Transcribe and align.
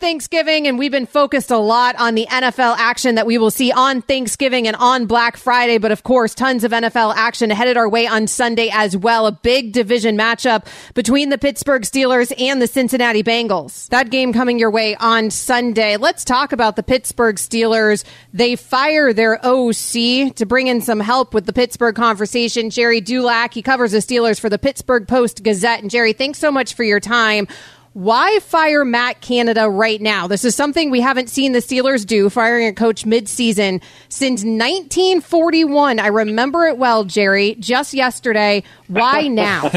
Thanksgiving, 0.00 0.66
and 0.66 0.78
we've 0.78 0.92
been 0.92 1.06
focused 1.06 1.50
a 1.50 1.58
lot 1.58 1.96
on 1.96 2.14
the 2.14 2.26
NFL 2.30 2.76
action 2.78 3.16
that 3.16 3.26
we 3.26 3.38
will 3.38 3.50
see 3.50 3.72
on 3.72 4.02
Thanksgiving 4.02 4.66
and 4.66 4.76
on 4.76 5.06
Black 5.06 5.36
Friday. 5.36 5.78
But 5.78 5.92
of 5.92 6.02
course, 6.02 6.34
tons 6.34 6.64
of 6.64 6.72
NFL 6.72 7.14
action 7.16 7.50
headed 7.50 7.76
our 7.76 7.88
way 7.88 8.06
on 8.06 8.26
Sunday 8.26 8.70
as 8.72 8.96
well. 8.96 9.26
A 9.26 9.32
big 9.32 9.72
division 9.72 10.16
matchup 10.16 10.66
between 10.94 11.30
the 11.30 11.38
Pittsburgh 11.38 11.82
Steelers 11.82 12.32
and 12.40 12.62
the 12.62 12.66
Cincinnati 12.66 13.22
Bengals. 13.22 13.88
That 13.88 14.10
game 14.10 14.32
coming 14.32 14.58
your 14.58 14.70
way 14.70 14.94
on 14.96 15.30
Sunday. 15.30 15.96
Let's 15.96 16.24
talk 16.24 16.52
about 16.52 16.76
the 16.76 16.82
Pittsburgh 16.82 17.36
Steelers. 17.36 18.04
They 18.32 18.56
fire 18.56 19.12
their 19.12 19.44
OC 19.44 20.34
to 20.36 20.46
bring 20.46 20.68
in 20.68 20.80
some 20.80 21.00
help 21.00 21.34
with 21.34 21.46
the 21.46 21.52
Pittsburgh 21.52 21.94
conversation. 21.94 22.70
Gerry 22.70 23.00
Dulac, 23.00 23.54
he 23.54 23.62
covers 23.62 23.92
the 23.92 23.98
Steelers 23.98 24.38
for 24.38 24.48
the 24.48 24.58
Pittsburgh 24.58 25.08
Post 25.08 25.42
Gazette. 25.42 25.80
And 25.80 25.90
Gerry, 25.90 26.12
thanks 26.12 26.38
so 26.38 26.52
much 26.52 26.74
for 26.74 26.84
your 26.84 27.00
time. 27.00 27.48
Why 27.94 28.38
fire 28.40 28.84
Matt 28.84 29.20
Canada 29.20 29.68
right 29.68 30.00
now? 30.00 30.26
This 30.26 30.44
is 30.44 30.54
something 30.54 30.90
we 30.90 31.00
haven't 31.00 31.28
seen 31.28 31.52
the 31.52 31.60
Steelers 31.60 32.06
do, 32.06 32.28
firing 32.30 32.66
a 32.66 32.72
coach 32.72 33.04
midseason 33.04 33.82
since 34.08 34.44
1941. 34.44 35.98
I 35.98 36.06
remember 36.08 36.66
it 36.66 36.78
well, 36.78 37.04
Gerry, 37.04 37.56
just 37.56 37.94
yesterday. 37.94 38.62
Why 38.88 39.28
now? 39.28 39.70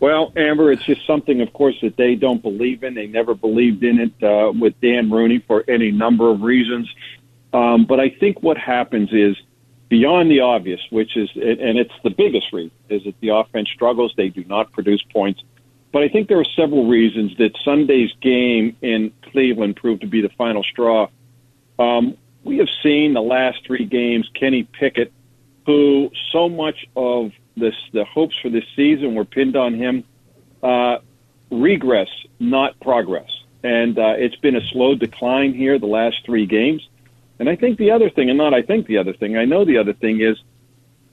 well, 0.00 0.32
Amber, 0.36 0.72
it's 0.72 0.84
just 0.84 1.06
something, 1.06 1.40
of 1.42 1.52
course, 1.52 1.76
that 1.82 1.96
they 1.96 2.14
don't 2.14 2.42
believe 2.42 2.82
in. 2.82 2.94
They 2.94 3.06
never 3.06 3.34
believed 3.34 3.84
in 3.84 4.00
it 4.00 4.22
uh, 4.22 4.52
with 4.58 4.80
Dan 4.80 5.10
Rooney 5.10 5.44
for 5.46 5.64
any 5.68 5.90
number 5.90 6.30
of 6.30 6.42
reasons. 6.42 6.88
Um, 7.52 7.84
but 7.84 8.00
I 8.00 8.08
think 8.08 8.42
what 8.42 8.56
happens 8.56 9.12
is 9.12 9.36
beyond 9.88 10.30
the 10.30 10.40
obvious, 10.40 10.80
which 10.90 11.16
is, 11.16 11.30
and 11.34 11.78
it's 11.78 11.94
the 12.02 12.10
biggest 12.10 12.52
reason, 12.52 12.72
is 12.88 13.04
that 13.04 13.18
the 13.20 13.28
offense 13.28 13.68
struggles. 13.70 14.12
They 14.16 14.28
do 14.28 14.44
not 14.44 14.72
produce 14.72 15.02
points. 15.02 15.42
But 15.92 16.02
I 16.02 16.08
think 16.08 16.28
there 16.28 16.38
are 16.38 16.44
several 16.56 16.86
reasons 16.86 17.36
that 17.38 17.56
Sunday's 17.64 18.12
game 18.20 18.76
in 18.82 19.12
Cleveland 19.22 19.76
proved 19.76 20.02
to 20.02 20.06
be 20.06 20.20
the 20.20 20.28
final 20.30 20.62
straw. 20.62 21.08
Um, 21.78 22.16
we 22.44 22.58
have 22.58 22.68
seen 22.82 23.14
the 23.14 23.22
last 23.22 23.64
three 23.66 23.84
games 23.84 24.28
Kenny 24.34 24.64
Pickett, 24.64 25.12
who 25.66 26.10
so 26.30 26.48
much 26.48 26.86
of 26.96 27.32
this 27.56 27.74
the 27.92 28.04
hopes 28.04 28.36
for 28.40 28.48
this 28.48 28.64
season 28.76 29.14
were 29.14 29.24
pinned 29.24 29.56
on 29.56 29.74
him, 29.74 30.04
uh, 30.62 30.98
regress, 31.50 32.08
not 32.38 32.78
progress. 32.80 33.30
And 33.62 33.98
uh, 33.98 34.14
it's 34.16 34.36
been 34.36 34.56
a 34.56 34.64
slow 34.68 34.94
decline 34.94 35.52
here 35.52 35.78
the 35.78 35.86
last 35.86 36.24
three 36.24 36.46
games. 36.46 36.86
And 37.38 37.48
I 37.48 37.56
think 37.56 37.78
the 37.78 37.90
other 37.90 38.10
thing, 38.10 38.30
and 38.30 38.38
not 38.38 38.54
I 38.54 38.62
think 38.62 38.86
the 38.86 38.98
other 38.98 39.12
thing, 39.12 39.36
I 39.36 39.44
know 39.44 39.64
the 39.64 39.78
other 39.78 39.92
thing 39.92 40.20
is 40.20 40.40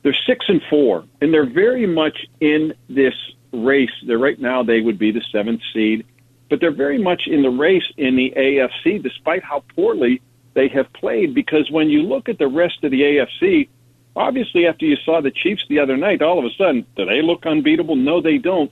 they're 0.03 0.16
six 0.28 0.46
and 0.50 0.62
four, 0.70 1.06
and 1.22 1.34
they're 1.34 1.50
very 1.50 1.88
much 1.88 2.28
in 2.40 2.73
this 2.90 3.16
race. 3.56 3.92
They're 4.06 4.17
right 4.17 4.39
now 4.39 4.64
they 4.64 4.81
would 4.81 5.00
be 5.00 5.11
the 5.11 5.23
seventh 5.31 5.61
seed, 5.73 6.06
but 6.50 6.59
they're 6.59 6.72
very 6.72 7.02
much 7.02 7.28
in 7.28 7.42
the 7.42 7.50
race 7.50 7.92
in 7.97 8.16
the 8.16 8.34
AFC, 8.36 9.02
despite 9.02 9.44
how 9.44 9.64
poorly 9.75 10.22
they 10.53 10.67
have 10.70 10.92
played. 10.94 11.34
Because 11.34 11.70
when 11.72 11.89
you 11.89 12.03
look 12.03 12.30
at 12.30 12.38
the 12.38 12.47
rest 12.47 12.84
of 12.84 12.92
the 12.92 13.02
AFC, 13.02 13.70
obviously 14.16 14.67
after 14.67 14.86
you 14.86 14.95
saw 14.97 15.22
the 15.22 15.31
Chiefs 15.31 15.63
the 15.69 15.80
other 15.80 15.97
night, 15.97 16.22
all 16.22 16.40
of 16.40 16.46
a 16.46 16.53
sudden 16.57 16.85
do 16.96 17.06
they 17.06 17.22
look 17.22 17.46
unbeatable? 17.46 17.96
No, 17.96 18.22
they 18.22 18.38
don't. 18.38 18.72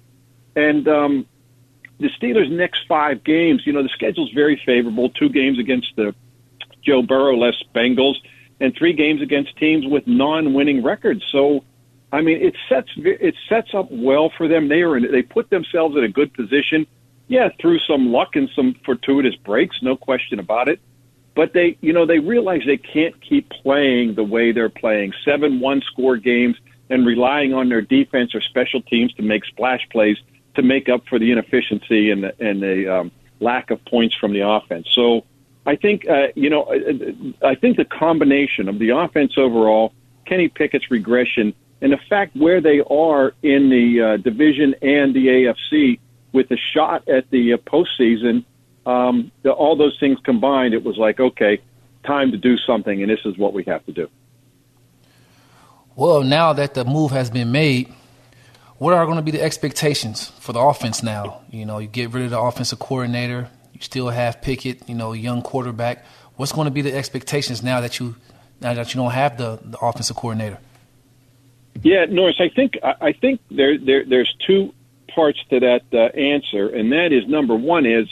And 0.56 0.88
um, 0.88 1.26
the 2.00 2.10
Steelers' 2.10 2.52
next 2.52 2.86
five 2.88 3.24
games, 3.24 3.64
you 3.66 3.74
know, 3.74 3.84
the 3.84 3.90
schedule's 3.90 4.32
very 4.32 4.62
favorable. 4.66 5.10
Two 5.10 5.30
games 5.30 5.60
against 5.60 5.96
the 5.96 6.14
Joe 6.84 7.02
Burrow-less 7.02 7.56
Bengals, 7.74 8.16
and 8.60 8.76
three 8.76 8.94
games 8.94 9.22
against 9.22 9.56
teams 9.58 9.86
with 9.86 10.06
non-winning 10.06 10.84
records. 10.84 11.24
So 11.32 11.64
I 12.14 12.22
mean, 12.22 12.42
it 12.42 12.56
sets 12.70 12.90
it 12.96 13.36
sets 13.50 13.74
up 13.74 13.88
well 13.90 14.32
for 14.38 14.48
them. 14.48 14.70
They 14.70 14.84
are 14.84 14.96
in, 14.96 15.12
they 15.12 15.24
put 15.24 15.50
themselves 15.50 15.98
in 15.98 16.04
a 16.04 16.08
good 16.08 16.32
position. 16.34 16.86
Yeah, 17.28 17.50
through 17.60 17.80
some 17.80 18.12
luck 18.12 18.36
and 18.36 18.50
some 18.56 18.76
fortuitous 18.86 19.36
breaks, 19.36 19.82
no 19.82 19.96
question 19.98 20.40
about 20.40 20.68
it. 20.68 20.80
But 21.36 21.54
they, 21.54 21.78
you 21.82 21.92
know, 21.92 22.06
they 22.06 22.20
realize 22.20 22.62
they 22.68 22.78
can't 22.78 23.20
keep 23.20 23.50
playing 23.50 24.14
the 24.14 24.24
way 24.24 24.52
they're 24.52 24.70
playing, 24.70 25.14
seven 25.26 25.60
one 25.60 25.82
score 25.82 26.16
games 26.16 26.56
and 26.92 27.04
relying 27.04 27.56
on 27.56 27.70
their 27.70 27.82
defense 27.82 28.36
or 28.36 28.42
special 28.42 28.82
teams 28.84 29.12
to 29.14 29.24
make 29.24 29.44
splash 29.46 29.82
plays 29.90 30.18
to 30.54 30.62
make 30.62 30.90
up 30.90 31.08
for 31.08 31.18
the 31.18 31.32
inefficiency 31.32 32.12
and 32.12 32.24
the, 32.26 32.36
and 32.40 32.62
the 32.62 32.96
um, 32.96 33.12
lack 33.40 33.72
of 33.72 33.84
points 33.86 34.16
from 34.16 34.34
the 34.34 34.48
offense. 34.48 34.88
So 34.92 35.26
I 35.66 35.78
think, 35.78 36.08
uh, 36.08 36.28
you 36.36 36.52
know, 36.52 36.66
I 37.42 37.56
think 37.56 37.78
the 37.78 37.86
combination 37.86 38.70
of 38.70 38.78
the 38.78 38.90
offense 38.90 39.34
overall, 39.36 39.94
Kenny 40.28 40.50
Pickett's 40.50 40.92
regression, 40.92 41.56
and 41.84 41.92
the 41.92 42.00
fact 42.10 42.34
where 42.38 42.62
they 42.62 42.80
are 42.80 43.34
in 43.44 43.70
the 43.70 44.02
uh, 44.02 44.18
division 44.18 44.74
and 44.82 45.14
the 45.14 45.28
AFC 45.28 46.00
with 46.32 46.48
the 46.48 46.58
shot 46.74 47.08
at 47.10 47.30
the 47.30 47.54
uh, 47.54 47.58
postseason, 47.58 48.46
um, 48.86 49.34
the, 49.42 49.52
all 49.52 49.76
those 49.76 49.98
things 50.00 50.18
combined, 50.24 50.74
it 50.74 50.86
was 50.86 50.98
like, 50.98 51.20
okay, 51.20 51.60
time 52.06 52.32
to 52.32 52.38
do 52.38 52.58
something, 52.58 53.02
and 53.02 53.12
this 53.12 53.20
is 53.26 53.38
what 53.38 53.54
we 53.54 53.66
have 53.66 53.86
to 53.86 53.92
do. 53.92 54.10
Well, 55.98 56.24
now 56.24 56.54
that 56.54 56.74
the 56.74 56.86
move 56.86 57.12
has 57.12 57.30
been 57.30 57.52
made, 57.52 57.94
what 58.78 58.94
are 58.94 59.06
going 59.06 59.18
to 59.18 59.22
be 59.22 59.32
the 59.32 59.42
expectations 59.42 60.30
for 60.40 60.54
the 60.54 60.60
offense 60.62 61.04
now? 61.04 61.42
You 61.52 61.66
know, 61.66 61.80
you 61.80 61.88
get 61.88 62.12
rid 62.12 62.24
of 62.24 62.32
the 62.32 62.40
offensive 62.40 62.80
coordinator, 62.80 63.50
you 63.74 63.82
still 63.82 64.08
have 64.08 64.42
Pickett, 64.42 64.88
you 64.88 64.96
know, 64.96 65.12
young 65.12 65.42
quarterback. 65.42 66.06
What's 66.38 66.54
going 66.54 66.66
to 66.66 66.72
be 66.72 66.82
the 66.82 66.96
expectations 66.96 67.62
now 67.62 67.82
that 67.82 68.00
you 68.00 68.16
now 68.62 68.74
that 68.74 68.94
you 68.94 69.02
don't 69.02 69.12
have 69.12 69.38
the, 69.38 69.60
the 69.62 69.78
offensive 69.80 70.16
coordinator? 70.16 70.60
Yeah, 71.82 72.06
Norris, 72.06 72.38
I 72.40 72.50
think 72.50 72.78
I 72.84 73.14
think 73.14 73.42
there, 73.50 73.78
there 73.78 74.06
there's 74.06 74.34
two 74.46 74.74
parts 75.14 75.40
to 75.50 75.60
that 75.60 75.84
uh, 75.94 76.18
answer, 76.18 76.70
and 76.70 76.92
that 76.92 77.12
is 77.12 77.28
number 77.28 77.56
one 77.56 77.86
is, 77.86 78.08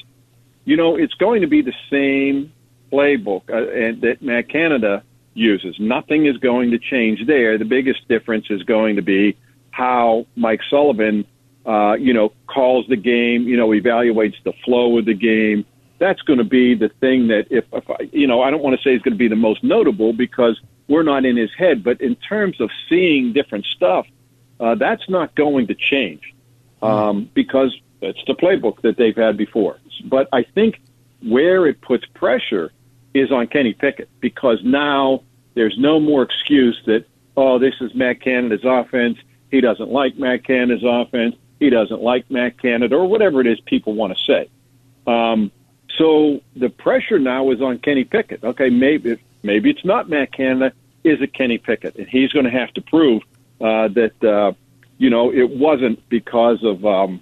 you 0.65 0.75
know, 0.75 0.95
it's 0.95 1.13
going 1.13 1.41
to 1.41 1.47
be 1.47 1.61
the 1.61 1.73
same 1.89 2.51
playbook 2.91 3.49
uh, 3.49 3.69
and 3.71 4.01
that 4.01 4.21
Matt 4.21 4.49
Canada 4.49 5.03
uses. 5.33 5.79
Nothing 5.79 6.25
is 6.25 6.37
going 6.37 6.71
to 6.71 6.79
change 6.79 7.25
there. 7.25 7.57
The 7.57 7.65
biggest 7.65 8.07
difference 8.07 8.47
is 8.49 8.63
going 8.63 8.97
to 8.97 9.01
be 9.01 9.37
how 9.69 10.25
Mike 10.35 10.59
Sullivan, 10.69 11.25
uh, 11.65 11.93
you 11.93 12.13
know, 12.13 12.33
calls 12.47 12.85
the 12.87 12.97
game. 12.97 13.47
You 13.47 13.57
know, 13.57 13.69
evaluates 13.69 14.41
the 14.43 14.53
flow 14.65 14.97
of 14.97 15.05
the 15.05 15.13
game. 15.13 15.65
That's 15.99 16.21
going 16.23 16.39
to 16.39 16.45
be 16.45 16.73
the 16.75 16.89
thing 16.99 17.27
that, 17.27 17.45
if, 17.51 17.63
if 17.71 17.89
I, 17.89 18.09
you 18.11 18.27
know, 18.27 18.41
I 18.41 18.49
don't 18.49 18.63
want 18.63 18.75
to 18.75 18.83
say 18.83 18.95
is 18.95 19.01
going 19.03 19.13
to 19.13 19.19
be 19.19 19.27
the 19.27 19.35
most 19.35 19.63
notable 19.63 20.13
because 20.13 20.59
we're 20.91 21.03
not 21.03 21.25
in 21.25 21.37
his 21.37 21.51
head. 21.57 21.83
But 21.83 22.01
in 22.01 22.15
terms 22.15 22.59
of 22.59 22.69
seeing 22.89 23.33
different 23.33 23.65
stuff, 23.65 24.05
uh, 24.59 24.75
that's 24.75 25.09
not 25.09 25.33
going 25.35 25.67
to 25.67 25.75
change 25.75 26.33
um, 26.81 27.29
because 27.33 27.75
it's 28.01 28.21
the 28.27 28.33
playbook 28.33 28.81
that 28.81 28.97
they've 28.97 29.15
had 29.15 29.37
before. 29.37 29.77
But 30.05 30.27
I 30.33 30.43
think 30.43 30.81
where 31.23 31.65
it 31.65 31.81
puts 31.81 32.05
pressure 32.13 32.71
is 33.13 33.31
on 33.31 33.47
Kenny 33.47 33.73
Pickett 33.73 34.09
because 34.19 34.59
now 34.63 35.23
there's 35.53 35.77
no 35.77 35.99
more 35.99 36.23
excuse 36.23 36.79
that 36.85 37.05
oh 37.37 37.59
this 37.59 37.75
is 37.81 37.93
Matt 37.95 38.21
Canada's 38.21 38.63
offense. 38.63 39.17
He 39.49 39.61
doesn't 39.61 39.91
like 39.91 40.17
Matt 40.17 40.43
Canada's 40.45 40.83
offense. 40.83 41.35
He 41.59 41.69
doesn't 41.69 42.01
like 42.01 42.29
Matt 42.29 42.59
Canada 42.61 42.95
or 42.95 43.07
whatever 43.07 43.41
it 43.41 43.47
is 43.47 43.59
people 43.61 43.93
want 43.93 44.17
to 44.17 44.23
say. 44.23 44.49
Um, 45.05 45.51
so 45.97 46.41
the 46.55 46.69
pressure 46.69 47.19
now 47.19 47.51
is 47.51 47.61
on 47.61 47.79
Kenny 47.79 48.03
Pickett. 48.03 48.43
Okay, 48.43 48.69
maybe 48.69 49.19
maybe 49.43 49.69
it's 49.69 49.85
not 49.85 50.09
Matt 50.09 50.31
Canada 50.31 50.73
is 51.03 51.21
it 51.21 51.33
Kenny 51.33 51.57
Pickett, 51.57 51.95
and 51.95 52.07
he's 52.07 52.31
going 52.31 52.45
to 52.45 52.51
have 52.51 52.73
to 52.73 52.81
prove 52.81 53.23
uh, 53.59 53.87
that 53.89 54.23
uh, 54.23 54.53
you 54.97 55.09
know 55.09 55.31
it 55.31 55.49
wasn't 55.49 56.07
because 56.09 56.63
of 56.63 56.85
um, 56.85 57.21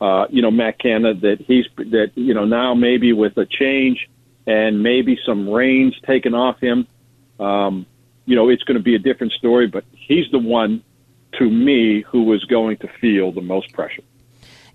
uh, 0.00 0.26
you 0.30 0.42
know 0.42 0.50
Matt 0.50 0.78
Canada 0.78 1.18
that 1.20 1.40
he's 1.40 1.66
that 1.76 2.12
you 2.14 2.34
know 2.34 2.44
now 2.44 2.74
maybe 2.74 3.12
with 3.12 3.36
a 3.36 3.46
change 3.46 4.08
and 4.46 4.82
maybe 4.82 5.18
some 5.24 5.48
reins 5.48 5.98
taken 6.06 6.34
off 6.34 6.60
him, 6.60 6.86
um, 7.40 7.86
you 8.26 8.36
know 8.36 8.48
it's 8.48 8.62
going 8.62 8.76
to 8.76 8.82
be 8.82 8.94
a 8.94 8.98
different 8.98 9.32
story. 9.32 9.66
But 9.66 9.84
he's 9.92 10.30
the 10.30 10.38
one 10.38 10.82
to 11.38 11.50
me 11.50 12.02
who 12.02 12.32
is 12.32 12.44
going 12.44 12.78
to 12.78 12.88
feel 13.00 13.32
the 13.32 13.42
most 13.42 13.72
pressure. 13.72 14.02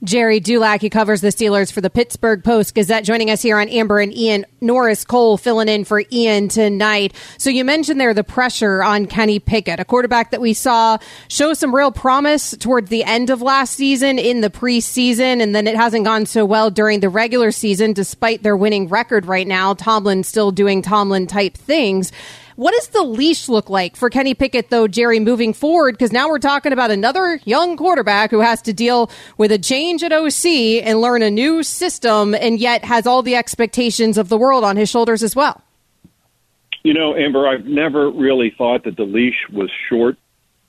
Gerry 0.03 0.39
Dulac, 0.39 0.81
he 0.81 0.89
covers 0.89 1.21
the 1.21 1.27
Steelers 1.27 1.71
for 1.71 1.80
the 1.80 1.89
Pittsburgh 1.89 2.44
Post 2.44 2.74
Gazette, 2.74 3.03
joining 3.03 3.30
us 3.30 3.44
here 3.44 3.59
on 3.59 3.69
Amber 3.69 4.00
and 4.00 4.12
Ian. 4.12 4.45
Norris 4.59 5.06
Cole 5.06 5.38
filling 5.38 5.68
in 5.68 5.86
for 5.86 6.03
Ian 6.12 6.48
tonight. 6.48 7.13
So 7.38 7.50
you 7.50 7.63
mentioned 7.63 8.00
there 8.00 8.13
the 8.13 8.24
pressure 8.24 8.83
on 8.83 9.06
Kenny 9.06 9.39
Pickett, 9.39 9.80
a 9.80 9.86
quarterback 9.86 10.31
that 10.31 10.42
we 10.42 10.53
saw 10.53 10.98
show 11.27 11.53
some 11.53 11.74
real 11.74 11.92
promise 11.92 12.56
towards 12.57 12.89
the 12.89 13.03
end 13.03 13.30
of 13.30 13.42
last 13.44 13.75
season 13.75 14.18
in 14.18 14.42
the 14.42 14.50
preseason, 14.50 15.42
and 15.42 15.53
then 15.56 15.68
it 15.68 15.75
hasn't 15.75 16.06
gone 16.06 16.25
so 16.25 16.45
well 16.45 16.71
during 16.71 17.00
the 17.00 17.09
regular 17.09 17.51
season, 17.51 17.94
despite 17.94 18.42
their 18.42 18.57
winning 18.57 18.88
record 18.88 19.25
right 19.27 19.47
now. 19.47 19.74
Tomlin 19.75 20.24
still 20.24 20.51
doing 20.51 20.81
Tomlin 20.81 21.27
type 21.27 21.56
things. 21.56 22.12
What 22.56 22.74
does 22.74 22.88
the 22.89 23.03
leash 23.03 23.48
look 23.48 23.69
like 23.69 23.95
for 23.95 24.09
Kenny 24.09 24.33
Pickett, 24.33 24.69
though, 24.69 24.88
Gerry, 24.88 25.19
moving 25.19 25.53
forward? 25.53 25.94
Because 25.94 26.12
now 26.12 26.27
we're 26.27 26.39
talking 26.39 26.74
about 26.74 26.92
another 26.92 27.39
young 27.45 27.77
quarterback 27.77 28.31
who 28.31 28.39
has 28.42 28.62
to 28.63 28.74
deal 28.74 29.09
with 29.38 29.51
a 29.51 29.57
change 29.57 30.03
at 30.03 30.12
OC 30.12 30.45
and 30.83 31.01
learn 31.01 31.21
a 31.21 31.30
new 31.30 31.63
system, 31.63 32.36
and 32.36 32.59
yet 32.59 32.83
has 32.83 33.07
all 33.07 33.21
the 33.21 33.36
expectations 33.36 34.18
of 34.18 34.30
the 34.30 34.38
world 34.38 34.63
on 34.63 34.75
his 34.75 34.89
shoulders 34.89 35.24
as 35.24 35.36
well. 35.36 35.62
You 36.83 36.94
know, 36.94 37.15
Amber, 37.15 37.48
I've 37.48 37.65
never 37.65 38.09
really 38.09 38.50
thought 38.50 38.83
that 38.86 38.97
the 38.97 39.04
leash 39.04 39.47
was 39.51 39.69
short 39.88 40.18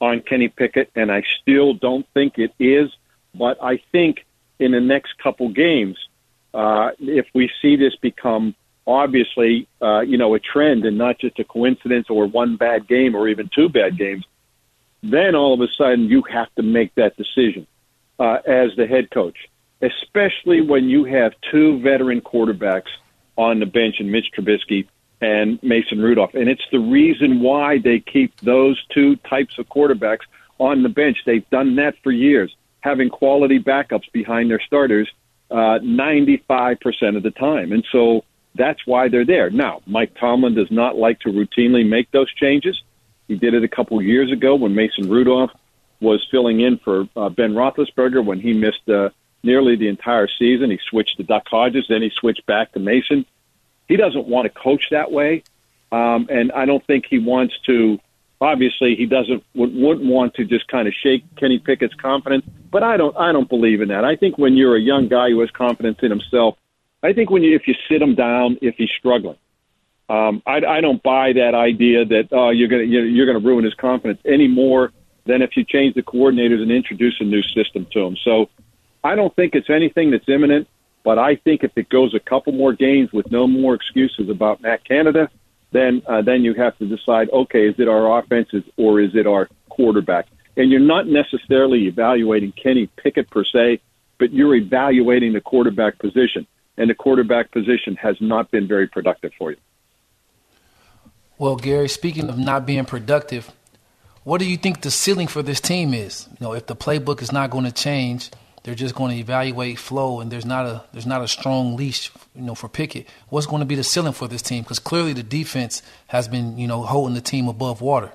on 0.00 0.20
Kenny 0.20 0.48
Pickett, 0.48 0.90
and 0.94 1.10
I 1.10 1.22
still 1.40 1.74
don't 1.74 2.06
think 2.12 2.38
it 2.38 2.52
is. 2.58 2.90
But 3.34 3.62
I 3.62 3.78
think 3.92 4.26
in 4.58 4.72
the 4.72 4.80
next 4.80 5.16
couple 5.18 5.48
games, 5.48 5.96
uh, 6.52 6.90
if 6.98 7.26
we 7.34 7.50
see 7.62 7.76
this 7.76 7.96
become 7.96 8.54
obviously, 8.86 9.68
uh, 9.80 10.00
you 10.00 10.18
know, 10.18 10.34
a 10.34 10.40
trend 10.40 10.84
and 10.84 10.98
not 10.98 11.18
just 11.18 11.38
a 11.38 11.44
coincidence 11.44 12.08
or 12.10 12.26
one 12.26 12.56
bad 12.56 12.88
game 12.88 13.14
or 13.14 13.28
even 13.28 13.50
two 13.54 13.68
bad 13.68 13.98
games, 13.98 14.24
then 15.02 15.34
all 15.34 15.54
of 15.54 15.60
a 15.60 15.72
sudden 15.72 16.08
you 16.08 16.22
have 16.22 16.52
to 16.54 16.62
make 16.62 16.94
that 16.94 17.16
decision 17.16 17.66
uh, 18.18 18.38
as 18.46 18.70
the 18.76 18.86
head 18.86 19.10
coach, 19.10 19.36
especially 19.80 20.60
when 20.60 20.88
you 20.88 21.04
have 21.04 21.32
two 21.50 21.80
veteran 21.80 22.20
quarterbacks 22.20 22.90
on 23.36 23.60
the 23.60 23.66
bench 23.66 23.96
in 23.98 24.10
Mitch 24.10 24.30
Trubisky 24.36 24.86
and 25.20 25.62
Mason 25.62 26.00
Rudolph. 26.00 26.34
And 26.34 26.48
it's 26.48 26.66
the 26.70 26.80
reason 26.80 27.40
why 27.40 27.78
they 27.78 28.00
keep 28.00 28.38
those 28.40 28.82
two 28.92 29.16
types 29.16 29.58
of 29.58 29.68
quarterbacks 29.68 30.26
on 30.58 30.82
the 30.82 30.88
bench. 30.88 31.18
They've 31.24 31.48
done 31.50 31.76
that 31.76 31.94
for 32.02 32.12
years, 32.12 32.54
having 32.80 33.08
quality 33.08 33.58
backups 33.58 34.10
behind 34.12 34.50
their 34.50 34.60
starters 34.60 35.08
uh, 35.50 35.78
95% 35.80 37.16
of 37.16 37.22
the 37.22 37.30
time. 37.30 37.72
And 37.72 37.84
so 37.92 38.24
that's 38.54 38.86
why 38.86 39.08
they're 39.08 39.24
there. 39.24 39.50
Now, 39.50 39.82
Mike 39.86 40.14
Tomlin 40.18 40.54
does 40.54 40.70
not 40.70 40.96
like 40.96 41.20
to 41.20 41.30
routinely 41.30 41.88
make 41.88 42.10
those 42.10 42.32
changes. 42.32 42.82
He 43.28 43.36
did 43.36 43.54
it 43.54 43.64
a 43.64 43.68
couple 43.68 43.98
of 43.98 44.04
years 44.04 44.30
ago 44.30 44.54
when 44.56 44.74
Mason 44.74 45.08
Rudolph 45.08 45.52
was 46.00 46.26
filling 46.30 46.60
in 46.60 46.78
for 46.78 47.08
uh, 47.16 47.28
Ben 47.30 47.52
Roethlisberger 47.52 48.24
when 48.24 48.40
he 48.40 48.52
missed 48.52 48.88
uh, 48.88 49.10
nearly 49.42 49.76
the 49.76 49.88
entire 49.88 50.28
season. 50.28 50.70
He 50.70 50.78
switched 50.88 51.16
to 51.16 51.22
Duck 51.22 51.46
Hodges, 51.48 51.86
then 51.88 52.02
he 52.02 52.10
switched 52.10 52.44
back 52.46 52.72
to 52.72 52.80
Mason. 52.80 53.24
He 53.88 53.96
doesn't 53.96 54.26
want 54.26 54.44
to 54.44 54.50
coach 54.50 54.88
that 54.90 55.10
way, 55.12 55.44
um, 55.90 56.26
and 56.30 56.52
I 56.52 56.66
don't 56.66 56.84
think 56.86 57.06
he 57.08 57.18
wants 57.18 57.58
to. 57.66 57.98
Obviously, 58.40 58.96
he 58.96 59.06
doesn't 59.06 59.44
would, 59.54 59.74
wouldn't 59.74 60.06
want 60.06 60.34
to 60.34 60.44
just 60.44 60.66
kind 60.66 60.88
of 60.88 60.94
shake 60.94 61.24
Kenny 61.36 61.60
Pickett's 61.60 61.94
confidence. 61.94 62.44
But 62.70 62.82
I 62.82 62.96
don't. 62.96 63.16
I 63.16 63.32
don't 63.32 63.48
believe 63.48 63.80
in 63.80 63.88
that. 63.88 64.04
I 64.04 64.16
think 64.16 64.38
when 64.38 64.56
you're 64.56 64.76
a 64.76 64.80
young 64.80 65.08
guy 65.08 65.30
who 65.30 65.40
has 65.40 65.50
confidence 65.50 65.98
in 66.02 66.10
himself, 66.10 66.56
I 67.02 67.12
think 67.12 67.30
when 67.30 67.42
you 67.42 67.54
if 67.56 67.66
you 67.66 67.74
sit 67.88 68.00
him 68.00 68.14
down, 68.14 68.58
if 68.62 68.76
he's 68.76 68.90
struggling, 68.98 69.38
um, 70.08 70.42
I, 70.46 70.64
I 70.64 70.80
don't 70.80 71.02
buy 71.02 71.32
that 71.32 71.54
idea 71.54 72.04
that 72.04 72.28
oh 72.32 72.50
you're 72.50 72.68
gonna 72.68 72.84
you're, 72.84 73.26
gonna 73.26 73.44
ruin 73.44 73.64
his 73.64 73.74
confidence 73.74 74.20
any 74.24 74.46
more 74.46 74.92
than 75.24 75.42
if 75.42 75.56
you 75.56 75.64
change 75.64 75.94
the 75.94 76.02
coordinators 76.02 76.60
and 76.62 76.70
introduce 76.70 77.20
a 77.20 77.24
new 77.24 77.42
system 77.42 77.86
to 77.92 78.00
him. 78.00 78.16
So 78.24 78.50
I 79.02 79.14
don't 79.14 79.34
think 79.34 79.54
it's 79.54 79.70
anything 79.70 80.10
that's 80.10 80.28
imminent, 80.28 80.68
but 81.04 81.18
I 81.18 81.36
think 81.36 81.64
if 81.64 81.72
it 81.76 81.88
goes 81.88 82.14
a 82.14 82.20
couple 82.20 82.52
more 82.52 82.72
games 82.72 83.12
with 83.12 83.30
no 83.30 83.46
more 83.46 83.74
excuses 83.74 84.28
about 84.28 84.60
Matt 84.60 84.84
Canada, 84.84 85.28
then 85.72 86.02
uh, 86.06 86.22
then 86.22 86.42
you 86.44 86.54
have 86.54 86.78
to 86.78 86.86
decide 86.86 87.30
okay 87.30 87.68
is 87.68 87.74
it 87.78 87.88
our 87.88 88.18
offenses 88.18 88.62
or 88.76 89.00
is 89.00 89.16
it 89.16 89.26
our 89.26 89.48
quarterback? 89.70 90.26
And 90.56 90.70
you're 90.70 90.80
not 90.80 91.08
necessarily 91.08 91.86
evaluating 91.86 92.52
Kenny 92.52 92.86
Pickett 92.86 93.30
per 93.30 93.42
se, 93.42 93.80
but 94.18 94.32
you're 94.32 94.54
evaluating 94.54 95.32
the 95.32 95.40
quarterback 95.40 95.98
position 95.98 96.46
and 96.76 96.88
the 96.88 96.94
quarterback 96.94 97.50
position 97.50 97.96
has 97.96 98.16
not 98.20 98.50
been 98.50 98.66
very 98.66 98.86
productive 98.86 99.32
for 99.38 99.50
you. 99.50 99.58
Well, 101.38 101.56
Gary, 101.56 101.88
speaking 101.88 102.28
of 102.28 102.38
not 102.38 102.66
being 102.66 102.84
productive, 102.84 103.50
what 104.24 104.38
do 104.38 104.44
you 104.44 104.56
think 104.56 104.82
the 104.82 104.90
ceiling 104.90 105.26
for 105.26 105.42
this 105.42 105.60
team 105.60 105.92
is? 105.92 106.28
You 106.30 106.46
know, 106.46 106.52
if 106.54 106.66
the 106.66 106.76
playbook 106.76 107.20
is 107.20 107.32
not 107.32 107.50
going 107.50 107.64
to 107.64 107.72
change, 107.72 108.30
they're 108.62 108.76
just 108.76 108.94
going 108.94 109.10
to 109.10 109.16
evaluate 109.16 109.78
flow, 109.78 110.20
and 110.20 110.30
there's 110.30 110.46
not 110.46 110.66
a 110.66 110.84
there's 110.92 111.06
not 111.06 111.22
a 111.22 111.26
strong 111.26 111.74
leash, 111.74 112.12
you 112.34 112.42
know, 112.42 112.54
for 112.54 112.68
Pickett. 112.68 113.08
What's 113.28 113.46
going 113.46 113.60
to 113.60 113.66
be 113.66 113.74
the 113.74 113.82
ceiling 113.82 114.12
for 114.12 114.28
this 114.28 114.42
team? 114.42 114.62
Because 114.62 114.78
clearly 114.78 115.12
the 115.12 115.24
defense 115.24 115.82
has 116.06 116.28
been, 116.28 116.56
you 116.58 116.68
know, 116.68 116.82
holding 116.82 117.14
the 117.14 117.20
team 117.20 117.48
above 117.48 117.80
water. 117.80 118.12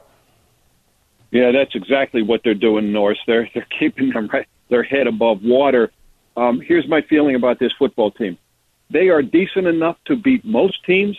Yeah, 1.32 1.52
that's 1.52 1.76
exactly 1.76 2.22
what 2.22 2.42
they're 2.46 2.54
doing, 2.54 2.94
Norris. 2.94 3.20
They're 3.28 3.50
they're 3.54 3.68
keeping 3.78 4.12
them 4.12 4.30
right, 4.32 4.48
their 4.70 4.84
head 4.84 5.08
above 5.08 5.44
water. 5.44 5.92
Um, 6.38 6.62
here's 6.62 6.88
my 6.88 7.02
feeling 7.02 7.36
about 7.36 7.60
this 7.60 7.74
football 7.78 8.12
team. 8.12 8.38
They 8.90 9.10
are 9.10 9.22
decent 9.22 9.68
enough 9.68 9.98
to 10.06 10.16
beat 10.16 10.46
most 10.46 10.84
teams, 10.86 11.18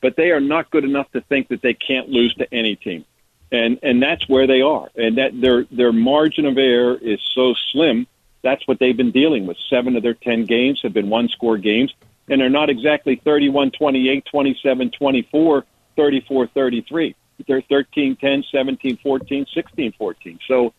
but 0.00 0.16
they 0.16 0.30
are 0.30 0.40
not 0.40 0.70
good 0.70 0.84
enough 0.84 1.10
to 1.12 1.20
think 1.20 1.48
that 1.48 1.62
they 1.62 1.74
can't 1.74 2.08
lose 2.08 2.34
to 2.34 2.52
any 2.52 2.76
team. 2.76 3.04
And 3.52 3.78
and 3.82 4.00
that's 4.00 4.28
where 4.28 4.46
they 4.46 4.62
are. 4.62 4.88
And 4.94 5.18
that 5.18 5.38
their 5.40 5.64
their 5.64 5.92
margin 5.92 6.46
of 6.46 6.56
error 6.56 6.96
is 6.96 7.20
so 7.34 7.54
slim. 7.72 8.06
That's 8.42 8.66
what 8.66 8.78
they've 8.78 8.96
been 8.96 9.10
dealing 9.10 9.46
with. 9.46 9.56
Seven 9.68 9.96
of 9.96 10.02
their 10.02 10.14
10 10.14 10.46
games 10.46 10.80
have 10.82 10.94
been 10.94 11.10
one 11.10 11.28
score 11.28 11.58
games, 11.58 11.92
and 12.28 12.40
they're 12.40 12.48
not 12.48 12.70
exactly 12.70 13.16
31 13.16 13.72
28, 13.72 14.24
27 14.24 14.90
24, 14.92 15.64
34 15.96 16.46
33. 16.46 17.16
They're 17.46 17.62
13 17.62 18.16
10, 18.16 18.44
17 18.50 18.96
14, 18.98 19.46
16 19.52 19.92
14. 19.92 20.38
So 20.46 20.72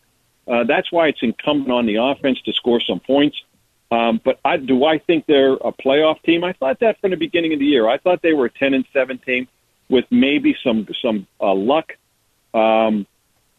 uh, 0.48 0.64
that's 0.64 0.90
why 0.90 1.08
it's 1.08 1.22
incumbent 1.22 1.70
on 1.70 1.86
the 1.86 1.96
offense 1.96 2.40
to 2.42 2.52
score 2.52 2.80
some 2.80 3.00
points. 3.00 3.42
Um, 3.92 4.22
but 4.24 4.40
I, 4.42 4.56
do 4.56 4.86
I 4.86 4.96
think 4.96 5.26
they're 5.26 5.52
a 5.52 5.70
playoff 5.70 6.22
team? 6.22 6.44
I 6.44 6.54
thought 6.54 6.80
that 6.80 6.98
from 7.02 7.10
the 7.10 7.16
beginning 7.18 7.52
of 7.52 7.58
the 7.58 7.66
year. 7.66 7.86
I 7.86 7.98
thought 7.98 8.22
they 8.22 8.32
were 8.32 8.46
a 8.46 8.50
ten 8.50 8.72
and 8.72 8.86
seven 8.90 9.18
team 9.18 9.48
with 9.90 10.06
maybe 10.10 10.56
some 10.64 10.88
some 11.02 11.26
uh, 11.38 11.52
luck. 11.52 11.92
Um, 12.54 13.06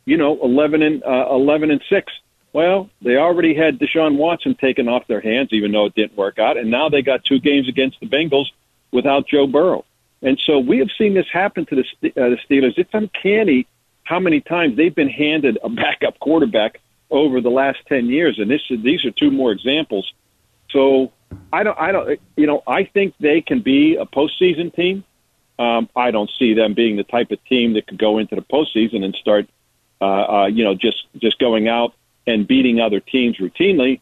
you 0.05 0.17
know, 0.17 0.43
eleven 0.43 0.81
and 0.81 1.03
uh, 1.03 1.27
eleven 1.29 1.69
and 1.69 1.83
six. 1.87 2.11
Well, 2.51 2.89
they 3.03 3.17
already 3.17 3.53
had 3.53 3.77
Deshaun 3.77 4.17
Watson 4.17 4.55
taken 4.55 4.87
off 4.87 5.05
their 5.05 5.21
hands, 5.21 5.49
even 5.51 5.71
though 5.71 5.85
it 5.85 5.93
didn't 5.93 6.17
work 6.17 6.39
out, 6.39 6.57
and 6.57 6.71
now 6.71 6.89
they 6.89 7.03
got 7.03 7.23
two 7.23 7.39
games 7.39 7.69
against 7.69 7.99
the 7.99 8.07
Bengals 8.07 8.47
without 8.91 9.27
Joe 9.27 9.45
Burrow. 9.45 9.85
And 10.23 10.39
so 10.39 10.57
we 10.57 10.79
have 10.79 10.89
seen 10.97 11.13
this 11.13 11.29
happen 11.31 11.67
to 11.67 11.75
the, 11.75 12.09
uh, 12.09 12.29
the 12.29 12.37
Steelers. 12.47 12.77
It's 12.77 12.93
uncanny 12.93 13.67
how 14.03 14.19
many 14.19 14.41
times 14.41 14.77
they've 14.77 14.93
been 14.93 15.09
handed 15.09 15.59
a 15.63 15.69
backup 15.69 16.19
quarterback 16.19 16.79
over 17.11 17.39
the 17.39 17.51
last 17.51 17.79
ten 17.87 18.07
years, 18.07 18.39
and 18.39 18.49
this 18.49 18.63
these 18.69 19.05
are 19.05 19.11
two 19.11 19.29
more 19.29 19.51
examples 19.51 20.11
so 20.73 21.11
I 21.53 21.63
don't, 21.63 21.79
I 21.79 21.91
don't, 21.91 22.19
you 22.35 22.47
know, 22.47 22.63
I 22.67 22.83
think 22.83 23.13
they 23.19 23.41
can 23.41 23.61
be 23.61 23.95
a 23.95 24.05
postseason 24.05 24.75
team. 24.75 25.03
Um, 25.59 25.87
I 25.95 26.11
don't 26.11 26.29
see 26.37 26.55
them 26.55 26.73
being 26.73 26.97
the 26.97 27.03
type 27.03 27.31
of 27.31 27.43
team 27.45 27.73
that 27.73 27.87
could 27.87 27.99
go 27.99 28.17
into 28.17 28.35
the 28.35 28.41
postseason 28.41 29.05
and 29.05 29.15
start, 29.15 29.47
uh, 30.01 30.05
uh, 30.05 30.45
you 30.47 30.63
know, 30.63 30.73
just 30.73 31.05
just 31.17 31.39
going 31.39 31.67
out 31.67 31.93
and 32.25 32.47
beating 32.47 32.79
other 32.81 32.99
teams 32.99 33.37
routinely. 33.37 34.01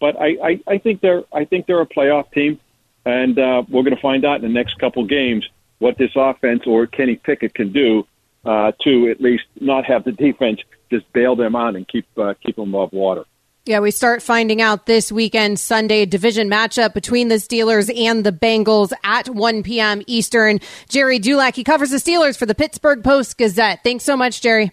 But 0.00 0.20
I, 0.20 0.36
I, 0.42 0.60
I 0.66 0.78
think 0.78 1.00
they're, 1.00 1.24
I 1.32 1.44
think 1.44 1.66
they're 1.66 1.80
a 1.80 1.86
playoff 1.86 2.30
team, 2.32 2.60
and 3.04 3.38
uh, 3.38 3.64
we're 3.68 3.82
going 3.82 3.96
to 3.96 4.00
find 4.00 4.24
out 4.24 4.36
in 4.36 4.42
the 4.42 4.48
next 4.48 4.78
couple 4.78 5.04
games 5.04 5.48
what 5.78 5.98
this 5.98 6.12
offense 6.14 6.62
or 6.66 6.86
Kenny 6.86 7.16
Pickett 7.16 7.54
can 7.54 7.72
do 7.72 8.06
uh, 8.44 8.72
to 8.82 9.10
at 9.10 9.20
least 9.20 9.44
not 9.60 9.84
have 9.84 10.04
the 10.04 10.12
defense 10.12 10.60
just 10.90 11.10
bail 11.12 11.34
them 11.34 11.56
out 11.56 11.74
and 11.74 11.88
keep 11.88 12.06
uh, 12.16 12.34
keep 12.44 12.56
them 12.56 12.68
above 12.74 12.92
water. 12.92 13.24
Yeah, 13.66 13.80
we 13.80 13.92
start 13.92 14.22
finding 14.22 14.60
out 14.60 14.84
this 14.84 15.10
weekend, 15.10 15.58
Sunday 15.58 16.04
division 16.04 16.50
matchup 16.50 16.92
between 16.92 17.28
the 17.28 17.36
Steelers 17.36 17.90
and 17.96 18.22
the 18.22 18.30
Bengals 18.30 18.92
at 19.02 19.26
1 19.30 19.62
p.m. 19.62 20.02
Eastern. 20.06 20.60
Gerry 20.90 21.18
Dulac, 21.18 21.54
he 21.54 21.64
covers 21.64 21.88
the 21.88 21.96
Steelers 21.96 22.36
for 22.36 22.44
the 22.44 22.54
Pittsburgh 22.54 23.02
Post 23.02 23.38
Gazette. 23.38 23.80
Thanks 23.82 24.04
so 24.04 24.18
much, 24.18 24.42
Gerry. 24.42 24.70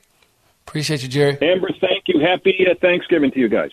Appreciate 0.67 1.03
you, 1.03 1.07
Gerry. 1.07 1.37
Amber, 1.41 1.69
thank 1.79 2.03
you. 2.07 2.19
Happy 2.19 2.67
uh, 2.69 2.73
Thanksgiving 2.81 3.31
to 3.31 3.39
you 3.39 3.47
guys. 3.47 3.71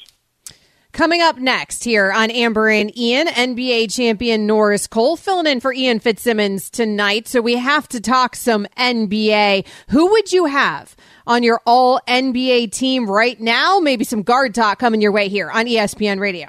Coming 0.93 1.21
up 1.21 1.37
next 1.39 1.85
here 1.85 2.11
on 2.11 2.31
Amber 2.31 2.69
and 2.69 2.97
Ian, 2.97 3.27
NBA 3.29 3.95
champion 3.95 4.47
Norris 4.47 4.87
Cole 4.87 5.17
filling 5.17 5.47
in 5.47 5.61
for 5.61 5.73
Ian 5.73 6.01
Fitzsimmons 6.01 6.71
tonight. 6.71 7.29
So 7.29 7.41
we 7.41 7.57
have 7.57 7.87
to 7.89 8.01
talk 8.01 8.35
some 8.35 8.67
NBA. 8.77 9.67
Who 9.91 10.11
would 10.11 10.33
you 10.33 10.47
have 10.47 10.97
on 11.29 11.43
your 11.43 11.61
all 11.67 12.01
NBA 12.09 12.73
team 12.73 13.09
right 13.09 13.39
now. 13.39 13.79
Maybe 13.79 14.03
some 14.03 14.23
guard 14.23 14.55
talk 14.55 14.79
coming 14.79 15.01
your 15.01 15.13
way 15.13 15.29
here 15.29 15.51
on 15.51 15.67
ESPN 15.67 16.19
Radio. 16.19 16.49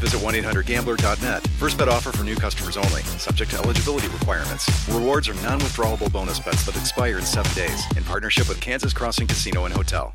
visit 0.01 0.19
1-800-GAMBLER.net. 0.19 1.47
First 1.57 1.77
bet 1.77 1.87
offer 1.87 2.11
for 2.11 2.23
new 2.23 2.35
customers 2.35 2.75
only. 2.75 3.01
Subject 3.17 3.51
to 3.51 3.57
eligibility 3.59 4.07
requirements. 4.07 4.67
Rewards 4.89 5.29
are 5.29 5.35
non-withdrawable 5.35 6.11
bonus 6.11 6.39
bets 6.39 6.65
that 6.65 6.75
expire 6.75 7.19
in 7.19 7.23
seven 7.23 7.53
days. 7.53 7.81
In 7.95 8.03
partnership 8.03 8.49
with 8.49 8.59
Kansas 8.59 8.91
Crossing 8.91 9.27
Casino 9.27 9.65
and 9.65 9.73
Hotel. 9.73 10.13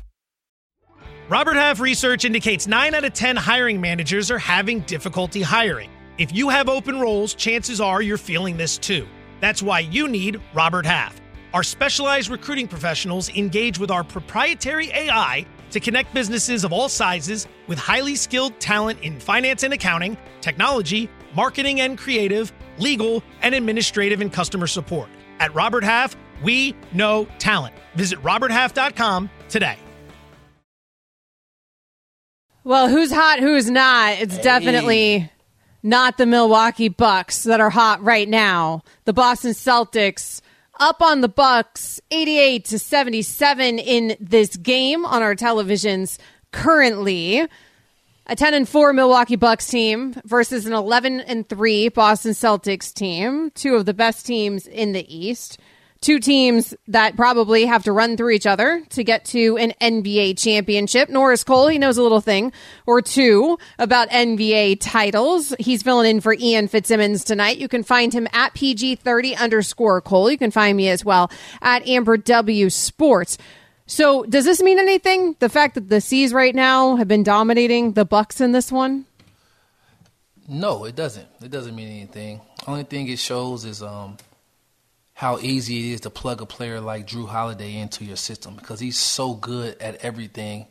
Robert 1.29 1.55
Half 1.55 1.81
research 1.81 2.23
indicates 2.23 2.67
9 2.67 2.95
out 2.95 3.03
of 3.03 3.13
10 3.13 3.35
hiring 3.35 3.81
managers 3.81 4.31
are 4.31 4.37
having 4.37 4.79
difficulty 4.81 5.41
hiring. 5.41 5.89
If 6.17 6.33
you 6.33 6.47
have 6.47 6.69
open 6.69 7.01
roles, 7.01 7.33
chances 7.33 7.81
are 7.81 8.01
you're 8.01 8.17
feeling 8.17 8.55
this 8.55 8.77
too. 8.77 9.05
That's 9.41 9.61
why 9.61 9.81
you 9.81 10.07
need 10.07 10.39
Robert 10.53 10.85
Half. 10.85 11.19
Our 11.53 11.63
specialized 11.63 12.29
recruiting 12.29 12.67
professionals 12.67 13.29
engage 13.35 13.77
with 13.77 13.91
our 13.91 14.03
proprietary 14.03 14.89
AI 14.91 15.45
to 15.71 15.79
connect 15.79 16.13
businesses 16.13 16.63
of 16.63 16.73
all 16.73 16.89
sizes 16.89 17.47
with 17.67 17.77
highly 17.77 18.15
skilled 18.15 18.59
talent 18.59 18.99
in 19.01 19.19
finance 19.19 19.63
and 19.63 19.73
accounting, 19.73 20.17
technology, 20.41 21.09
marketing 21.35 21.81
and 21.81 21.97
creative, 21.97 22.51
legal, 22.77 23.23
and 23.41 23.53
administrative 23.53 24.21
and 24.21 24.31
customer 24.31 24.67
support. 24.67 25.09
At 25.39 25.53
Robert 25.53 25.83
Half, 25.83 26.15
we 26.43 26.75
know 26.93 27.27
talent. 27.39 27.75
Visit 27.95 28.21
RobertHalf.com 28.21 29.29
today. 29.49 29.77
Well, 32.63 32.89
who's 32.89 33.11
hot, 33.13 33.39
who's 33.39 33.69
not? 33.71 34.19
It's 34.19 34.35
hey. 34.35 34.43
definitely 34.43 35.31
not 35.83 36.17
the 36.17 36.25
Milwaukee 36.25 36.89
Bucks 36.89 37.43
that 37.43 37.61
are 37.61 37.69
hot 37.69 38.03
right 38.03 38.27
now. 38.27 38.83
The 39.05 39.13
Boston 39.13 39.51
Celtics 39.51 40.41
up 40.79 41.01
on 41.01 41.21
the 41.21 41.27
Bucks 41.27 41.99
88 42.11 42.65
to 42.65 42.79
77 42.79 43.79
in 43.79 44.17
this 44.19 44.55
game 44.57 45.05
on 45.05 45.21
our 45.21 45.35
televisions 45.35 46.17
currently. 46.51 47.47
A 48.29 48.35
10 48.35 48.53
and 48.53 48.67
4 48.67 48.93
Milwaukee 48.93 49.37
Bucks 49.37 49.67
team 49.67 50.13
versus 50.25 50.65
an 50.65 50.73
11 50.73 51.21
and 51.21 51.47
3 51.47 51.89
Boston 51.89 52.31
Celtics 52.31 52.93
team, 52.93 53.51
two 53.51 53.75
of 53.75 53.85
the 53.85 53.93
best 53.93 54.25
teams 54.25 54.67
in 54.67 54.91
the 54.91 55.05
East 55.15 55.59
two 56.07 56.19
teams 56.21 56.73
that 56.87 57.17
probably 57.17 57.65
have 57.65 57.83
to 57.83 57.91
run 57.91 58.15
through 58.15 58.29
each 58.29 58.47
other 58.47 58.81
to 58.87 59.03
get 59.03 59.25
to 59.25 59.57
an 59.57 59.73
NBA 59.81 60.39
championship. 60.39 61.09
Norris 61.09 61.43
Cole, 61.43 61.67
he 61.67 61.77
knows 61.77 61.97
a 61.97 62.01
little 62.01 62.21
thing 62.21 62.53
or 62.85 63.01
two 63.01 63.59
about 63.77 64.09
NBA 64.09 64.77
titles. 64.79 65.53
He's 65.59 65.83
filling 65.83 66.09
in 66.09 66.21
for 66.21 66.33
Ian 66.33 66.69
Fitzsimmons 66.69 67.25
tonight. 67.25 67.57
You 67.57 67.67
can 67.67 67.83
find 67.83 68.13
him 68.13 68.25
at 68.31 68.53
PG30 68.53 69.37
underscore 69.37 69.99
Cole. 69.99 70.31
You 70.31 70.37
can 70.37 70.49
find 70.49 70.77
me 70.77 70.87
as 70.87 71.03
well 71.03 71.29
at 71.61 71.85
Amber 71.85 72.15
W 72.15 72.69
Sports. 72.69 73.37
So 73.85 74.23
does 74.23 74.45
this 74.45 74.63
mean 74.63 74.79
anything? 74.79 75.35
The 75.39 75.49
fact 75.49 75.75
that 75.75 75.89
the 75.89 75.99
C's 75.99 76.31
right 76.31 76.55
now 76.55 76.95
have 76.95 77.09
been 77.09 77.23
dominating 77.23 77.91
the 77.91 78.05
Bucks 78.05 78.39
in 78.39 78.53
this 78.53 78.71
one? 78.71 79.05
No, 80.47 80.85
it 80.85 80.95
doesn't. 80.95 81.27
It 81.43 81.51
doesn't 81.51 81.75
mean 81.75 81.89
anything. 81.89 82.39
Only 82.65 82.83
thing 82.85 83.09
it 83.09 83.19
shows 83.19 83.65
is 83.65 83.83
um, 83.83 84.15
how 85.17 85.39
easy 85.39 85.89
it 85.89 85.93
is 85.93 86.01
to 86.01 86.11
plug 86.11 86.41
a 86.41 86.45
player 86.45 86.79
like 86.79 87.07
Jrue 87.07 87.27
Holiday 87.27 87.75
into 87.77 88.05
your 88.05 88.15
system 88.15 88.55
because 88.55 88.79
he's 88.79 88.99
so 88.99 89.33
good 89.33 89.75
at 89.81 89.95
everything. 90.05 90.67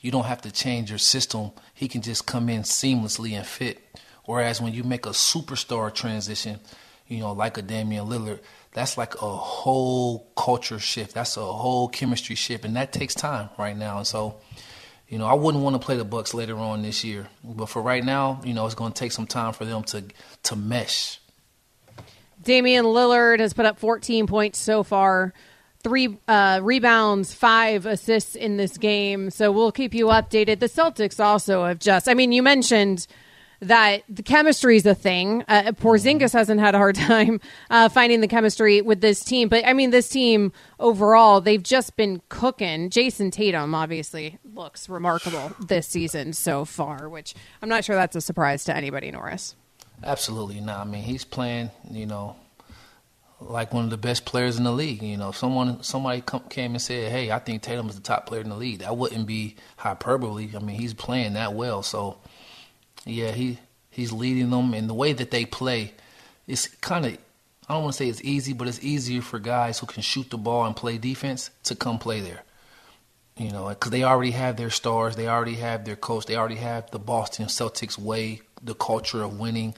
You 0.00 0.10
don't 0.10 0.24
have 0.24 0.40
to 0.42 0.50
change 0.50 0.88
your 0.88 0.98
system. 0.98 1.50
He 1.74 1.88
can 1.88 2.00
just 2.00 2.24
come 2.24 2.48
in 2.48 2.62
seamlessly 2.62 3.32
and 3.32 3.46
fit. 3.46 3.82
Whereas 4.24 4.62
when 4.62 4.72
you 4.72 4.82
make 4.82 5.04
a 5.04 5.10
superstar 5.10 5.92
transition, 5.92 6.58
you 7.06 7.18
know, 7.18 7.32
like 7.32 7.58
a 7.58 7.62
Damian 7.62 8.06
Lillard, 8.06 8.38
that's 8.72 8.96
like 8.96 9.14
a 9.16 9.28
whole 9.28 10.26
culture 10.38 10.78
shift. 10.78 11.12
That's 11.12 11.36
a 11.36 11.44
whole 11.44 11.88
chemistry 11.88 12.34
shift, 12.34 12.64
and 12.64 12.74
that 12.76 12.94
takes 12.94 13.14
time 13.14 13.50
right 13.58 13.76
now. 13.76 13.98
And 13.98 14.06
so, 14.06 14.40
you 15.06 15.18
know, 15.18 15.26
I 15.26 15.34
wouldn't 15.34 15.62
want 15.62 15.74
to 15.74 15.84
play 15.84 15.98
the 15.98 16.04
Bucks 16.06 16.32
later 16.32 16.56
on 16.56 16.80
this 16.80 17.04
year, 17.04 17.28
but 17.44 17.66
for 17.66 17.82
right 17.82 18.02
now, 18.02 18.40
you 18.42 18.54
know, 18.54 18.64
it's 18.64 18.74
going 18.74 18.94
to 18.94 18.98
take 18.98 19.12
some 19.12 19.26
time 19.26 19.52
for 19.52 19.66
them 19.66 19.82
to 19.84 20.02
to 20.44 20.56
mesh 20.56 21.18
Damian 22.42 22.84
Lillard 22.84 23.40
has 23.40 23.52
put 23.52 23.66
up 23.66 23.78
14 23.78 24.26
points 24.26 24.58
so 24.58 24.82
far, 24.82 25.32
three 25.82 26.18
uh, 26.28 26.60
rebounds, 26.62 27.34
five 27.34 27.86
assists 27.86 28.34
in 28.34 28.56
this 28.56 28.76
game. 28.76 29.30
So 29.30 29.52
we'll 29.52 29.72
keep 29.72 29.94
you 29.94 30.06
updated. 30.06 30.60
The 30.60 30.68
Celtics 30.68 31.22
also 31.22 31.64
have 31.64 31.78
just, 31.78 32.08
I 32.08 32.14
mean, 32.14 32.32
you 32.32 32.42
mentioned 32.42 33.06
that 33.60 34.02
the 34.08 34.24
chemistry 34.24 34.76
is 34.76 34.84
a 34.86 34.94
thing. 34.94 35.44
Uh, 35.46 35.72
Porzingis 35.72 36.32
hasn't 36.32 36.60
had 36.60 36.74
a 36.74 36.78
hard 36.78 36.94
time 36.96 37.40
uh, 37.70 37.88
finding 37.88 38.20
the 38.20 38.28
chemistry 38.28 38.82
with 38.82 39.00
this 39.00 39.24
team, 39.24 39.48
but 39.48 39.64
I 39.64 39.72
mean, 39.72 39.90
this 39.90 40.08
team 40.08 40.52
overall, 40.80 41.40
they've 41.40 41.62
just 41.62 41.96
been 41.96 42.20
cooking. 42.28 42.90
Jayson 42.90 43.30
Tatum 43.30 43.74
obviously 43.74 44.38
looks 44.44 44.88
remarkable 44.88 45.52
this 45.60 45.86
season 45.86 46.32
so 46.32 46.64
far, 46.64 47.08
which 47.08 47.34
I'm 47.62 47.68
not 47.68 47.84
sure 47.84 47.94
that's 47.94 48.16
a 48.16 48.20
surprise 48.20 48.64
to 48.64 48.76
anybody, 48.76 49.10
Norris. 49.12 49.54
Absolutely 50.04 50.60
not. 50.60 50.80
I 50.80 50.84
mean, 50.84 51.02
he's 51.02 51.24
playing, 51.24 51.70
you 51.90 52.06
know, 52.06 52.36
like 53.40 53.72
one 53.72 53.84
of 53.84 53.90
the 53.90 53.96
best 53.96 54.24
players 54.24 54.58
in 54.58 54.64
the 54.64 54.72
league. 54.72 55.02
You 55.02 55.16
know, 55.16 55.32
someone 55.32 55.82
somebody 55.82 56.20
come, 56.20 56.44
came 56.48 56.72
and 56.72 56.82
said, 56.82 57.10
"Hey, 57.10 57.30
I 57.30 57.38
think 57.38 57.62
Tatum 57.62 57.88
is 57.88 57.96
the 57.96 58.02
top 58.02 58.26
player 58.26 58.40
in 58.40 58.48
the 58.48 58.56
league," 58.56 58.80
that 58.80 58.96
wouldn't 58.96 59.26
be 59.26 59.56
hyperbole. 59.76 60.50
I 60.54 60.58
mean, 60.58 60.78
he's 60.78 60.94
playing 60.94 61.34
that 61.34 61.54
well. 61.54 61.82
So, 61.82 62.18
yeah, 63.04 63.32
he 63.32 63.58
he's 63.90 64.12
leading 64.12 64.50
them, 64.50 64.74
and 64.74 64.88
the 64.88 64.94
way 64.94 65.12
that 65.12 65.30
they 65.30 65.44
play, 65.44 65.92
it's 66.46 66.68
kind 66.68 67.06
of 67.06 67.12
I 67.68 67.74
don't 67.74 67.84
want 67.84 67.94
to 67.94 67.98
say 67.98 68.08
it's 68.08 68.22
easy, 68.22 68.52
but 68.52 68.68
it's 68.68 68.82
easier 68.82 69.22
for 69.22 69.38
guys 69.38 69.78
who 69.78 69.86
can 69.86 70.02
shoot 70.02 70.30
the 70.30 70.38
ball 70.38 70.64
and 70.66 70.76
play 70.76 70.98
defense 70.98 71.50
to 71.64 71.74
come 71.74 71.98
play 71.98 72.20
there. 72.20 72.42
You 73.36 73.50
know, 73.50 73.68
because 73.68 73.90
they 73.90 74.02
already 74.04 74.32
have 74.32 74.56
their 74.56 74.68
stars, 74.68 75.16
they 75.16 75.26
already 75.26 75.54
have 75.54 75.84
their 75.84 75.96
coach, 75.96 76.26
they 76.26 76.36
already 76.36 76.56
have 76.56 76.90
the 76.90 76.98
Boston 76.98 77.46
Celtics 77.46 77.96
way 77.96 78.42
the 78.62 78.74
culture 78.74 79.22
of 79.22 79.38
winning. 79.38 79.74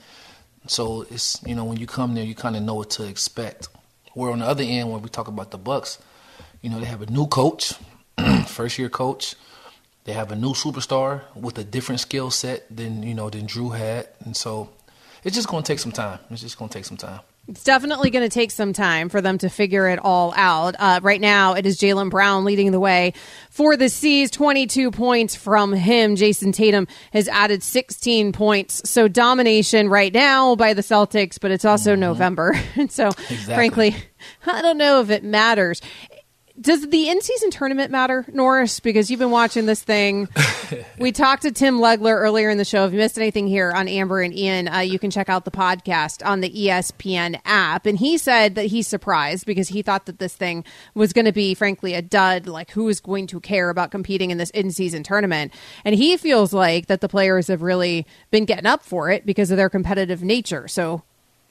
So 0.67 1.07
it's 1.11 1.43
you 1.47 1.55
know 1.55 1.65
when 1.65 1.79
you 1.79 1.87
come 1.87 2.15
there, 2.15 2.25
you 2.25 2.35
kind 2.35 2.57
of 2.57 2.63
know 2.63 2.75
what 2.75 2.91
to 2.91 3.07
expect. 3.07 3.69
Where 4.15 4.31
on 4.31 4.39
the 4.39 4.47
other 4.47 4.63
end, 4.65 4.91
when 4.93 5.03
we 5.03 5.09
talk 5.09 5.29
about 5.29 5.51
the 5.51 5.59
Bucks, 5.59 5.99
you 6.63 6.71
know 6.71 6.79
they 6.79 6.87
have 6.87 7.03
a 7.03 7.07
new 7.07 7.27
coach, 7.27 7.75
first 8.47 8.79
year 8.79 8.89
coach. 8.89 9.35
They 10.05 10.13
have 10.13 10.31
a 10.33 10.37
new 10.37 10.53
superstar 10.53 11.23
with 11.35 11.59
a 11.59 11.65
different 11.65 12.01
skill 12.01 12.31
set 12.31 12.65
than 12.75 13.03
you 13.03 13.15
know 13.15 13.31
than 13.31 13.47
Drew 13.47 13.71
had, 13.71 14.09
and 14.21 14.37
so 14.37 14.71
it's 15.23 15.35
just 15.35 15.49
going 15.49 15.63
to 15.63 15.67
take 15.67 15.79
some 15.79 15.93
time. 15.93 16.19
It's 16.31 16.43
just 16.43 16.59
going 16.59 16.69
to 16.69 16.75
take 16.75 16.85
some 16.85 16.99
time. 16.99 17.21
It's 17.47 17.63
definitely 17.63 18.09
going 18.09 18.29
to 18.29 18.33
take 18.33 18.51
some 18.51 18.73
time 18.73 19.11
for 19.11 19.21
them 19.21 19.37
to 19.39 19.51
figure 19.51 19.89
it 19.89 19.99
all 19.99 20.33
out. 20.35 20.77
Uh, 20.79 21.01
right 21.03 21.21
now, 21.21 21.53
it 21.53 21.67
is 21.67 21.79
Jaylen 21.79 22.09
Brown 22.09 22.45
leading 22.45 22.73
the 22.73 22.81
way 22.81 23.13
for 23.51 23.77
the 23.77 23.91
C's. 23.91 24.31
22 24.31 24.91
points 24.91 25.35
from 25.35 25.75
him. 25.75 26.17
Jayson 26.17 26.53
Tatum 26.53 26.87
has 27.13 27.29
added 27.29 27.63
16 27.63 28.33
points. 28.33 28.89
So 28.89 29.09
domination 29.09 29.91
right 29.91 30.13
now 30.13 30.57
by 30.57 30.73
the 30.73 30.81
Celtics, 30.81 31.39
but 31.39 31.51
it's 31.51 31.67
also 31.67 31.93
mm-hmm. 31.93 32.01
November. 32.01 32.59
and 32.77 32.91
so, 32.93 33.09
exactly. 33.09 33.55
frankly, 33.55 33.97
I 34.47 34.63
don't 34.63 34.79
know 34.79 35.03
if 35.03 35.11
it 35.11 35.23
matters 35.23 35.83
does 36.61 36.87
the 36.87 37.09
in 37.09 37.21
season 37.21 37.51
tournament 37.51 37.91
matter, 37.91 38.25
Norris? 38.33 38.79
Because 38.79 39.11
you've 39.11 39.19
been 39.19 39.33
watching 39.33 39.67
this 39.67 39.83
thing. 39.83 40.29
we 40.99 41.11
talked 41.11 41.43
to 41.43 41.51
Tim 41.51 41.79
Legler 41.79 42.15
earlier 42.15 42.49
in 42.49 42.59
the 42.59 42.65
show. 42.65 42.87
If 42.87 42.93
you 42.93 42.99
missed 42.99 43.19
anything 43.19 43.49
here 43.49 43.73
on 43.73 43.89
Amber 43.89 44.21
and 44.21 44.33
Ian, 44.33 44.69
uh, 44.69 44.79
you 44.79 45.01
can 45.01 45.11
check 45.11 45.29
out 45.29 45.45
the 45.45 45.51
podcast 45.51 46.25
on 46.25 46.41
the 46.41 46.51
ESPN 46.51 47.41
app. 47.45 47.87
And 47.87 47.99
he 47.99 48.17
said 48.19 48.55
that 48.55 48.67
he's 48.67 48.87
surprised 48.87 49.47
because 49.47 49.69
he 49.69 49.83
thought 49.83 50.07
that 50.07 50.21
this 50.21 50.37
thing 50.37 50.65
was 50.95 51.13
going 51.13 51.25
to 51.25 51.33
be, 51.33 51.55
frankly, 51.55 51.95
a 51.95 52.03
dud. 52.03 52.47
Like, 52.47 52.71
who 52.71 52.89
is 52.89 53.01
going 53.01 53.27
to 53.29 53.41
care 53.41 53.69
about 53.69 53.91
competing 53.91 54.31
in 54.31 54.39
this 54.39 54.51
in 54.51 54.71
season 54.71 55.03
tournament? 55.03 55.53
And 55.85 55.97
he 55.97 56.17
feels 56.17 56.53
like 56.53 56.87
that 56.87 57.01
the 57.01 57.09
players 57.09 57.49
have 57.49 57.63
really 57.63 58.07
been 58.31 58.45
getting 58.45 58.67
up 58.67 58.85
for 58.85 59.11
it 59.11 59.27
because 59.27 59.51
of 59.51 59.57
their 59.57 59.69
competitive 59.69 60.23
nature. 60.23 60.69
So 60.69 61.03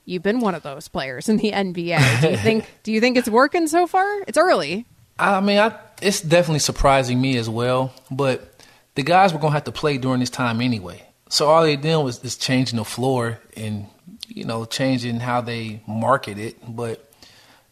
you've 0.05 0.23
been 0.23 0.39
one 0.39 0.55
of 0.55 0.63
those 0.63 0.87
players 0.87 1.29
in 1.29 1.37
the 1.37 1.51
NBA. 1.51 2.21
Do 2.21 2.29
you 2.29 2.37
think 2.37 2.71
do 2.83 2.93
you 2.93 3.01
think 3.01 3.17
it's 3.17 3.29
working 3.29 3.67
so 3.67 3.85
far? 3.85 4.07
It's 4.27 4.37
early. 4.37 4.85
I 5.17 5.41
mean, 5.41 5.59
I, 5.59 5.77
it's 6.01 6.21
definitely 6.21 6.59
surprising 6.59 7.19
me 7.19 7.37
as 7.37 7.49
well. 7.49 7.93
But 8.09 8.53
the 8.95 9.03
guys 9.03 9.33
were 9.33 9.39
to 9.39 9.49
have 9.49 9.63
to 9.65 9.71
play 9.71 9.97
during 9.97 10.19
this 10.19 10.29
time 10.29 10.61
anyway. 10.61 11.03
So 11.29 11.47
all 11.47 11.63
they 11.63 11.75
did 11.75 11.97
was 11.97 12.23
is 12.23 12.37
changing 12.37 12.77
the 12.77 12.85
floor 12.85 13.39
and 13.57 13.87
you 14.27 14.45
know 14.45 14.65
changing 14.65 15.19
how 15.19 15.41
they 15.41 15.81
market 15.87 16.37
it. 16.37 16.57
But 16.67 17.09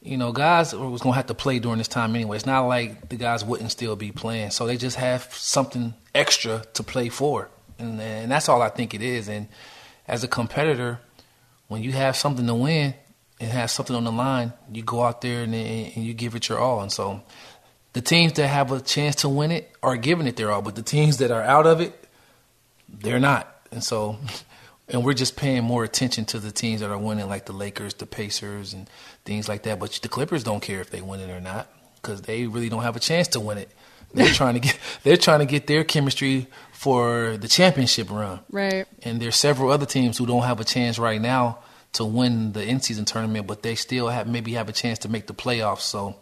you 0.02 0.18
know, 0.18 0.32
guys 0.32 0.74
was 0.74 1.02
to 1.02 1.12
have 1.12 1.28
to 1.28 1.36
play 1.36 1.60
during 1.60 1.78
this 1.78 1.88
time 1.88 2.16
anyway. 2.16 2.38
It's 2.38 2.46
not 2.46 2.62
like 2.62 3.10
the 3.10 3.18
guys 3.18 3.46
wouldn't 3.46 3.72
still 3.72 3.96
be 3.96 4.12
playing. 4.12 4.50
So 4.50 4.66
they 4.66 4.78
just 4.78 4.98
have 4.98 5.32
something 5.34 5.94
extra 6.16 6.64
to 6.74 6.84
play 6.84 7.10
for, 7.10 7.50
and, 7.78 8.02
and 8.02 8.32
that's 8.32 8.50
all 8.50 8.62
I 8.62 8.70
think 8.70 8.96
it 8.96 9.04
is. 9.04 9.28
And 9.28 9.48
as 10.08 10.24
a 10.24 10.28
competitor, 10.28 11.00
when 11.68 11.84
you 11.84 11.92
have 11.92 12.16
something 12.16 12.48
to 12.48 12.56
win 12.56 12.96
and 13.42 13.50
have 13.50 13.72
something 13.72 13.96
on 13.96 14.04
the 14.04 14.12
line, 14.12 14.54
you 14.72 14.84
go 14.84 15.02
out 15.02 15.22
there 15.22 15.42
and, 15.42 15.54
and 15.56 16.06
you 16.06 16.14
give 16.14 16.36
it 16.36 16.48
your 16.48 16.60
all. 16.60 16.82
And 16.82 16.92
so 16.92 17.22
the 17.94 18.02
teams 18.02 18.34
that 18.34 18.48
have 18.48 18.72
a 18.72 18.80
chance 18.80 19.16
to 19.18 19.30
win 19.30 19.52
it 19.52 19.70
are 19.82 19.98
giving 19.98 20.28
it 20.28 20.36
their 20.36 20.52
all, 20.52 20.62
but 20.62 20.76
the 20.76 20.84
teams 20.84 21.18
that 21.18 21.32
are 21.32 21.42
out 21.42 21.66
of 21.66 21.82
it, 21.82 22.08
they're 22.88 23.20
not. 23.20 23.48
And 23.72 23.84
so, 23.84 24.18
and 24.88 25.04
we're 25.04 25.16
just 25.16 25.36
paying 25.36 25.64
more 25.64 25.84
attention 25.84 26.26
to 26.26 26.40
the 26.40 26.52
teams 26.52 26.82
that 26.82 26.92
are 26.92 26.98
winning, 27.00 27.28
like 27.28 27.48
the 27.48 27.54
Lakers, 27.54 27.96
the 27.96 28.06
Pacers, 28.06 28.74
and 28.74 28.88
things 29.26 29.50
like 29.50 29.64
that. 29.64 29.80
But 29.80 29.92
the 30.04 30.08
Clippers 30.08 30.44
don't 30.44 30.62
care 30.62 30.80
if 30.80 30.92
they 30.92 31.02
win 31.02 31.20
it 31.20 31.32
or 31.32 31.42
not 31.42 31.68
because 31.96 32.22
they 32.22 32.46
really 32.46 32.70
don't 32.70 32.84
have 32.84 32.96
a 32.96 33.00
chance 33.00 33.28
to 33.30 33.40
win 33.40 33.58
it. 33.58 33.72
They're 34.14 34.28
trying 34.34 34.54
to 34.54 34.60
get 34.60 34.78
they're 35.02 35.18
trying 35.18 35.40
to 35.40 35.46
get 35.46 35.66
their 35.66 35.84
chemistry 35.84 36.46
for 36.74 37.38
the 37.38 37.48
championship 37.48 38.12
run. 38.12 38.42
Right. 38.52 38.86
And 39.02 39.20
there's 39.20 39.36
several 39.36 39.72
other 39.72 39.88
teams 39.88 40.20
who 40.20 40.28
don't 40.28 40.44
have 40.44 40.60
a 40.60 40.64
chance 40.64 41.00
right 41.00 41.20
now 41.20 41.58
to 41.94 42.06
win 42.06 42.54
the 42.54 42.64
in 42.64 42.82
season 42.82 43.06
tournament, 43.06 43.48
but 43.48 43.64
they 43.64 43.76
still 43.76 44.08
have 44.08 44.28
maybe 44.28 44.54
have 44.54 44.70
a 44.70 44.74
chance 44.74 45.00
to 45.00 45.10
make 45.10 45.28
the 45.28 45.34
playoffs. 45.34 45.82
So 45.82 46.16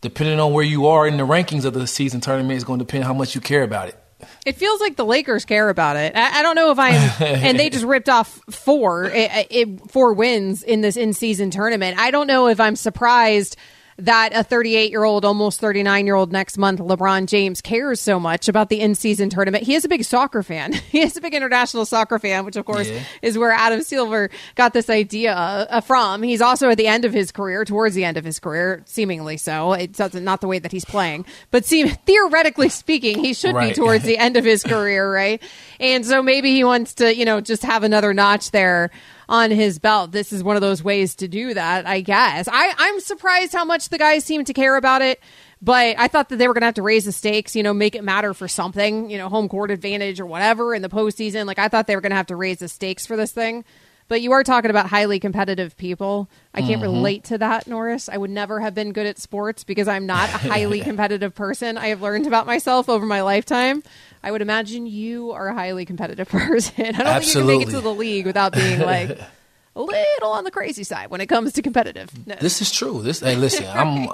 depending 0.00 0.38
on 0.38 0.52
where 0.52 0.64
you 0.64 0.86
are 0.86 1.06
in 1.06 1.16
the 1.16 1.26
rankings 1.26 1.64
of 1.64 1.72
the 1.72 1.86
season 1.86 2.20
tournament 2.20 2.56
is 2.56 2.64
going 2.64 2.78
to 2.78 2.84
depend 2.84 3.04
how 3.04 3.14
much 3.14 3.34
you 3.34 3.40
care 3.40 3.62
about 3.62 3.88
it. 3.88 3.98
It 4.46 4.56
feels 4.56 4.80
like 4.80 4.96
the 4.96 5.04
Lakers 5.04 5.44
care 5.44 5.68
about 5.68 5.96
it. 5.96 6.14
I, 6.14 6.40
I 6.40 6.42
don't 6.42 6.56
know 6.56 6.70
if 6.70 6.78
I'm, 6.78 6.94
and 7.20 7.58
they 7.58 7.70
just 7.70 7.84
ripped 7.84 8.08
off 8.08 8.40
four, 8.50 9.04
it, 9.04 9.46
it, 9.50 9.90
four 9.90 10.12
wins 10.12 10.62
in 10.62 10.82
this 10.82 10.96
in 10.96 11.12
season 11.12 11.50
tournament. 11.50 11.98
I 11.98 12.10
don't 12.10 12.26
know 12.26 12.48
if 12.48 12.60
I'm 12.60 12.76
surprised 12.76 13.56
that 13.98 14.34
a 14.34 14.42
38 14.42 14.90
year 14.90 15.04
old, 15.04 15.24
almost 15.24 15.60
39 15.60 16.06
year 16.06 16.14
old 16.14 16.32
next 16.32 16.58
month, 16.58 16.80
LeBron 16.80 17.26
James, 17.26 17.60
cares 17.60 18.00
so 18.00 18.18
much 18.18 18.48
about 18.48 18.68
the 18.68 18.80
in 18.80 18.94
season 18.94 19.30
tournament. 19.30 19.64
He 19.64 19.74
is 19.74 19.84
a 19.84 19.88
big 19.88 20.04
soccer 20.04 20.42
fan. 20.42 20.72
he 20.90 21.00
is 21.00 21.16
a 21.16 21.20
big 21.20 21.34
international 21.34 21.84
soccer 21.84 22.18
fan, 22.18 22.44
which 22.44 22.56
of 22.56 22.64
course 22.64 22.88
yeah. 22.88 23.02
is 23.22 23.38
where 23.38 23.52
Adam 23.52 23.82
Silver 23.82 24.30
got 24.54 24.72
this 24.72 24.90
idea 24.90 25.34
uh, 25.34 25.80
from. 25.80 26.22
He's 26.22 26.40
also 26.40 26.70
at 26.70 26.78
the 26.78 26.86
end 26.86 27.04
of 27.04 27.12
his 27.12 27.32
career, 27.32 27.64
towards 27.64 27.94
the 27.94 28.04
end 28.04 28.16
of 28.16 28.24
his 28.24 28.38
career, 28.38 28.82
seemingly 28.86 29.36
so. 29.36 29.72
It's 29.72 29.98
not 30.14 30.40
the 30.40 30.48
way 30.48 30.58
that 30.58 30.72
he's 30.72 30.84
playing, 30.84 31.26
but 31.50 31.64
seem, 31.64 31.88
theoretically 32.06 32.68
speaking, 32.68 33.18
he 33.18 33.34
should 33.34 33.54
right. 33.54 33.68
be 33.68 33.74
towards 33.74 34.04
the 34.04 34.18
end 34.24 34.36
of 34.36 34.44
his 34.44 34.62
career, 34.62 35.10
right? 35.12 35.42
And 35.80 36.04
so 36.04 36.22
maybe 36.22 36.52
he 36.52 36.64
wants 36.64 36.94
to, 36.94 37.14
you 37.14 37.24
know, 37.24 37.40
just 37.40 37.62
have 37.62 37.82
another 37.82 38.14
notch 38.14 38.50
there 38.50 38.90
on 39.28 39.50
his 39.50 39.78
belt. 39.78 40.12
This 40.12 40.32
is 40.32 40.42
one 40.42 40.56
of 40.56 40.62
those 40.62 40.82
ways 40.82 41.14
to 41.16 41.28
do 41.28 41.54
that, 41.54 41.86
I 41.86 42.00
guess. 42.00 42.48
I, 42.50 42.74
I'm 42.76 43.00
surprised 43.00 43.52
how 43.52 43.64
much 43.64 43.88
the 43.88 43.98
guys 43.98 44.24
seem 44.24 44.44
to 44.44 44.52
care 44.52 44.76
about 44.76 45.02
it. 45.02 45.20
But 45.62 45.98
I 45.98 46.08
thought 46.08 46.28
that 46.28 46.36
they 46.36 46.46
were 46.46 46.52
going 46.52 46.60
to 46.60 46.66
have 46.66 46.74
to 46.74 46.82
raise 46.82 47.06
the 47.06 47.12
stakes, 47.12 47.56
you 47.56 47.62
know, 47.62 47.72
make 47.72 47.94
it 47.94 48.04
matter 48.04 48.34
for 48.34 48.48
something, 48.48 49.08
you 49.08 49.16
know, 49.16 49.30
home 49.30 49.48
court 49.48 49.70
advantage 49.70 50.20
or 50.20 50.26
whatever 50.26 50.74
in 50.74 50.82
the 50.82 50.90
postseason. 50.90 51.46
Like 51.46 51.58
I 51.58 51.68
thought 51.68 51.86
they 51.86 51.94
were 51.94 52.02
going 52.02 52.10
to 52.10 52.16
have 52.16 52.26
to 52.26 52.36
raise 52.36 52.58
the 52.58 52.68
stakes 52.68 53.06
for 53.06 53.16
this 53.16 53.32
thing. 53.32 53.64
But 54.06 54.20
you 54.20 54.32
are 54.32 54.44
talking 54.44 54.70
about 54.70 54.86
highly 54.86 55.18
competitive 55.18 55.76
people. 55.76 56.28
I 56.52 56.60
can't 56.60 56.82
mm-hmm. 56.82 56.82
relate 56.82 57.24
to 57.24 57.38
that, 57.38 57.66
Norris. 57.66 58.08
I 58.08 58.16
would 58.16 58.30
never 58.30 58.60
have 58.60 58.74
been 58.74 58.92
good 58.92 59.06
at 59.06 59.18
sports 59.18 59.64
because 59.64 59.88
I'm 59.88 60.04
not 60.04 60.28
a 60.28 60.38
highly 60.38 60.80
competitive 60.80 61.34
person. 61.34 61.78
I 61.78 61.88
have 61.88 62.02
learned 62.02 62.26
about 62.26 62.46
myself 62.46 62.88
over 62.88 63.06
my 63.06 63.22
lifetime. 63.22 63.82
I 64.22 64.30
would 64.30 64.42
imagine 64.42 64.86
you 64.86 65.32
are 65.32 65.48
a 65.48 65.54
highly 65.54 65.86
competitive 65.86 66.28
person. 66.30 66.86
I 66.86 66.92
don't 66.92 67.06
Absolutely. 67.06 67.14
think 67.16 67.32
you 67.32 67.42
can 67.42 67.58
make 67.58 67.68
it 67.68 67.70
to 67.72 67.80
the 67.80 67.94
league 67.94 68.26
without 68.26 68.52
being 68.52 68.80
like 68.80 69.18
a 69.76 69.80
little 69.82 70.32
on 70.32 70.44
the 70.44 70.50
crazy 70.50 70.84
side 70.84 71.10
when 71.10 71.20
it 71.20 71.26
comes 71.26 71.54
to 71.54 71.62
competitive. 71.62 72.10
This 72.40 72.60
is 72.60 72.70
true. 72.70 73.02
This 73.02 73.20
hey, 73.20 73.36
listen, 73.36 73.66
I'm 73.66 74.08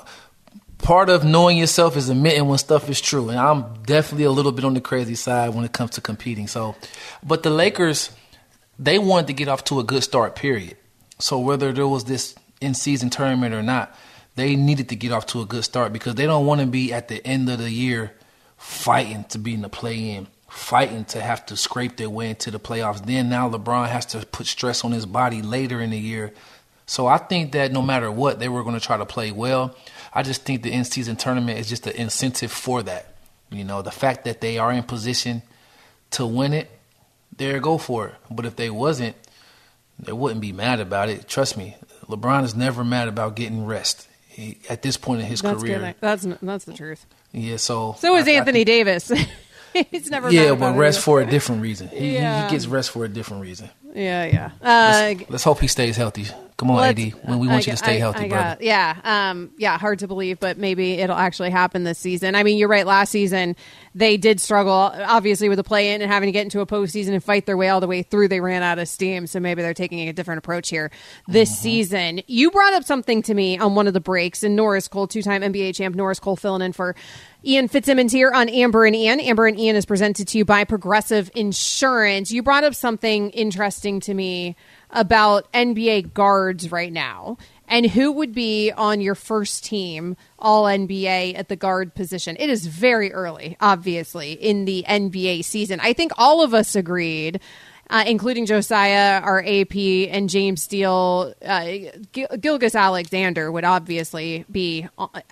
part 0.79 1.11
of 1.11 1.25
knowing 1.25 1.59
yourself 1.59 1.97
is 1.97 2.09
admitting 2.09 2.47
when 2.47 2.59
stuff 2.59 2.89
is 2.89 3.01
true, 3.01 3.29
and 3.29 3.39
I'm 3.39 3.83
definitely 3.83 4.25
a 4.25 4.31
little 4.31 4.53
bit 4.53 4.65
on 4.65 4.75
the 4.75 4.81
crazy 4.81 5.15
side 5.15 5.55
when 5.55 5.65
it 5.65 5.73
comes 5.73 5.93
to 5.93 6.01
competing. 6.01 6.47
So, 6.47 6.75
but 7.23 7.43
the 7.43 7.51
Lakers 7.51 8.11
they 8.81 8.99
wanted 8.99 9.27
to 9.27 9.35
get 9.35 9.47
off 9.47 9.63
to 9.65 9.79
a 9.79 9.85
good 9.85 10.03
start, 10.03 10.35
period. 10.35 10.77
So 11.19 11.39
whether 11.39 11.71
there 11.71 11.87
was 11.87 12.05
this 12.05 12.35
in 12.63 12.73
season 12.73 13.11
tournament 13.11 13.55
or 13.55 13.63
not, 13.63 13.95
they 14.37 14.57
needed 14.57 14.89
to 14.89 14.97
get 14.97 15.13
off 15.13 15.27
to 15.27 15.43
a 15.43 15.47
good 15.47 15.65
start 15.65 15.93
because 15.93 16.15
they 16.15 16.25
don't 16.25 16.47
want 16.47 16.63
to 16.63 16.67
be 16.67 16.93
at 16.93 17.09
the 17.09 17.25
end 17.27 17.51
of 17.51 17.59
the 17.59 17.71
year 17.71 18.15
fighting 18.57 19.25
to 19.25 19.39
be 19.39 19.53
in 19.53 19.61
the 19.61 19.69
play 19.69 20.11
in, 20.11 20.29
fighting 20.49 21.05
to 21.05 21.21
have 21.21 21.45
to 21.47 21.57
scrape 21.57 21.99
their 21.99 22.09
way 22.09 22.31
into 22.31 22.51
the 22.51 22.59
playoffs. 22.59 23.05
Then 23.05 23.29
now 23.29 23.51
LeBron 23.51 23.89
has 23.89 24.07
to 24.07 24.25
put 24.27 24.47
stress 24.47 24.83
on 24.83 24.93
his 24.93 25.05
body 25.05 25.43
later 25.43 25.83
in 25.83 25.91
the 25.91 25.99
year. 25.99 26.33
So 26.87 27.07
I 27.07 27.19
think 27.19 27.53
that 27.53 27.73
no 27.73 27.83
matter 27.83 28.11
what, 28.11 28.39
they 28.39 28.49
were 28.49 28.63
going 28.63 28.79
to 28.79 28.85
try 28.85 28.97
to 28.97 29.07
play 29.07 29.31
well. 29.31 29.77
I 30.13 30.23
just 30.23 30.45
think 30.45 30.63
the 30.63 30.73
in 30.73 30.85
season 30.85 31.17
tournament 31.17 31.59
is 31.59 31.69
just 31.69 31.87
an 31.87 31.97
incentive 31.97 32.51
for 32.51 32.83
that. 32.85 33.15
You 33.51 33.65
know, 33.65 33.83
the 33.83 33.91
fact 33.91 34.25
that 34.25 34.41
they 34.41 34.59
are 34.59 34.73
in 34.73 34.85
position 34.85 35.43
to 36.13 36.27
win 36.27 36.55
it 36.55 36.71
there, 37.37 37.61
go 37.61 37.79
for 37.79 38.09
it. 38.09 38.15
But 38.31 38.47
if 38.47 38.57
they 38.57 38.71
wasn't, 38.71 39.17
they 39.99 40.13
wouldn't 40.13 40.41
be 40.41 40.53
mad 40.53 40.81
about 40.81 41.09
it. 41.09 41.29
Trust 41.29 41.57
me, 41.57 41.77
LeBron 42.07 42.45
is 42.45 42.55
never 42.55 42.85
mad 42.85 43.09
about 43.09 43.37
getting 43.37 43.67
rest. 43.67 44.09
He, 44.29 44.59
at 44.69 44.83
this 44.83 44.97
point 44.97 45.21
in 45.21 45.27
his 45.27 45.43
that's 45.43 45.61
career, 45.61 45.79
good. 45.79 45.95
that's 46.01 46.27
that's 46.41 46.65
the 46.65 46.73
truth. 46.73 47.05
Yeah, 47.33 47.57
so 47.57 47.97
so 47.99 48.17
is 48.17 48.27
I, 48.29 48.33
Anthony 48.33 48.61
I 48.61 48.65
Davis. 48.65 49.13
He's 49.91 50.11
never 50.11 50.31
yeah, 50.31 50.55
but 50.55 50.77
rest 50.77 51.01
for 51.01 51.21
a 51.21 51.27
different 51.27 51.63
reason. 51.63 51.89
He, 51.89 52.15
yeah. 52.15 52.47
he, 52.47 52.51
gets 52.51 52.67
rest 52.67 52.91
for 52.91 53.05
a 53.05 53.09
different 53.09 53.43
reason. 53.43 53.71
Yeah, 53.95 54.25
yeah. 54.25 54.51
Uh, 54.61 55.15
let's, 55.15 55.31
let's, 55.31 55.45
hope 55.45 55.61
he 55.61 55.69
stays 55.69 55.97
healthy. 55.97 56.27
Come 56.61 56.73
on, 56.73 56.85
AD. 56.85 56.99
When 57.23 57.39
we 57.39 57.49
want 57.49 57.67
I, 57.67 57.71
you 57.71 57.73
to 57.73 57.77
stay 57.79 57.99
healthy, 57.99 58.29
brother. 58.29 58.59
yeah, 58.61 59.01
um, 59.03 59.51
yeah. 59.57 59.79
Hard 59.79 60.01
to 60.01 60.07
believe, 60.07 60.39
but 60.39 60.59
maybe 60.59 60.93
it'll 60.93 61.17
actually 61.17 61.49
happen 61.49 61.85
this 61.85 61.99
season. 61.99 62.35
I 62.35 62.43
mean, 62.43 62.59
you're 62.59 62.69
right. 62.69 62.87
Last 62.87 63.13
season 63.13 63.57
they 63.95 64.19
did 64.19 64.43
struggle, 64.43 64.75
obviously, 64.75 65.49
with 65.49 65.57
the 65.57 65.65
play 65.65 65.95
in 65.95 66.03
and 66.03 66.13
having 66.13 66.27
to 66.27 66.33
get 66.33 66.43
into 66.43 66.61
a 66.61 66.67
postseason 66.67 67.15
and 67.15 67.25
fight 67.25 67.47
their 67.47 67.57
way 67.57 67.71
all 67.71 67.81
the 67.81 67.87
way 67.87 68.03
through. 68.03 68.29
They 68.29 68.41
ran 68.41 68.63
out 68.63 68.79
of 68.79 68.89
steam, 68.89 69.27
so 69.27 69.41
maybe 69.41 69.63
they're 69.63 69.73
taking 69.73 70.07
a 70.07 70.13
different 70.13 70.41
approach 70.41 70.69
here 70.69 70.91
this 71.27 71.51
mm-hmm. 71.51 71.63
season. 71.63 72.21
You 72.27 72.51
brought 72.51 72.75
up 72.75 72.85
something 72.85 73.23
to 73.23 73.33
me 73.33 73.57
on 73.57 73.75
one 73.75 73.87
of 73.87 73.95
the 73.95 74.01
breaks, 74.01 74.43
and 74.43 74.55
Norris 74.55 74.87
Cole, 74.87 75.07
two-time 75.07 75.41
NBA 75.41 75.75
champ 75.77 75.97
Norris 75.97 76.21
Cole, 76.21 76.37
filling 76.37 76.61
in 76.61 76.75
for 76.75 76.95
Ian 77.43 77.69
Fitzsimmons 77.69 78.13
here 78.13 78.31
on 78.33 78.51
Amber 78.51 78.85
and 78.85 78.95
Ian. 78.95 79.19
Amber 79.19 79.47
and 79.47 79.59
Ian 79.59 79.77
is 79.77 79.87
presented 79.87 80.29
to 80.29 80.37
you 80.39 80.45
by 80.45 80.65
Progressive 80.65 81.31
Insurance. 81.35 82.31
You 82.31 82.43
brought 82.43 82.65
up 82.65 82.75
something 82.75 83.31
interesting 83.31 84.01
to 84.01 84.13
me 84.13 84.57
about 84.93 85.51
NBA 85.53 86.13
guards 86.13 86.71
right 86.73 86.93
now 86.93 87.39
and 87.69 87.87
who 87.87 88.11
would 88.13 88.35
be 88.35 88.73
on 88.73 89.01
your 89.01 89.15
first 89.15 89.65
team 89.65 90.17
all 90.39 90.65
NBA 90.65 91.39
at 91.39 91.49
the 91.49 91.57
guard 91.57 91.95
position. 91.95 92.37
It 92.39 92.51
is 92.51 92.67
very 92.67 93.13
early, 93.13 93.57
obviously, 93.61 94.33
in 94.33 94.65
the 94.65 94.85
NBA 94.89 95.45
season. 95.45 95.79
I 95.81 95.93
think 95.93 96.13
all 96.19 96.43
of 96.43 96.53
us 96.53 96.75
agreed 96.75 97.41
uh, 97.91 98.05
including 98.07 98.47
Josiah, 98.47 99.21
our 99.21 99.41
AP, 99.45 99.75
and 99.75 100.31
James 100.31 100.63
Steele, 100.63 101.35
uh, 101.45 101.67
Gil- 102.13 102.29
Gilgeous-Alexander 102.41 103.51
would 103.51 103.65
obviously 103.65 104.45
be 104.51 104.87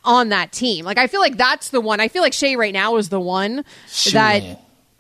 on, 0.05 0.29
that 0.31 0.51
team. 0.51 0.85
Like, 0.85 0.99
I 0.99 1.07
feel 1.07 1.21
like 1.21 1.37
that's 1.37 1.69
the 1.69 1.81
one. 1.81 2.01
I 2.01 2.09
feel 2.09 2.21
like 2.21 2.33
Shai 2.33 2.57
right 2.57 2.73
now 2.73 2.97
is 2.97 3.11
the 3.11 3.21
one 3.21 3.65
sure. 3.87 4.13
that 4.15 4.43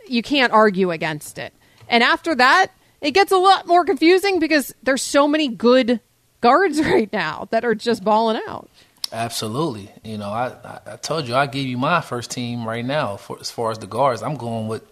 you 0.06 0.22
can't 0.22 0.52
argue 0.52 0.92
against 0.92 1.36
it. 1.36 1.52
And 1.88 2.04
after 2.04 2.34
that, 2.36 2.68
it 3.00 3.12
gets 3.12 3.32
a 3.32 3.36
lot 3.36 3.66
more 3.66 3.84
confusing 3.84 4.38
because 4.38 4.74
there's 4.82 5.02
so 5.02 5.28
many 5.28 5.48
good 5.48 6.00
guards 6.40 6.80
right 6.84 7.12
now 7.12 7.48
that 7.50 7.64
are 7.64 7.74
just 7.74 8.04
balling 8.04 8.40
out. 8.48 8.68
Absolutely. 9.12 9.90
You 10.04 10.18
know, 10.18 10.28
I, 10.28 10.80
I 10.86 10.96
told 10.96 11.28
you 11.28 11.34
I 11.34 11.46
give 11.46 11.66
you 11.66 11.78
my 11.78 12.00
first 12.00 12.30
team 12.30 12.66
right 12.66 12.84
now 12.84 13.16
for 13.16 13.38
as 13.40 13.50
far 13.50 13.70
as 13.70 13.78
the 13.78 13.86
guards. 13.86 14.22
I'm 14.22 14.36
going 14.36 14.68
with 14.68 14.82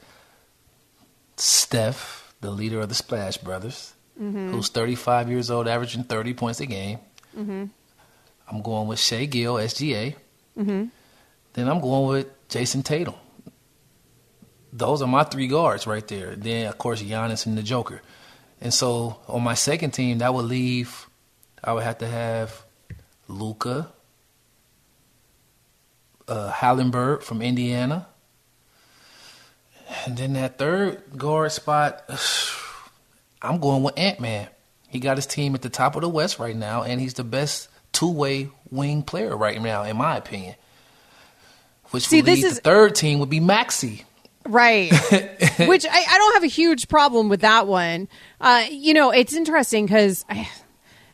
Steph, 1.36 2.34
the 2.40 2.50
leader 2.50 2.80
of 2.80 2.88
the 2.88 2.94
Splash 2.94 3.36
Brothers, 3.36 3.92
mm-hmm. 4.20 4.52
who's 4.52 4.70
35 4.70 5.28
years 5.28 5.50
old, 5.50 5.68
averaging 5.68 6.04
30 6.04 6.32
points 6.32 6.60
a 6.60 6.66
game. 6.66 6.98
Mm-hmm. 7.36 7.64
I'm 8.48 8.62
going 8.62 8.88
with 8.88 8.98
Shai 8.98 9.26
Gill, 9.26 9.56
SGA. 9.56 10.14
Mm-hmm. 10.56 10.84
Then 11.52 11.68
I'm 11.68 11.80
going 11.80 12.08
with 12.08 12.48
Jayson 12.48 12.82
Tatum. 12.82 13.14
Those 14.76 15.00
are 15.00 15.08
my 15.08 15.24
three 15.24 15.48
guards 15.48 15.86
right 15.86 16.06
there. 16.06 16.36
Then, 16.36 16.66
of 16.66 16.76
course, 16.76 17.02
Giannis 17.02 17.46
and 17.46 17.56
the 17.56 17.62
Joker. 17.62 18.02
And 18.60 18.72
so 18.74 19.18
on 19.28 19.42
my 19.42 19.54
second 19.54 19.92
team, 19.92 20.18
that 20.18 20.34
would 20.34 20.44
leave, 20.44 21.06
I 21.64 21.72
would 21.72 21.82
have 21.82 21.98
to 21.98 22.06
have 22.06 22.62
Luka, 23.28 23.88
uh, 26.28 26.52
Haliburton 26.52 27.22
from 27.22 27.42
Indiana, 27.42 28.06
and 30.04 30.16
then 30.16 30.32
that 30.34 30.58
third 30.58 31.02
guard 31.16 31.52
spot, 31.52 32.02
I'm 33.42 33.60
going 33.60 33.82
with 33.82 33.94
Ant 33.98 34.20
Man. 34.20 34.48
He 34.88 34.98
got 34.98 35.16
his 35.16 35.26
team 35.26 35.54
at 35.54 35.62
the 35.62 35.68
top 35.68 35.94
of 35.94 36.02
the 36.02 36.08
West 36.08 36.38
right 36.38 36.56
now, 36.56 36.82
and 36.82 37.00
he's 37.00 37.14
the 37.14 37.24
best 37.24 37.68
two 37.92 38.10
way 38.10 38.50
wing 38.70 39.02
player 39.02 39.36
right 39.36 39.60
now, 39.60 39.84
in 39.84 39.96
my 39.96 40.16
opinion. 40.16 40.54
which 41.90 42.08
See, 42.08 42.16
would 42.16 42.26
lead 42.26 42.44
is- 42.44 42.56
the 42.56 42.60
third 42.62 42.94
team 42.94 43.18
would 43.20 43.30
be 43.30 43.40
Maxey. 43.40 44.04
Right. 44.48 44.90
Which 45.58 45.86
I, 45.86 46.04
I 46.10 46.18
don't 46.18 46.34
have 46.34 46.44
a 46.44 46.48
huge 46.48 46.88
problem 46.88 47.28
with 47.28 47.40
that 47.40 47.66
one. 47.66 48.08
Uh, 48.40 48.64
you 48.70 48.94
know, 48.94 49.10
it's 49.10 49.32
interesting 49.34 49.86
because 49.86 50.24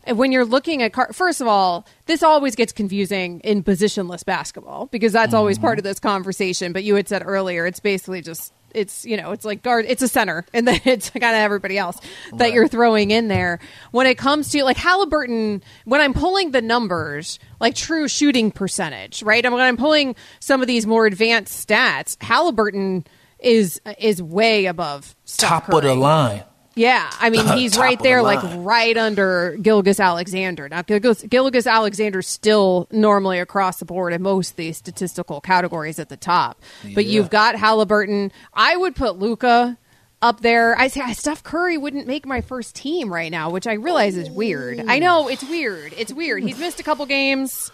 when 0.06 0.32
you're 0.32 0.44
looking 0.44 0.82
at, 0.82 0.92
car- 0.92 1.12
first 1.12 1.40
of 1.40 1.46
all, 1.46 1.86
this 2.06 2.22
always 2.22 2.56
gets 2.56 2.72
confusing 2.72 3.40
in 3.40 3.62
positionless 3.62 4.24
basketball 4.24 4.86
because 4.86 5.12
that's 5.12 5.32
always 5.34 5.58
part 5.58 5.78
of 5.78 5.84
this 5.84 6.00
conversation. 6.00 6.72
But 6.72 6.82
you 6.84 6.94
had 6.96 7.08
said 7.08 7.22
earlier, 7.24 7.66
it's 7.66 7.80
basically 7.80 8.20
just. 8.22 8.52
It's 8.74 9.04
you 9.04 9.18
know 9.18 9.32
it's 9.32 9.44
like 9.44 9.62
guard 9.62 9.84
it's 9.86 10.00
a 10.00 10.08
center 10.08 10.46
and 10.54 10.66
then 10.66 10.80
it's 10.86 11.10
kind 11.10 11.22
of 11.24 11.34
everybody 11.34 11.76
else 11.76 11.98
that 12.30 12.40
Right. 12.40 12.54
you're 12.54 12.68
throwing 12.68 13.10
in 13.10 13.28
there 13.28 13.58
when 13.90 14.06
it 14.06 14.16
comes 14.16 14.48
to 14.52 14.64
like 14.64 14.78
Haliburton 14.78 15.60
when 15.84 16.00
I'm 16.00 16.14
pulling 16.14 16.52
the 16.52 16.62
numbers 16.62 17.38
like 17.60 17.74
true 17.74 18.08
shooting 18.08 18.50
percentage 18.50 19.22
right 19.22 19.44
and 19.44 19.52
when 19.52 19.62
I'm 19.62 19.76
pulling 19.76 20.16
some 20.40 20.62
of 20.62 20.68
these 20.68 20.86
more 20.86 21.04
advanced 21.04 21.68
stats 21.68 22.16
Haliburton 22.16 23.04
is 23.42 23.80
is 23.98 24.22
way 24.22 24.66
above 24.66 25.14
Steph 25.24 25.48
Top 25.48 25.68
of 25.72 25.82
the 25.82 25.94
line. 25.94 26.44
Yeah, 26.74 27.10
I 27.20 27.28
mean 27.28 27.46
he's 27.58 27.76
right 27.76 27.92
of 27.96 27.98
the 27.98 28.04
there, 28.04 28.22
like 28.22 28.40
right 28.64 28.96
under 28.96 29.56
Gilgeous-Alexander. 29.60 30.68
Now 30.70 30.80
Gilgeous, 30.82 31.22
Gilgis 31.22 31.70
Alexander's 31.70 32.26
still 32.26 32.88
normally 32.90 33.38
across 33.40 33.78
the 33.78 33.84
board 33.84 34.14
in 34.14 34.22
most 34.22 34.50
of 34.52 34.56
these 34.56 34.78
statistical 34.78 35.40
categories 35.42 35.98
at 35.98 36.08
the 36.08 36.16
top, 36.16 36.62
but 36.94 37.04
Yeah. 37.04 37.12
you've 37.12 37.30
got 37.30 37.56
Haliburton. 37.56 38.30
I 38.54 38.74
would 38.76 38.96
put 38.96 39.18
Luka 39.18 39.76
up 40.22 40.40
there. 40.40 40.78
I 40.78 40.86
say 40.88 41.12
Steph 41.12 41.42
Curry 41.42 41.76
wouldn't 41.76 42.06
make 42.06 42.24
my 42.24 42.40
first 42.40 42.74
team 42.76 43.12
right 43.12 43.30
now, 43.30 43.50
which 43.50 43.66
I 43.66 43.74
realize 43.74 44.16
is 44.16 44.30
weird. 44.30 44.82
I 44.88 44.98
know 44.98 45.28
it's 45.28 45.42
weird. 45.42 45.92
It's 45.98 46.12
weird. 46.12 46.42
He's 46.42 46.58
missed 46.58 46.80
a 46.80 46.84
couple 46.84 47.04
games. 47.06 47.70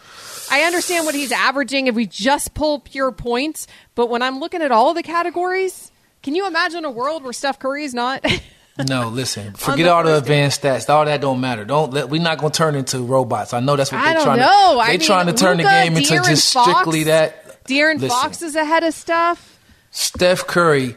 I 0.50 0.62
understand 0.62 1.04
what 1.06 1.14
he's 1.14 1.32
averaging 1.32 1.86
if 1.86 1.94
we 1.94 2.06
just 2.06 2.54
pull 2.54 2.80
pure 2.80 3.12
points, 3.12 3.66
but 3.94 4.08
when 4.10 4.22
I'm 4.22 4.40
looking 4.40 4.62
at 4.62 4.70
all 4.72 4.94
the 4.94 5.02
categories, 5.02 5.90
can 6.22 6.34
you 6.34 6.46
imagine 6.46 6.84
a 6.84 6.90
world 6.90 7.22
where 7.24 7.32
Steph 7.32 7.58
Curry 7.58 7.84
is 7.84 7.94
not? 7.94 8.24
No, 8.88 9.08
listen. 9.08 9.54
Forget 9.54 9.86
the 9.86 9.92
all 9.92 10.04
the 10.04 10.16
advanced 10.18 10.62
stats. 10.62 10.88
All 10.88 11.04
that 11.04 11.20
don't 11.20 11.40
matter. 11.40 11.64
Don't 11.64 11.92
let. 11.92 12.10
We're 12.10 12.22
not 12.22 12.38
gonna 12.38 12.52
turn 12.52 12.76
into 12.76 13.00
robots. 13.00 13.52
I 13.52 13.58
know 13.58 13.74
that's 13.74 13.90
what 13.90 14.00
I 14.00 14.14
they're 14.14 14.22
trying 14.22 14.38
know. 14.38 14.74
to. 14.74 14.78
I 14.78 14.86
They 14.92 14.98
mean, 14.98 15.06
trying 15.08 15.26
to 15.26 15.32
turn 15.32 15.56
Luka, 15.56 15.68
the 15.68 15.74
game 15.74 15.96
into 15.96 16.14
De'Aaron 16.14 16.26
just 16.28 16.52
Fox- 16.54 16.70
strictly 16.70 17.02
that. 17.02 17.64
De'Aaron 17.64 17.94
Listen, 17.94 18.08
Fox 18.10 18.40
is 18.40 18.54
ahead 18.54 18.84
of 18.84 18.94
stuff. 18.94 19.58
Steph 19.90 20.46
Curry 20.46 20.96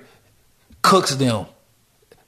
cooks 0.84 1.16
them. 1.16 1.48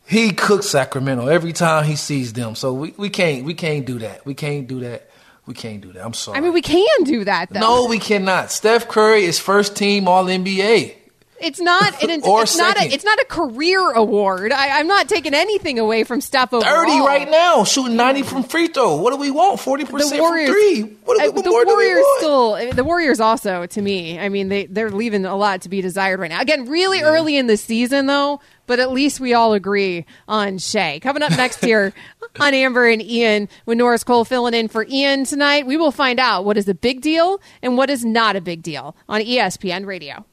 He 0.08 0.32
cooks 0.32 0.70
Sacramento 0.70 1.28
every 1.28 1.54
time 1.54 1.86
he 1.86 1.98
sees 1.98 2.34
them. 2.34 2.56
So 2.56 2.74
we, 2.74 2.96
we 2.98 3.12
can't 3.12 3.46
we 3.46 3.54
can't 3.54 3.86
do 3.86 4.00
that. 4.00 4.26
We 4.26 4.34
can't 4.34 4.66
do 4.68 4.80
that. 4.80 5.08
We 5.46 5.54
can't 5.54 5.82
do 5.82 5.92
that. 5.94 6.06
I'm 6.06 6.14
sorry. 6.14 6.38
I 6.38 6.42
mean, 6.42 6.54
we 6.54 6.62
can 6.62 7.04
do 7.04 7.26
that 7.26 7.50
though. 7.50 7.60
no, 7.60 7.86
we 7.88 8.00
cannot. 8.00 8.52
Steph 8.52 8.88
Curry 8.88 9.26
is 9.26 9.40
first 9.40 9.76
team 9.76 10.08
All 10.08 10.24
NBA. 10.26 10.96
it's 11.42 11.60
not. 11.60 12.02
an 12.02 12.10
it's 12.12 12.26
Or 12.26 12.44
it's 12.44 12.56
not. 12.58 12.78
A, 12.78 12.80
second. 12.80 12.94
it's 12.94 13.04
not 13.04 13.20
a 13.20 13.26
career 13.26 13.92
award. 13.92 14.54
I, 14.54 14.80
I'm 14.80 14.88
not 14.88 15.10
taking 15.10 15.34
anything 15.34 15.80
away 15.80 16.06
from 16.06 16.22
Steph 16.22 16.54
overall. 16.54 16.74
Thirty 16.74 16.98
right 17.00 17.30
now, 17.30 17.66
shooting 17.66 17.98
ninety 17.98 18.24
from 18.24 18.44
free 18.44 18.68
throw. 18.68 18.96
What 18.96 19.12
do 19.12 19.18
we 19.18 19.32
want? 19.32 19.60
Forty 19.60 19.84
percent 19.84 20.12
from 20.12 20.20
Warriors. 20.22 20.50
three. 20.50 20.82
What, 21.04 21.18
do 21.20 21.24
uh, 21.24 21.26
we, 21.26 21.30
what 21.32 21.44
the 21.44 21.50
more 21.50 21.66
do 21.66 21.70
we 21.72 21.74
Warriors 21.74 21.98
want? 22.00 22.20
still. 22.20 22.74
The 22.76 22.84
Warriors 22.86 23.20
also, 23.20 23.66
to 23.66 23.82
me, 23.82 24.18
I 24.18 24.30
mean, 24.30 24.48
they 24.48 24.68
they're 24.68 24.92
leaving 24.92 25.26
a 25.26 25.36
lot 25.36 25.64
to 25.64 25.70
be 25.70 25.82
desired 25.82 26.22
right 26.22 26.30
now. 26.30 26.40
Again, 26.40 26.68
really 26.70 27.02
early 27.02 27.36
in 27.36 27.48
the 27.48 27.58
season 27.58 28.06
though. 28.06 28.40
But 28.66 28.80
at 28.80 28.92
least 28.92 29.20
we 29.20 29.34
all 29.34 29.54
agree 29.54 30.06
on 30.28 30.58
Shai. 30.58 31.00
Coming 31.00 31.24
up 31.24 31.32
next 31.32 31.64
here 31.64 31.94
on 32.40 32.54
Amber 32.54 32.88
and 32.88 33.02
Ian, 33.02 33.50
with 33.66 33.78
Norris 33.78 34.04
Cole 34.04 34.26
filling 34.26 34.54
in 34.54 34.68
for 34.68 34.86
Ian 34.90 35.26
tonight, 35.26 35.66
we 35.66 35.78
will 35.78 35.92
find 35.92 36.20
out 36.20 36.46
what 36.46 36.58
is 36.58 36.68
a 36.68 36.74
big 36.74 37.02
deal 37.02 37.42
and 37.62 37.78
what 37.78 37.90
is 37.90 38.06
not 38.06 38.36
a 38.36 38.42
big 38.42 38.64
deal 38.64 38.96
on 39.10 39.22
ESPN 39.22 39.86
Radio. 39.86 40.26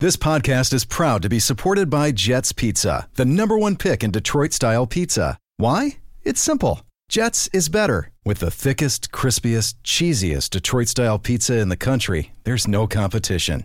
This 0.00 0.16
podcast 0.16 0.72
is 0.72 0.84
proud 0.84 1.22
to 1.22 1.28
be 1.28 1.38
supported 1.38 1.88
by 1.88 2.10
Jets 2.10 2.50
Pizza, 2.50 3.08
the 3.14 3.24
number 3.24 3.56
one 3.56 3.76
pick 3.76 4.02
in 4.02 4.10
Detroit 4.10 4.52
style 4.52 4.84
pizza. 4.84 5.38
Why? 5.58 5.98
It's 6.24 6.40
simple. 6.40 6.80
Jets 7.08 7.48
is 7.52 7.68
better. 7.68 8.10
With 8.24 8.38
the 8.38 8.50
thickest, 8.50 9.12
crispiest, 9.12 9.74
cheesiest 9.84 10.50
Detroit 10.50 10.88
style 10.88 11.18
pizza 11.20 11.58
in 11.58 11.68
the 11.68 11.76
country, 11.76 12.32
there's 12.42 12.66
no 12.66 12.88
competition. 12.88 13.64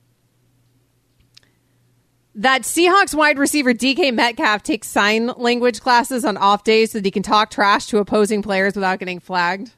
that 2.35 2.61
Seahawks 2.63 3.13
wide 3.13 3.37
receiver 3.37 3.73
DK 3.73 4.13
Metcalf 4.13 4.63
takes 4.63 4.87
sign 4.87 5.27
language 5.27 5.81
classes 5.81 6.23
on 6.23 6.37
off 6.37 6.63
days 6.63 6.91
so 6.91 6.99
that 6.99 7.05
he 7.05 7.11
can 7.11 7.23
talk 7.23 7.49
trash 7.49 7.87
to 7.87 7.97
opposing 7.97 8.41
players 8.41 8.75
without 8.75 8.99
getting 8.99 9.19
flagged. 9.19 9.71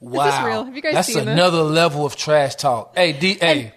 Wow, 0.00 0.46
real? 0.46 0.64
Have 0.64 0.76
you 0.76 0.82
guys 0.82 0.94
that's 0.94 1.08
seen 1.08 1.24
this? 1.24 1.32
another 1.32 1.62
level 1.62 2.04
of 2.04 2.16
trash 2.16 2.54
talk. 2.56 2.94
Hey, 2.94 3.12
D, 3.12 3.34
hey, 3.40 3.72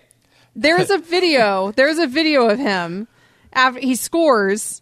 There's 0.55 0.89
a 0.89 0.97
video. 0.97 1.71
There's 1.71 1.97
a 1.97 2.07
video 2.07 2.49
of 2.49 2.59
him 2.59 3.07
after 3.53 3.79
he 3.79 3.95
scores 3.95 4.81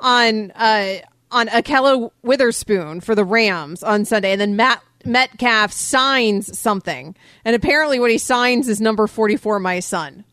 on 0.00 0.50
uh, 0.52 0.96
on 1.30 1.46
Ahkello 1.48 2.10
Witherspoon 2.22 3.00
for 3.00 3.14
the 3.14 3.24
Rams 3.24 3.82
on 3.84 4.04
Sunday, 4.04 4.32
and 4.32 4.40
then 4.40 4.56
Matt 4.56 4.82
Metcalf 5.04 5.72
signs 5.72 6.58
something, 6.58 7.14
and 7.44 7.54
apparently 7.54 8.00
what 8.00 8.10
he 8.10 8.18
signs 8.18 8.68
is 8.68 8.80
number 8.80 9.06
44, 9.06 9.60
my 9.60 9.78
son. 9.80 10.24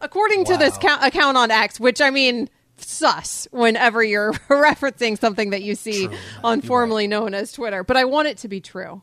According 0.00 0.44
to 0.46 0.56
this 0.56 0.74
Wow. 0.74 0.80
count, 0.80 1.04
account 1.04 1.36
on 1.36 1.50
X, 1.50 1.78
which 1.80 2.00
I 2.00 2.10
mean, 2.10 2.48
sus 2.76 3.48
whenever 3.50 4.02
you're 4.02 4.32
referencing 4.48 5.18
something 5.18 5.50
that 5.50 5.62
you 5.62 5.74
see 5.74 6.06
True. 6.06 6.16
on 6.44 6.60
You're 6.60 6.66
formerly 6.68 7.06
known 7.08 7.34
as 7.34 7.52
Twitter, 7.52 7.82
but 7.84 7.96
I 7.96 8.04
want 8.04 8.28
it 8.28 8.38
to 8.38 8.48
be 8.48 8.60
true. 8.60 9.02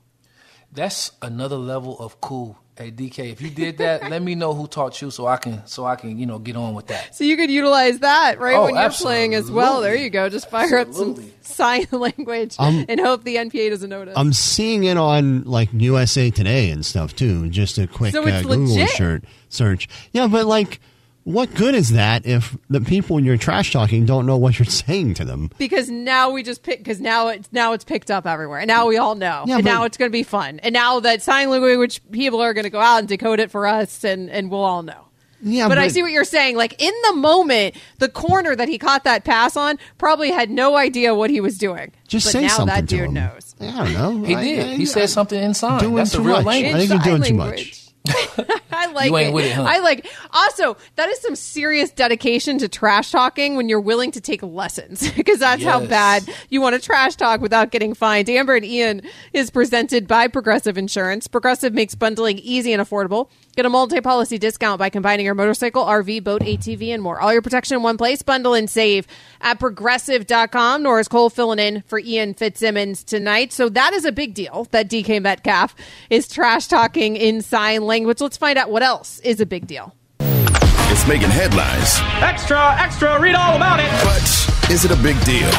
That's 0.76 1.12
another 1.22 1.58
level 1.58 1.98
of 2.00 2.20
cool. 2.22 2.58
Hey, 2.78 2.92
DK, 2.92 3.32
if 3.32 3.40
you 3.42 3.50
did 3.50 3.78
that, 3.78 4.10
let 4.10 4.22
me 4.22 4.36
know 4.36 4.54
who 4.54 4.68
taught 4.68 5.02
you 5.02 5.10
so 5.10 5.26
I 5.28 5.38
can 5.38 5.66
so 5.66 5.86
I 5.86 5.96
can 5.96 6.20
you 6.20 6.26
know 6.26 6.40
get 6.40 6.58
on 6.58 6.74
with 6.74 6.88
that. 6.88 7.16
So 7.16 7.24
you 7.24 7.38
could 7.38 7.50
utilize 7.50 8.00
that, 8.00 8.38
right, 8.38 8.54
Oh, 8.56 8.66
when 8.66 8.76
you're 8.76 8.90
playing 8.90 9.34
as 9.34 9.50
well. 9.50 9.80
There 9.80 9.96
you 9.96 10.10
go. 10.10 10.28
Just 10.28 10.50
fire 10.50 10.80
up 10.80 10.94
some 10.94 11.32
sign 11.40 11.88
language 11.92 12.58
Um, 12.60 12.86
and 12.90 13.00
hope 13.00 13.24
the 13.24 13.38
NPA 13.38 13.70
doesn't 13.70 13.90
notice. 13.90 14.14
I'm 14.18 14.34
seeing 14.34 14.84
it 14.84 14.98
on 14.98 15.44
like 15.46 15.70
USA 15.72 16.30
Today 16.30 16.70
and 16.70 16.86
stuff 16.86 17.16
too. 17.16 17.48
Just 17.50 17.78
a 17.78 17.88
quick 17.88 18.12
So 18.12 18.28
uh, 18.28 18.42
Google 18.42 18.86
shirt 18.88 19.24
search. 19.48 19.88
Yeah, 20.12 20.28
but 20.28 20.46
like, 20.46 20.82
what 21.26 21.54
good 21.54 21.76
is 21.76 21.90
that 21.92 22.26
if 22.26 22.56
the 22.70 22.80
people 22.80 23.20
you're 23.20 23.36
trash 23.36 23.74
talking 23.74 24.06
don't 24.06 24.26
know 24.26 24.38
what 24.38 24.58
you're 24.58 24.66
saying 24.86 25.16
to 25.16 25.26
them? 25.26 25.50
because 25.58 25.90
now 25.90 26.30
we 26.32 26.42
just 26.44 26.64
pick 26.64 26.80
because 26.80 27.02
now 27.02 27.28
it's 27.28 27.50
now 27.52 27.74
it's 27.74 27.84
picked 27.84 28.10
up 28.10 28.26
everywhere 28.26 28.60
and 28.60 28.68
now 28.68 28.88
we 28.88 28.98
all 28.98 29.16
know 29.16 29.44
Yeah, 29.46 29.56
and 29.56 29.64
but- 29.66 29.70
now 29.70 29.84
it's 29.84 29.98
going 29.98 30.10
to 30.10 30.14
be 30.14 30.24
fun 30.24 30.60
and 30.64 30.72
now 30.74 31.00
that 31.02 31.22
sign 31.22 31.50
language 31.50 32.00
people 32.12 32.40
are 32.42 32.54
going 32.54 32.64
to 32.64 32.70
go 32.70 32.80
out 32.80 33.00
and 33.00 33.08
decode 33.08 33.40
it 33.40 33.52
for 33.52 33.68
us 33.68 34.04
and 34.06 34.30
and 34.30 34.50
we'll 34.50 34.64
all 34.64 34.84
know 34.84 35.02
Yeah, 35.42 35.68
but, 35.68 35.78
I 35.78 35.90
see 35.90 36.02
what 36.02 36.12
you're 36.12 36.24
saying. 36.24 36.56
Like 36.58 36.82
in 36.82 36.94
the 37.10 37.14
moment, 37.18 37.76
the 38.00 38.10
corner 38.10 38.56
that 38.56 38.68
he 38.70 38.78
caught 38.80 39.04
that 39.04 39.24
pass 39.26 39.56
on 39.58 39.78
probably 40.00 40.32
had 40.32 40.50
no 40.50 40.76
idea 40.76 41.14
what 41.14 41.30
he 41.30 41.40
was 41.42 41.58
doing. 41.60 41.92
Just 42.08 42.26
but 42.28 42.32
say 42.32 42.42
now 42.44 42.48
something 42.50 42.68
that 42.76 42.88
to 42.90 42.96
dude 42.98 43.00
him. 43.08 43.14
knows. 43.14 43.56
I 43.60 43.66
don't 43.72 43.94
know. 43.94 44.24
He 44.26 44.34
I- 44.36 44.44
did. 44.44 44.60
I- 44.66 44.76
he 44.76 44.86
said 44.86 45.10
something 45.10 45.40
in 45.42 45.54
sign. 45.54 45.80
doing 45.82 45.96
That's 45.96 46.12
the 46.12 46.18
too 46.18 46.24
real 46.24 46.38
much. 46.38 46.46
language. 46.46 46.74
I 46.74 46.78
think 46.80 46.90
you're 46.90 47.00
Sign 47.02 47.10
doing 47.20 47.22
too 47.24 47.38
language. 47.38 47.68
much. 47.68 47.85
I 48.72 48.92
like 48.92 49.10
You 49.10 49.18
ain't 49.18 49.30
it. 49.30 49.34
with 49.34 49.46
it, 49.46 49.54
huh? 49.54 49.66
I 49.68 49.80
like. 49.80 50.08
Also, 50.32 50.78
that 50.96 51.10
is 51.10 51.20
some 51.22 51.36
serious 51.36 51.92
dedication 51.92 52.58
to 52.60 52.68
trash 52.68 53.12
talking 53.12 53.56
when 53.56 53.70
you're 53.70 53.80
willing 53.80 54.12
to 54.12 54.22
take 54.22 54.44
lessons 54.44 55.12
because 55.16 55.40
that's 55.40 55.64
how 55.64 55.86
bad 55.86 56.24
you 56.50 56.62
want 56.62 56.76
to 56.76 56.82
trash 56.82 57.16
talk 57.16 57.42
without 57.42 57.72
getting 57.72 57.94
fined. 57.94 58.30
Amber 58.30 58.56
and 58.56 58.66
Ian 58.66 59.02
is 59.34 59.50
presented 59.50 60.08
by 60.08 60.28
Progressive 60.28 60.78
Insurance. 60.78 61.28
Progressive 61.28 61.74
makes 61.74 61.96
bundling 61.96 62.38
easy 62.40 62.74
and 62.74 62.82
affordable. 62.82 63.30
Get 63.56 63.66
a 63.66 63.70
multi-policy 63.70 64.38
discount 64.38 64.80
by 64.80 64.90
combining 64.90 65.26
your 65.26 65.34
motorcycle, 65.34 65.86
RV, 65.86 66.26
boat, 66.26 66.42
ATV, 66.42 66.90
and 66.90 67.02
more. 67.02 67.22
All 67.22 67.32
your 67.32 67.42
protection 67.42 67.78
in 67.78 67.84
one 67.84 67.98
place. 67.98 68.22
Bundle 68.22 68.54
and 68.54 68.70
save 68.70 69.08
at 69.40 69.62
progressive.com. 69.62 70.84
Norris 70.84 71.08
Cole 71.08 71.30
filling 71.30 71.60
in 71.60 71.82
for 71.84 71.98
Ian 72.00 72.34
Fitzsimmons 72.34 73.02
tonight. 73.06 73.54
So 73.54 73.70
that 73.70 73.94
is 73.94 74.04
a 74.04 74.12
big 74.12 74.34
deal 74.34 74.68
that 74.72 74.90
DK 74.90 75.22
Metcalf 75.22 75.74
is 76.10 76.28
trash 76.28 76.68
talking 76.68 77.16
in 77.16 77.42
sign 77.42 77.86
language. 77.86 78.20
Let's 78.20 78.36
find 78.36 78.58
out 78.58 78.70
what 78.72 78.84
else 78.84 79.20
is 79.20 79.40
a 79.40 79.46
big 79.46 79.68
deal. 79.68 79.96
It's 80.20 81.08
making 81.08 81.30
headlines. 81.30 82.00
Extra, 82.22 82.76
extra, 82.78 83.20
read 83.22 83.36
all 83.36 83.56
about 83.56 83.80
it. 83.80 83.90
But 84.04 84.70
is 84.70 84.84
it 84.84 84.92
a 84.92 85.02
big 85.02 85.20
deal 85.24 85.50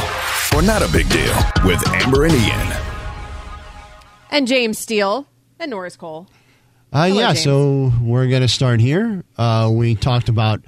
or 0.54 0.60
not 0.60 0.82
a 0.82 0.92
big 0.92 1.08
deal 1.08 1.34
with 1.64 1.82
Amber 1.88 2.24
and 2.24 2.34
Ian? 2.34 2.76
And 4.30 4.46
James 4.46 4.78
Steele 4.78 5.26
and 5.58 5.70
Norris 5.70 5.96
Cole. 5.96 6.28
Uh, 6.96 7.04
yeah, 7.04 7.34
James. 7.34 7.42
so 7.42 7.92
we're 8.00 8.26
going 8.26 8.40
to 8.40 8.48
start 8.48 8.80
here. 8.80 9.22
Uh, 9.36 9.70
we 9.70 9.94
talked 9.94 10.30
about 10.30 10.62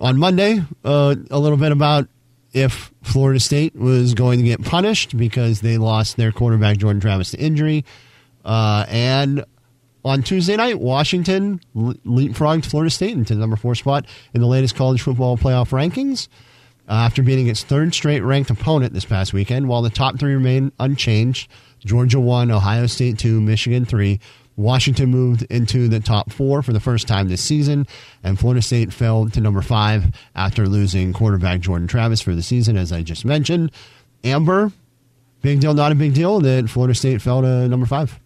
on 0.00 0.18
Monday 0.18 0.64
uh, 0.84 1.14
a 1.30 1.38
little 1.38 1.56
bit 1.56 1.70
about 1.70 2.08
if 2.52 2.90
Florida 3.02 3.38
State 3.38 3.76
was 3.76 4.14
going 4.14 4.40
to 4.40 4.44
get 4.44 4.64
punished 4.64 5.16
because 5.16 5.60
they 5.60 5.78
lost 5.78 6.16
their 6.16 6.32
quarterback 6.32 6.78
Jordan 6.78 7.00
Travis 7.00 7.30
to 7.30 7.38
injury. 7.38 7.84
Uh, 8.44 8.84
and 8.88 9.44
on 10.04 10.24
Tuesday 10.24 10.56
night, 10.56 10.80
Washington 10.80 11.60
leapfrogged 11.76 12.64
Florida 12.64 12.90
State 12.90 13.12
into 13.12 13.34
the 13.34 13.40
number 13.40 13.54
four 13.54 13.76
spot 13.76 14.06
in 14.34 14.40
the 14.40 14.48
latest 14.48 14.74
college 14.74 15.00
football 15.00 15.36
playoff 15.36 15.70
rankings 15.70 16.26
uh, 16.88 16.94
after 16.94 17.22
beating 17.22 17.46
its 17.46 17.62
third 17.62 17.94
straight 17.94 18.22
ranked 18.22 18.50
opponent 18.50 18.92
this 18.92 19.04
past 19.04 19.32
weekend, 19.32 19.68
while 19.68 19.82
the 19.82 19.90
top 19.90 20.18
three 20.18 20.34
remain 20.34 20.72
unchanged. 20.80 21.48
Georgia 21.78 22.18
1, 22.18 22.50
Ohio 22.50 22.86
State 22.86 23.18
2, 23.18 23.40
Michigan 23.40 23.84
3. 23.84 24.18
Washington 24.60 25.10
moved 25.10 25.42
into 25.50 25.88
the 25.88 26.00
top 26.00 26.30
four 26.30 26.62
for 26.62 26.72
the 26.72 26.80
first 26.80 27.08
time 27.08 27.28
this 27.28 27.42
season, 27.42 27.86
and 28.22 28.38
Florida 28.38 28.62
State 28.62 28.92
fell 28.92 29.28
to 29.30 29.40
number 29.40 29.62
five 29.62 30.14
after 30.34 30.68
losing 30.68 31.12
quarterback 31.12 31.60
Jordan 31.60 31.88
Travis 31.88 32.20
for 32.20 32.34
the 32.34 32.42
season, 32.42 32.76
as 32.76 32.92
I 32.92 33.02
just 33.02 33.24
mentioned. 33.24 33.72
Amber, 34.22 34.72
big 35.42 35.60
deal, 35.60 35.74
not 35.74 35.92
a 35.92 35.94
big 35.94 36.14
deal 36.14 36.40
that 36.40 36.68
Florida 36.68 36.94
State 36.94 37.22
fell 37.22 37.42
to 37.42 37.68
number 37.68 37.86
five. 37.86 38.18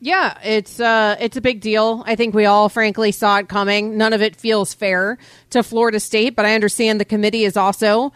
Yeah, 0.00 0.38
it's 0.44 0.78
uh 0.78 1.16
it's 1.18 1.36
a 1.36 1.40
big 1.40 1.60
deal. 1.60 2.04
I 2.06 2.14
think 2.14 2.34
we 2.34 2.46
all 2.46 2.68
frankly 2.68 3.10
saw 3.10 3.38
it 3.38 3.48
coming. 3.48 3.98
None 3.98 4.12
of 4.12 4.22
it 4.22 4.36
feels 4.36 4.72
fair 4.72 5.18
to 5.50 5.62
Florida 5.62 5.98
State, 5.98 6.36
but 6.36 6.46
I 6.46 6.54
understand 6.54 7.00
the 7.00 7.04
committee 7.04 7.44
is 7.44 7.56
also 7.56 8.12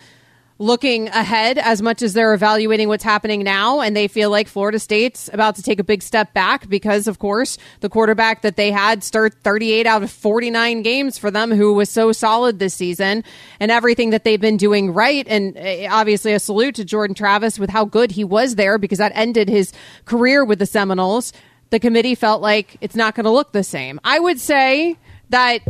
looking 0.62 1.08
ahead 1.08 1.58
as 1.58 1.82
much 1.82 2.02
as 2.02 2.14
they're 2.14 2.34
evaluating 2.34 2.86
what's 2.86 3.02
happening 3.02 3.42
now 3.42 3.80
and 3.80 3.96
they 3.96 4.06
feel 4.06 4.30
like 4.30 4.46
Florida 4.46 4.78
State's 4.78 5.28
about 5.32 5.56
to 5.56 5.62
take 5.62 5.80
a 5.80 5.84
big 5.84 6.04
step 6.04 6.32
back 6.34 6.68
because 6.68 7.08
of 7.08 7.18
course 7.18 7.58
the 7.80 7.88
quarterback 7.88 8.42
that 8.42 8.54
they 8.54 8.70
had 8.70 9.02
start 9.02 9.34
38 9.42 9.86
out 9.86 10.04
of 10.04 10.10
49 10.10 10.82
games 10.82 11.18
for 11.18 11.32
them 11.32 11.50
who 11.50 11.74
was 11.74 11.90
so 11.90 12.12
solid 12.12 12.60
this 12.60 12.74
season 12.74 13.24
and 13.58 13.72
everything 13.72 14.10
that 14.10 14.22
they've 14.22 14.40
been 14.40 14.56
doing 14.56 14.94
right 14.94 15.26
and 15.26 15.58
uh, 15.58 15.88
obviously 15.90 16.32
a 16.32 16.38
salute 16.38 16.76
to 16.76 16.84
Jordan 16.84 17.16
Travis 17.16 17.58
with 17.58 17.70
how 17.70 17.84
good 17.84 18.12
he 18.12 18.22
was 18.22 18.54
there 18.54 18.78
because 18.78 18.98
that 18.98 19.10
ended 19.16 19.48
his 19.48 19.72
career 20.04 20.44
with 20.44 20.60
the 20.60 20.66
Seminoles 20.66 21.32
the 21.70 21.80
committee 21.80 22.14
felt 22.14 22.40
like 22.40 22.76
it's 22.80 22.94
not 22.94 23.16
going 23.16 23.24
to 23.24 23.30
look 23.30 23.50
the 23.52 23.64
same. 23.64 23.98
I 24.04 24.20
would 24.20 24.38
say 24.38 24.96
that 25.30 25.62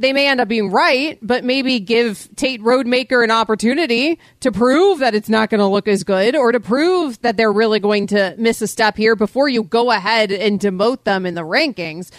they 0.00 0.14
may 0.14 0.28
end 0.28 0.40
up 0.40 0.48
being 0.48 0.70
right, 0.70 1.18
but 1.20 1.44
maybe 1.44 1.78
give 1.78 2.28
Tate 2.34 2.62
Rodemaker 2.62 3.22
an 3.22 3.30
opportunity 3.30 4.18
to 4.40 4.50
prove 4.50 5.00
that 5.00 5.14
it's 5.14 5.28
not 5.28 5.50
going 5.50 5.58
to 5.58 5.66
look 5.66 5.86
as 5.86 6.04
good 6.04 6.34
or 6.34 6.52
to 6.52 6.58
prove 6.58 7.20
that 7.20 7.36
they're 7.36 7.52
really 7.52 7.80
going 7.80 8.06
to 8.08 8.34
miss 8.38 8.62
a 8.62 8.66
step 8.66 8.96
here 8.96 9.14
before 9.14 9.50
you 9.50 9.62
go 9.62 9.90
ahead 9.90 10.32
and 10.32 10.58
demote 10.58 11.04
them 11.04 11.26
in 11.26 11.34
the 11.34 11.42
rankings. 11.42 12.10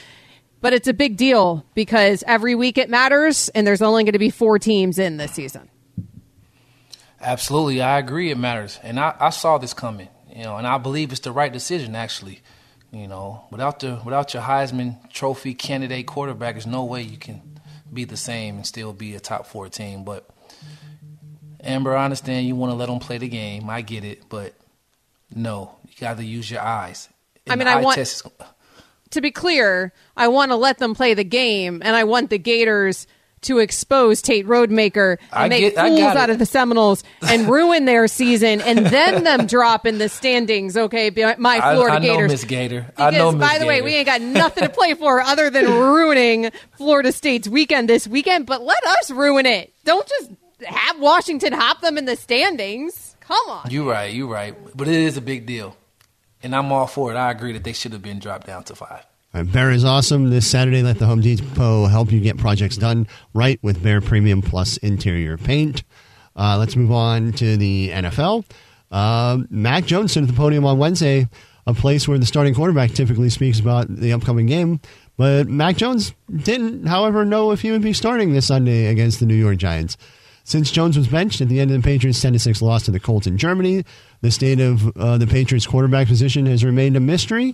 But 0.61 0.73
it's 0.73 0.87
a 0.87 0.93
big 0.93 1.17
deal 1.17 1.65
because 1.73 2.23
every 2.27 2.53
week 2.53 2.77
it 2.77 2.87
matters, 2.87 3.49
and 3.49 3.65
there's 3.65 3.81
only 3.81 4.03
going 4.03 4.13
to 4.13 4.19
be 4.19 4.29
four 4.29 4.59
teams 4.59 4.99
in 4.99 5.17
this 5.17 5.31
season. 5.31 5.67
Absolutely, 7.19 7.81
I 7.81 7.97
agree. 7.97 8.29
It 8.29 8.37
matters, 8.37 8.79
and 8.83 8.99
I, 8.99 9.15
I 9.19 9.29
saw 9.31 9.57
this 9.57 9.73
coming. 9.73 10.09
You 10.31 10.43
know, 10.43 10.57
and 10.57 10.67
I 10.67 10.77
believe 10.77 11.11
it's 11.11 11.21
the 11.21 11.31
right 11.31 11.51
decision. 11.51 11.95
Actually, 11.95 12.41
you 12.91 13.07
know, 13.07 13.45
without 13.49 13.79
the 13.79 13.99
without 14.05 14.35
your 14.35 14.43
Heisman 14.43 15.11
Trophy 15.11 15.55
candidate 15.55 16.05
quarterback, 16.05 16.53
there's 16.53 16.67
no 16.67 16.85
way 16.85 17.01
you 17.01 17.17
can 17.17 17.41
be 17.93 18.05
the 18.05 18.17
same 18.17 18.57
and 18.57 18.65
still 18.65 18.93
be 18.93 19.15
a 19.15 19.19
top 19.19 19.45
four 19.45 19.69
team. 19.69 20.03
But 20.03 20.29
Amber, 21.63 21.95
I 21.95 22.05
understand 22.05 22.47
you 22.47 22.55
want 22.55 22.71
to 22.71 22.75
let 22.75 22.87
them 22.87 22.99
play 22.99 23.17
the 23.17 23.27
game. 23.27 23.69
I 23.69 23.81
get 23.81 24.03
it, 24.03 24.23
but 24.29 24.53
no, 25.33 25.75
you 25.87 25.93
got 25.99 26.17
to 26.17 26.25
use 26.25 26.49
your 26.49 26.61
eyes. 26.61 27.09
I 27.49 27.55
mean, 27.55 27.67
I 27.67 27.81
want- 27.81 27.95
test 27.95 28.25
to 29.11 29.21
be 29.21 29.31
clear, 29.31 29.93
I 30.15 30.29
want 30.29 30.51
to 30.51 30.55
let 30.55 30.77
them 30.77 30.95
play 30.95 31.13
the 31.13 31.23
game, 31.23 31.81
and 31.83 31.95
I 31.95 32.05
want 32.05 32.29
the 32.29 32.37
Gators 32.37 33.07
to 33.41 33.59
expose 33.59 34.21
Tate 34.21 34.45
Rodemaker 34.45 35.17
and 35.19 35.19
I 35.31 35.47
make 35.49 35.73
get- 35.73 35.87
fools 35.87 36.01
out 36.15 36.29
of 36.29 36.39
the 36.39 36.45
Seminoles 36.45 37.03
and 37.21 37.47
ruin 37.49 37.85
their 37.85 38.07
season, 38.07 38.61
and 38.61 38.85
then 38.85 39.23
them 39.23 39.47
drop 39.47 39.85
in 39.85 39.97
the 39.97 40.09
standings. 40.09 40.77
Okay, 40.77 41.09
my 41.37 41.59
Florida 41.59 41.95
I 41.95 41.99
know 41.99 42.13
Gators. 42.13 42.31
Miss 42.31 42.43
Gator. 42.43 42.85
I 42.97 43.11
know 43.11 43.31
by 43.33 43.57
the 43.57 43.65
way, 43.65 43.81
we 43.81 43.95
ain't 43.95 44.05
got 44.05 44.21
nothing 44.21 44.63
to 44.63 44.69
play 44.69 44.93
for 44.93 45.21
other 45.21 45.49
than 45.49 45.65
ruining 45.71 46.51
Florida 46.77 47.11
State's 47.11 47.47
weekend 47.47 47.89
this 47.89 48.07
weekend. 48.07 48.45
But 48.45 48.61
let 48.61 48.83
us 48.85 49.09
ruin 49.11 49.45
it. 49.45 49.73
Don't 49.85 50.07
just 50.07 50.31
have 50.65 50.99
Washington 50.99 51.53
hop 51.53 51.81
them 51.81 51.97
in 51.97 52.05
the 52.05 52.15
standings. 52.15 53.15
Come 53.21 53.49
on. 53.49 53.69
You're 53.71 53.85
right, 53.89 54.13
You're 54.13 54.27
right. 54.27 54.55
But 54.75 54.87
it 54.87 54.95
is 54.95 55.17
a 55.17 55.21
big 55.21 55.45
deal. 55.45 55.75
And 56.43 56.55
I'm 56.55 56.71
all 56.71 56.87
for 56.87 57.11
it. 57.11 57.15
I 57.15 57.31
agree 57.31 57.53
that 57.53 57.63
they 57.63 57.73
should 57.73 57.93
have 57.93 58.01
been 58.01 58.19
dropped 58.19 58.47
down 58.47 58.63
to 58.65 58.75
five. 58.75 59.05
Right, 59.33 59.49
Bear 59.49 59.71
is 59.71 59.85
awesome. 59.85 60.29
This 60.29 60.45
Saturday, 60.45 60.83
let 60.83 60.99
the 60.99 61.05
Home 61.05 61.21
Depot 61.21 61.85
help 61.85 62.11
you 62.11 62.19
get 62.19 62.37
projects 62.37 62.75
done 62.75 63.07
right 63.33 63.57
with 63.63 63.81
Behr 63.81 64.03
Premium 64.03 64.41
Plus 64.41 64.75
interior 64.77 65.37
paint. 65.37 65.83
Uh, 66.35 66.57
let's 66.57 66.75
move 66.75 66.91
on 66.91 67.31
to 67.33 67.55
the 67.55 67.91
NFL. 67.91 68.43
Uh, 68.91 69.39
Mac 69.49 69.85
Jones 69.85 70.17
at 70.17 70.27
the 70.27 70.33
podium 70.33 70.65
on 70.65 70.77
Wednesday, 70.77 71.29
a 71.65 71.73
place 71.73 72.09
where 72.09 72.17
the 72.17 72.25
starting 72.25 72.53
quarterback 72.53 72.91
typically 72.91 73.29
speaks 73.29 73.57
about 73.61 73.87
the 73.87 74.11
upcoming 74.11 74.47
game. 74.47 74.81
But 75.15 75.47
Mac 75.47 75.77
Jones 75.77 76.13
didn't, 76.29 76.87
however, 76.87 77.23
know 77.23 77.51
if 77.51 77.61
he 77.61 77.71
would 77.71 77.81
be 77.81 77.93
starting 77.93 78.33
this 78.33 78.47
Sunday 78.47 78.87
against 78.87 79.21
the 79.21 79.25
New 79.25 79.35
York 79.35 79.55
Giants. 79.55 79.95
Since 80.43 80.71
Jones 80.71 80.97
was 80.97 81.07
benched 81.07 81.39
at 81.39 81.47
the 81.47 81.61
end 81.61 81.71
of 81.71 81.81
the 81.81 81.87
Patriots' 81.87 82.19
10 82.19 82.37
6 82.37 82.61
loss 82.61 82.83
to 82.83 82.91
the 82.91 82.99
Colts 82.99 83.27
in 83.27 83.37
Germany, 83.37 83.85
the 84.19 84.31
state 84.31 84.59
of 84.59 84.91
uh, 84.97 85.17
the 85.17 85.27
Patriots' 85.27 85.67
quarterback 85.67 86.07
position 86.07 86.47
has 86.47 86.65
remained 86.65 86.97
a 86.97 86.99
mystery. 86.99 87.53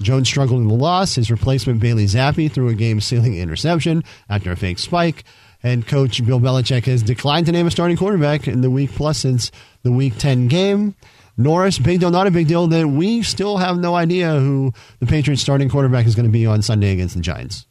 Jones 0.00 0.28
struggled 0.28 0.60
in 0.60 0.68
the 0.68 0.74
loss. 0.74 1.14
His 1.14 1.30
replacement, 1.30 1.80
Bailey 1.80 2.04
Zappe, 2.04 2.50
threw 2.50 2.68
a 2.68 2.74
game 2.74 3.00
sealing 3.00 3.36
interception 3.36 4.04
after 4.28 4.52
a 4.52 4.56
fake 4.56 4.78
spike. 4.78 5.24
And 5.62 5.86
coach 5.86 6.24
Bill 6.24 6.38
Belichick 6.38 6.84
has 6.84 7.02
declined 7.02 7.46
to 7.46 7.52
name 7.52 7.66
a 7.66 7.70
starting 7.70 7.96
quarterback 7.96 8.46
in 8.46 8.60
the 8.60 8.70
week 8.70 8.92
plus 8.92 9.18
since 9.18 9.50
the 9.82 9.92
week 9.92 10.16
10 10.18 10.48
game. 10.48 10.94
Norris, 11.36 11.78
big 11.78 12.00
deal, 12.00 12.10
not 12.10 12.26
a 12.26 12.30
big 12.30 12.46
deal, 12.46 12.66
that 12.68 12.88
we 12.88 13.22
still 13.22 13.58
have 13.58 13.76
no 13.76 13.94
idea 13.94 14.32
who 14.38 14.72
the 15.00 15.06
Patriots 15.06 15.42
starting 15.42 15.68
quarterback 15.68 16.06
is 16.06 16.14
going 16.14 16.26
to 16.26 16.32
be 16.32 16.46
on 16.46 16.62
Sunday 16.62 16.92
against 16.92 17.14
the 17.14 17.20
Giants. 17.20 17.66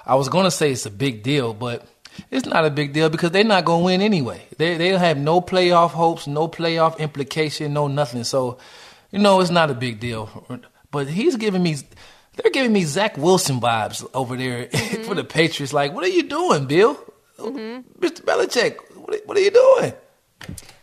I 0.05 0.15
was 0.15 0.29
going 0.29 0.45
to 0.45 0.51
say 0.51 0.71
it's 0.71 0.85
a 0.85 0.91
big 0.91 1.21
deal, 1.21 1.53
but 1.53 1.85
it's 2.29 2.45
not 2.45 2.65
a 2.65 2.69
big 2.69 2.93
deal 2.93 3.09
because 3.09 3.31
they're 3.31 3.43
not 3.43 3.65
going 3.65 3.81
to 3.81 3.85
win 3.85 4.01
anyway. 4.01 4.41
They 4.57 4.77
they 4.77 4.89
have 4.89 5.17
no 5.17 5.41
playoff 5.41 5.91
hopes, 5.91 6.27
no 6.27 6.47
playoff 6.47 6.97
implication, 6.97 7.73
no 7.73 7.87
nothing. 7.87 8.23
So, 8.23 8.57
you 9.11 9.19
know, 9.19 9.41
it's 9.41 9.51
not 9.51 9.69
a 9.69 9.73
big 9.73 9.99
deal. 9.99 10.45
But 10.89 11.07
he's 11.07 11.35
giving 11.35 11.63
me, 11.63 11.77
they're 12.35 12.51
giving 12.51 12.73
me 12.73 12.83
Zach 12.83 13.17
Wilson 13.17 13.59
vibes 13.59 14.07
over 14.13 14.35
there 14.35 14.67
for 15.03 15.15
the 15.15 15.23
Patriots. 15.23 15.73
Like, 15.73 15.93
what 15.93 16.03
are 16.03 16.09
you 16.09 16.23
doing, 16.23 16.65
Bill? 16.65 16.95
Mr. 17.99 18.21
Belichick, 18.21 18.77
what 18.95 19.15
are, 19.15 19.19
what 19.25 19.37
are 19.37 19.41
you 19.41 19.51
doing? 19.51 19.93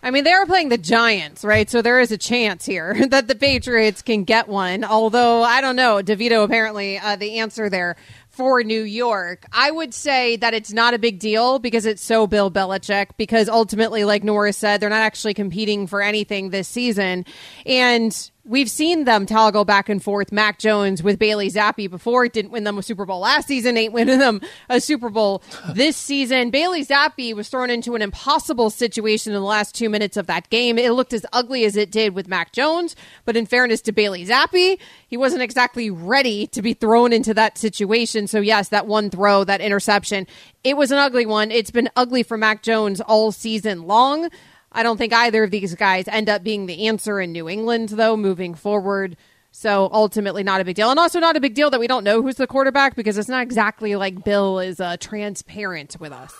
I 0.02 0.10
mean, 0.10 0.24
they 0.24 0.32
are 0.32 0.46
playing 0.46 0.68
the 0.68 0.78
Giants, 0.78 1.44
right? 1.44 1.68
So 1.68 1.82
there 1.82 2.00
is 2.00 2.12
a 2.12 2.18
chance 2.18 2.64
here 2.64 3.06
that 3.08 3.28
the 3.28 3.34
Patriots 3.34 4.02
can 4.02 4.24
get 4.24 4.48
one. 4.48 4.84
Although 4.84 5.42
I 5.42 5.60
don't 5.60 5.76
know, 5.76 6.00
DeVito 6.02 6.44
apparently 6.44 6.98
uh, 6.98 7.16
the 7.16 7.38
answer 7.40 7.68
there 7.68 7.96
for 8.38 8.62
New 8.62 8.84
York. 8.84 9.46
I 9.50 9.72
would 9.72 9.92
say 9.92 10.36
that 10.36 10.54
it's 10.54 10.72
not 10.72 10.94
a 10.94 10.98
big 10.98 11.18
deal 11.18 11.58
because 11.58 11.86
it's 11.86 12.00
so 12.00 12.28
Bill 12.28 12.52
Belichick. 12.52 13.08
Because 13.16 13.48
ultimately, 13.48 14.04
like 14.04 14.22
Nora 14.22 14.52
said, 14.52 14.80
they're 14.80 14.88
not 14.88 15.02
actually 15.02 15.34
competing 15.34 15.88
for 15.88 16.00
anything 16.00 16.50
this 16.50 16.68
season, 16.68 17.26
and 17.66 18.30
we've 18.48 18.70
seen 18.70 19.04
them 19.04 19.26
toggle 19.26 19.64
back 19.64 19.88
and 19.88 20.02
forth. 20.02 20.32
Mac 20.32 20.58
Jones 20.58 21.02
with 21.02 21.18
Bailey 21.18 21.50
Zappe 21.50 21.88
before 21.88 22.26
didn't 22.28 22.50
win 22.50 22.64
them 22.64 22.78
a 22.78 22.82
Super 22.82 23.04
Bowl 23.04 23.20
last 23.20 23.46
season, 23.46 23.76
ain't 23.76 23.92
winning 23.92 24.18
them 24.18 24.40
a 24.68 24.80
Super 24.80 25.10
Bowl 25.10 25.42
this 25.74 25.96
season. 25.96 26.50
Bailey 26.50 26.84
Zappe 26.84 27.34
was 27.34 27.48
thrown 27.48 27.70
into 27.70 27.94
an 27.94 28.02
impossible 28.02 28.70
situation 28.70 29.32
in 29.32 29.40
the 29.40 29.46
last 29.46 29.74
two 29.74 29.90
minutes 29.90 30.16
of 30.16 30.26
that 30.26 30.48
game. 30.48 30.78
It 30.78 30.92
looked 30.92 31.12
as 31.12 31.26
ugly 31.32 31.64
as 31.64 31.76
it 31.76 31.90
did 31.90 32.14
with 32.14 32.26
Mac 32.26 32.52
Jones, 32.52 32.96
but 33.24 33.36
in 33.36 33.44
fairness 33.44 33.82
to 33.82 33.92
Bailey 33.92 34.24
Zappe, 34.24 34.78
he 35.06 35.16
wasn't 35.16 35.42
exactly 35.42 35.90
ready 35.90 36.46
to 36.48 36.62
be 36.62 36.72
thrown 36.72 37.12
into 37.12 37.34
that 37.34 37.58
situation. 37.58 38.26
So 38.26 38.40
yes, 38.40 38.70
that 38.70 38.86
one 38.86 39.10
throw, 39.10 39.44
that 39.44 39.60
interception, 39.60 40.26
it 40.64 40.76
was 40.76 40.90
an 40.90 40.98
ugly 40.98 41.26
one. 41.26 41.50
It's 41.50 41.70
been 41.70 41.90
ugly 41.96 42.22
for 42.22 42.38
Mac 42.38 42.62
Jones 42.62 43.00
all 43.02 43.30
season 43.30 43.86
long. 43.86 44.30
I 44.72 44.82
don't 44.82 44.96
think 44.96 45.12
either 45.12 45.44
of 45.44 45.50
these 45.50 45.74
guys 45.74 46.06
end 46.08 46.28
up 46.28 46.42
being 46.42 46.66
the 46.66 46.86
answer 46.88 47.20
in 47.20 47.32
New 47.32 47.48
England, 47.48 47.90
though, 47.90 48.16
moving 48.16 48.54
forward. 48.54 49.16
So 49.50 49.88
ultimately, 49.92 50.42
not 50.42 50.60
a 50.60 50.64
big 50.64 50.76
deal. 50.76 50.90
And 50.90 50.98
also, 50.98 51.20
not 51.20 51.36
a 51.36 51.40
big 51.40 51.54
deal 51.54 51.70
that 51.70 51.80
we 51.80 51.86
don't 51.86 52.04
know 52.04 52.22
who's 52.22 52.36
the 52.36 52.46
quarterback 52.46 52.94
because 52.94 53.16
it's 53.16 53.28
not 53.28 53.42
exactly 53.42 53.96
like 53.96 54.24
Bill 54.24 54.58
is 54.58 54.78
uh, 54.78 54.96
transparent 54.98 55.96
with 55.98 56.12
us. 56.12 56.34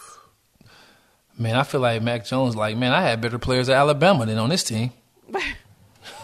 Man, 1.39 1.57
I 1.57 1.63
feel 1.63 1.81
like 1.81 2.03
Mac 2.03 2.27
Jones. 2.27 2.55
Like, 2.55 2.77
man, 2.77 2.93
I 2.93 3.03
had 3.03 3.21
better 3.21 3.39
players 3.39 3.69
at 3.69 3.77
Alabama 3.77 4.27
than 4.27 4.39
on 4.39 4.51
this 4.51 4.65
team. 4.65 4.93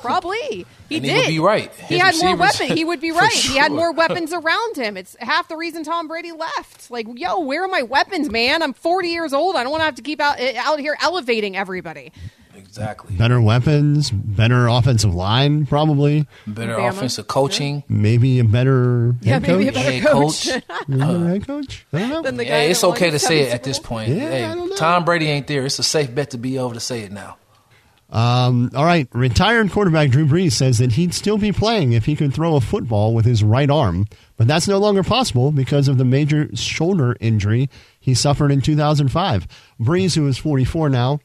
Probably. 0.04 0.66
He 0.88 0.96
And 0.96 1.04
he 1.04 1.10
did. 1.10 1.16
would 1.16 1.26
be 1.28 1.38
right. 1.40 1.74
He 1.74 1.98
had 1.98 2.14
more 2.22 2.36
weapons. 2.36 2.70
He 2.72 2.84
would 2.84 3.00
be 3.00 3.10
for 3.12 3.18
right. 3.18 3.32
He 3.32 3.56
had 3.56 3.72
more 3.72 3.92
weapons 4.02 4.32
around 4.32 4.76
him. 4.76 4.96
It's 4.96 5.16
half 5.18 5.48
the 5.48 5.56
reason 5.56 5.82
Tom 5.84 6.08
Brady 6.08 6.32
left. 6.32 6.90
Like, 6.90 7.06
yo, 7.14 7.40
where 7.40 7.64
are 7.64 7.68
my 7.68 7.82
weapons, 7.82 8.30
man? 8.30 8.62
I'm 8.62 8.72
40 8.74 9.08
years 9.08 9.32
old. 9.32 9.56
I 9.56 9.62
don't 9.62 9.70
want 9.72 9.80
to 9.80 9.86
have 9.86 9.94
to 9.96 10.02
keep 10.02 10.20
out 10.20 10.38
eh, 10.38 10.54
out 10.58 10.78
here 10.80 10.96
elevating 11.02 11.56
everybody. 11.56 12.12
Exactly. 12.56 13.16
Better 13.16 13.40
weapons, 13.40 14.10
better 14.10 14.68
offensive 14.68 15.14
line, 15.14 15.66
probably. 15.66 16.26
Better 16.46 16.76
Bama. 16.76 16.88
offensive 16.90 17.26
coaching. 17.28 17.82
Maybe 17.88 18.38
a 18.38 18.44
better 18.44 19.14
Yeah, 19.20 19.34
head 19.34 19.42
maybe 19.42 19.68
a 19.68 19.72
coach. 19.72 19.74
better 19.74 19.90
Head 19.92 20.02
coach. 20.02 20.48
coach. 20.48 20.62
Maybe 20.88 21.02
a 21.02 21.06
better 21.06 21.18
uh, 21.24 21.28
head 21.28 21.46
coach. 21.46 21.86
I 21.92 21.98
don't 21.98 22.08
know. 22.10 22.22
Than 22.22 22.36
the 22.36 22.44
guy 22.44 22.56
it's 22.62 22.84
okay 22.84 23.10
to 23.10 23.18
say 23.18 23.40
it 23.40 23.52
at 23.52 23.64
this 23.64 23.78
point. 23.80 24.10
Yeah, 24.10 24.26
I 24.26 24.30
hey, 24.30 24.40
don't 24.42 24.70
know. 24.70 24.76
Tom 24.76 25.04
Brady 25.04 25.26
ain't 25.26 25.46
there. 25.48 25.64
It's 25.66 25.78
a 25.78 25.82
safe 25.82 26.14
bet 26.14 26.30
to 26.30 26.38
be 26.38 26.56
able 26.56 26.72
to 26.74 26.80
say 26.80 27.00
it 27.00 27.12
now. 27.12 27.36
Um, 28.14 28.70
all 28.76 28.84
right, 28.84 29.08
retired 29.12 29.72
quarterback 29.72 30.10
Drew 30.10 30.24
Brees 30.24 30.52
says 30.52 30.78
that 30.78 30.92
he'd 30.92 31.12
still 31.12 31.36
be 31.36 31.50
playing 31.50 31.92
if 31.92 32.04
he 32.04 32.14
could 32.14 32.32
throw 32.32 32.54
a 32.54 32.60
football 32.60 33.12
with 33.12 33.24
his 33.24 33.42
right 33.42 33.68
arm, 33.68 34.06
but 34.36 34.46
that's 34.46 34.68
no 34.68 34.78
longer 34.78 35.02
possible 35.02 35.50
because 35.50 35.88
of 35.88 35.98
the 35.98 36.04
major 36.04 36.48
shoulder 36.54 37.16
injury 37.18 37.68
he 37.98 38.14
suffered 38.14 38.52
in 38.52 38.60
2005. 38.60 39.48
Brees, 39.80 40.14
who 40.14 40.28
is 40.28 40.38
44 40.38 40.90
now, 40.90 41.18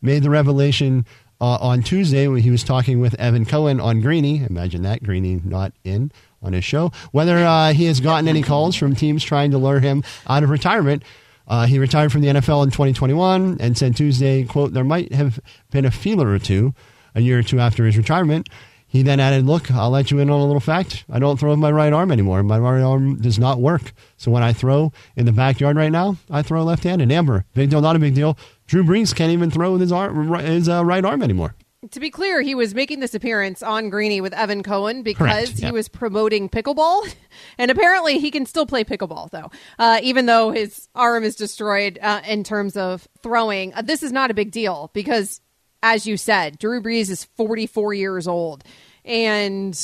made 0.00 0.22
the 0.22 0.30
revelation 0.30 1.04
uh, 1.40 1.58
on 1.60 1.82
Tuesday 1.82 2.28
when 2.28 2.42
he 2.42 2.50
was 2.52 2.62
talking 2.62 3.00
with 3.00 3.18
Evan 3.18 3.44
Cohen 3.44 3.80
on 3.80 4.00
Greeny. 4.00 4.44
Imagine 4.48 4.82
that, 4.82 5.02
Greeny 5.02 5.40
not 5.44 5.72
in 5.82 6.12
on 6.42 6.52
his 6.52 6.64
show. 6.64 6.92
Whether 7.10 7.38
uh, 7.38 7.72
he 7.72 7.86
has 7.86 7.98
gotten 7.98 8.28
any 8.28 8.42
calls 8.42 8.76
from 8.76 8.94
teams 8.94 9.24
trying 9.24 9.50
to 9.50 9.58
lure 9.58 9.80
him 9.80 10.04
out 10.28 10.44
of 10.44 10.50
retirement. 10.50 11.02
Uh, 11.46 11.66
he 11.66 11.78
retired 11.78 12.10
from 12.12 12.22
the 12.22 12.28
NFL 12.28 12.64
in 12.64 12.70
2021 12.70 13.58
and 13.60 13.78
said 13.78 13.96
Tuesday, 13.96 14.44
quote, 14.44 14.72
there 14.72 14.84
might 14.84 15.12
have 15.12 15.38
been 15.70 15.84
a 15.84 15.90
feeler 15.90 16.28
or 16.28 16.38
two 16.38 16.74
a 17.14 17.20
year 17.20 17.38
or 17.38 17.42
two 17.42 17.60
after 17.60 17.86
his 17.86 17.96
retirement. 17.96 18.48
He 18.88 19.02
then 19.02 19.20
added, 19.20 19.46
look, 19.46 19.70
I'll 19.70 19.90
let 19.90 20.10
you 20.10 20.20
in 20.20 20.30
on 20.30 20.40
a 20.40 20.46
little 20.46 20.60
fact. 20.60 21.04
I 21.10 21.18
don't 21.18 21.38
throw 21.38 21.50
with 21.50 21.58
my 21.58 21.72
right 21.72 21.92
arm 21.92 22.12
anymore. 22.12 22.42
My 22.42 22.58
right 22.58 22.82
arm 22.82 23.20
does 23.20 23.38
not 23.38 23.60
work. 23.60 23.92
So 24.16 24.30
when 24.30 24.42
I 24.42 24.52
throw 24.52 24.92
in 25.16 25.26
the 25.26 25.32
backyard 25.32 25.76
right 25.76 25.90
now, 25.90 26.16
I 26.30 26.42
throw 26.42 26.62
left-handed. 26.62 27.10
Amber, 27.10 27.44
big 27.54 27.70
deal, 27.70 27.80
not 27.80 27.96
a 27.96 27.98
big 27.98 28.14
deal. 28.14 28.38
Drew 28.66 28.84
Brees 28.84 29.14
can't 29.14 29.32
even 29.32 29.50
throw 29.50 29.72
with 29.72 29.80
his, 29.80 29.92
arm, 29.92 30.32
his 30.34 30.68
uh, 30.68 30.84
right 30.84 31.04
arm 31.04 31.22
anymore. 31.22 31.54
To 31.92 32.00
be 32.00 32.10
clear, 32.10 32.40
he 32.42 32.54
was 32.54 32.74
making 32.74 33.00
this 33.00 33.14
appearance 33.14 33.62
on 33.62 33.90
Greeny 33.90 34.20
with 34.20 34.32
Evan 34.32 34.62
Cohen 34.62 35.02
because 35.02 35.18
Correct, 35.48 35.58
yeah. 35.58 35.66
he 35.66 35.72
was 35.72 35.88
promoting 35.88 36.48
pickleball. 36.48 37.12
And 37.58 37.70
apparently 37.70 38.18
he 38.18 38.30
can 38.30 38.46
still 38.46 38.64
play 38.64 38.82
pickleball, 38.82 39.30
though, 39.30 39.50
uh, 39.78 40.00
even 40.02 40.24
though 40.24 40.52
his 40.52 40.88
arm 40.94 41.22
is 41.22 41.36
destroyed 41.36 41.98
uh, 42.00 42.22
in 42.26 42.44
terms 42.44 42.76
of 42.78 43.06
throwing. 43.22 43.74
Uh, 43.74 43.82
this 43.82 44.02
is 44.02 44.10
not 44.10 44.30
a 44.30 44.34
big 44.34 44.50
deal 44.50 44.90
because, 44.94 45.42
as 45.82 46.06
you 46.06 46.16
said, 46.16 46.58
Drew 46.58 46.82
Brees 46.82 47.10
is 47.10 47.24
44 47.36 47.92
years 47.92 48.26
old. 48.26 48.64
And 49.04 49.78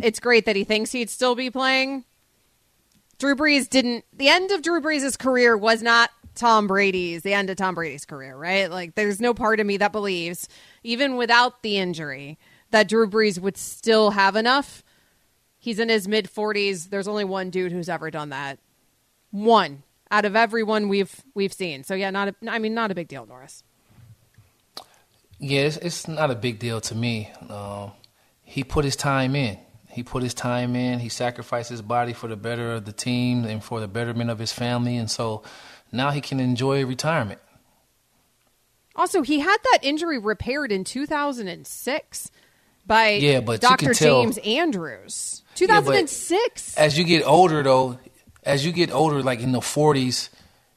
it's 0.00 0.20
great 0.20 0.46
that 0.46 0.56
he 0.56 0.64
thinks 0.64 0.92
he'd 0.92 1.10
still 1.10 1.34
be 1.34 1.50
playing. 1.50 2.04
Drew 3.18 3.34
Brees 3.34 3.68
didn't. 3.68 4.04
The 4.12 4.28
end 4.28 4.50
of 4.50 4.62
Drew 4.62 4.80
Brees' 4.80 5.18
career 5.18 5.56
was 5.56 5.82
not 5.82 6.10
Tom 6.34 6.66
Brady's. 6.66 7.22
The 7.22 7.32
end 7.32 7.50
of 7.50 7.56
Tom 7.56 7.74
Brady's 7.74 8.04
career, 8.04 8.36
right? 8.36 8.70
Like, 8.70 8.94
there's 8.94 9.20
no 9.20 9.32
part 9.34 9.58
of 9.58 9.66
me 9.66 9.78
that 9.78 9.92
believes, 9.92 10.48
even 10.86 11.16
without 11.16 11.62
the 11.62 11.78
injury, 11.78 12.38
that 12.70 12.88
Drew 12.88 13.08
Brees 13.08 13.38
would 13.38 13.56
still 13.56 14.12
have 14.12 14.36
enough. 14.36 14.82
He's 15.58 15.78
in 15.78 15.88
his 15.88 16.06
mid 16.06 16.32
40s. 16.32 16.90
There's 16.90 17.08
only 17.08 17.24
one 17.24 17.50
dude 17.50 17.72
who's 17.72 17.88
ever 17.88 18.10
done 18.10 18.30
that. 18.30 18.58
One 19.30 19.82
out 20.10 20.24
of 20.24 20.36
everyone 20.36 20.88
we've 20.88 21.24
we've 21.34 21.52
seen. 21.52 21.82
So 21.82 21.94
yeah, 21.94 22.10
not 22.10 22.28
a, 22.28 22.34
I 22.48 22.58
mean 22.58 22.74
not 22.74 22.90
a 22.90 22.94
big 22.94 23.08
deal, 23.08 23.26
Norris. 23.26 23.64
Yeah, 25.38 25.62
it's, 25.62 25.76
it's 25.78 26.08
not 26.08 26.30
a 26.30 26.34
big 26.34 26.58
deal 26.58 26.80
to 26.82 26.94
me. 26.94 27.30
Um, 27.50 27.92
he 28.42 28.64
put 28.64 28.84
his 28.84 28.96
time 28.96 29.34
in. 29.34 29.58
He 29.90 30.02
put 30.02 30.22
his 30.22 30.34
time 30.34 30.76
in. 30.76 31.00
He 31.00 31.08
sacrificed 31.08 31.68
his 31.68 31.82
body 31.82 32.12
for 32.12 32.28
the 32.28 32.36
better 32.36 32.72
of 32.74 32.84
the 32.84 32.92
team 32.92 33.44
and 33.44 33.62
for 33.62 33.80
the 33.80 33.88
betterment 33.88 34.30
of 34.30 34.38
his 34.38 34.52
family. 34.52 34.96
And 34.96 35.10
so 35.10 35.42
now 35.90 36.10
he 36.10 36.20
can 36.20 36.38
enjoy 36.38 36.86
retirement. 36.86 37.40
Also, 38.96 39.22
he 39.22 39.40
had 39.40 39.58
that 39.72 39.80
injury 39.82 40.18
repaired 40.18 40.72
in 40.72 40.82
2006 40.82 42.30
by 42.86 43.10
Yeah, 43.10 43.40
but 43.40 43.60
Dr. 43.60 43.86
can 43.86 43.94
tell- 43.94 44.22
James 44.22 44.38
Andrews. 44.38 45.42
Yeah, 45.56 45.66
2006. 45.66 46.76
As 46.76 46.98
you 46.98 47.04
get 47.04 47.26
older, 47.26 47.62
though, 47.62 47.98
as 48.42 48.64
you 48.64 48.72
get 48.72 48.90
older, 48.90 49.22
like 49.22 49.40
in 49.40 49.52
the 49.52 49.60
40s, 49.60 50.30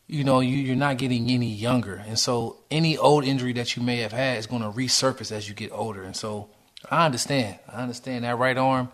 you 0.07 0.23
know, 0.23 0.39
you, 0.39 0.57
you're 0.57 0.75
not 0.75 0.97
getting 0.97 1.29
any 1.29 1.51
younger. 1.53 2.03
And 2.07 2.17
so 2.17 2.57
any 2.71 2.97
old 2.97 3.23
injury 3.23 3.53
that 3.53 3.75
you 3.75 3.83
may 3.83 3.97
have 3.97 4.11
had 4.11 4.37
is 4.39 4.47
going 4.47 4.63
to 4.63 4.69
resurface 4.69 5.31
as 5.31 5.47
you 5.47 5.53
get 5.53 5.71
older. 5.71 6.03
And 6.03 6.15
so 6.15 6.49
I 6.89 7.05
understand. 7.05 7.59
I 7.71 7.81
understand 7.83 8.23
that 8.23 8.37
right 8.37 8.57
arm, 8.57 8.89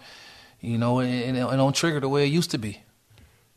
you 0.59 0.77
know, 0.77 0.99
it, 0.99 1.07
it, 1.07 1.35
it 1.35 1.35
don't 1.35 1.75
trigger 1.75 1.99
the 1.99 2.09
way 2.09 2.25
it 2.25 2.33
used 2.33 2.51
to 2.51 2.57
be. 2.57 2.81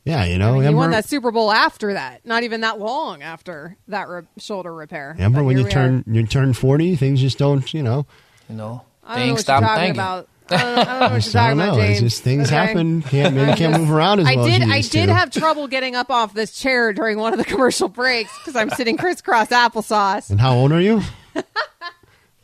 Yeah, 0.08 0.24
you 0.24 0.38
know, 0.38 0.58
he 0.60 0.66
Amber, 0.66 0.78
won 0.78 0.90
that 0.92 1.06
Super 1.06 1.30
Bowl 1.30 1.52
after 1.52 1.92
that. 1.92 2.24
Not 2.24 2.42
even 2.42 2.62
that 2.62 2.78
long 2.78 3.22
after 3.22 3.76
that 3.88 4.08
re- 4.08 4.22
shoulder 4.38 4.74
repair. 4.74 5.14
Amber 5.18 5.40
But 5.40 5.44
when 5.44 5.58
you 5.58 5.68
turn 5.68 6.02
are. 6.08 6.12
you 6.12 6.26
turn 6.26 6.54
40, 6.54 6.96
things 6.96 7.20
just 7.20 7.36
don't, 7.38 7.72
you 7.74 7.82
know. 7.82 8.06
You 8.48 8.56
know, 8.56 8.84
I 9.04 9.08
don't 9.08 9.18
know 9.18 9.24
things 9.26 9.32
what 9.34 9.40
stop 9.42 9.60
you're 9.60 9.68
talking 9.68 9.82
thinking. 9.84 10.00
about. 10.00 10.28
I 10.50 10.56
don't, 10.56 10.62
I 10.62 10.84
don't 10.84 10.86
know 10.86 11.00
what 11.00 11.10
you're 11.10 11.18
just 11.20 11.32
talking 11.32 11.58
don't 11.58 11.68
about, 11.68 11.76
know. 11.76 11.82
James. 11.82 11.90
It's 12.02 12.14
just 12.14 12.24
things 12.24 12.46
Okay? 12.48 12.56
happen. 12.56 13.02
Can't 13.02 13.34
maybe 13.34 13.54
can't 13.58 13.76
move 13.78 13.90
around 13.90 14.20
as 14.20 14.26
I 14.26 14.36
well 14.36 14.46
did. 14.46 14.62
as 14.62 14.66
you 14.68 14.72
I 14.72 14.76
used 14.78 14.92
did 14.92 15.06
to. 15.06 15.14
have 15.14 15.30
trouble 15.30 15.68
getting 15.68 15.94
up 15.94 16.10
off 16.10 16.32
this 16.32 16.58
chair 16.58 16.94
during 16.94 17.18
one 17.18 17.34
of 17.34 17.38
the 17.38 17.44
commercial 17.44 17.88
breaks 17.90 18.32
because 18.38 18.56
I'm 18.56 18.70
sitting 18.70 18.96
crisscross 18.96 19.48
applesauce. 19.48 20.30
And 20.30 20.40
how 20.40 20.54
old 20.54 20.72
are 20.72 20.80
you? 20.80 21.02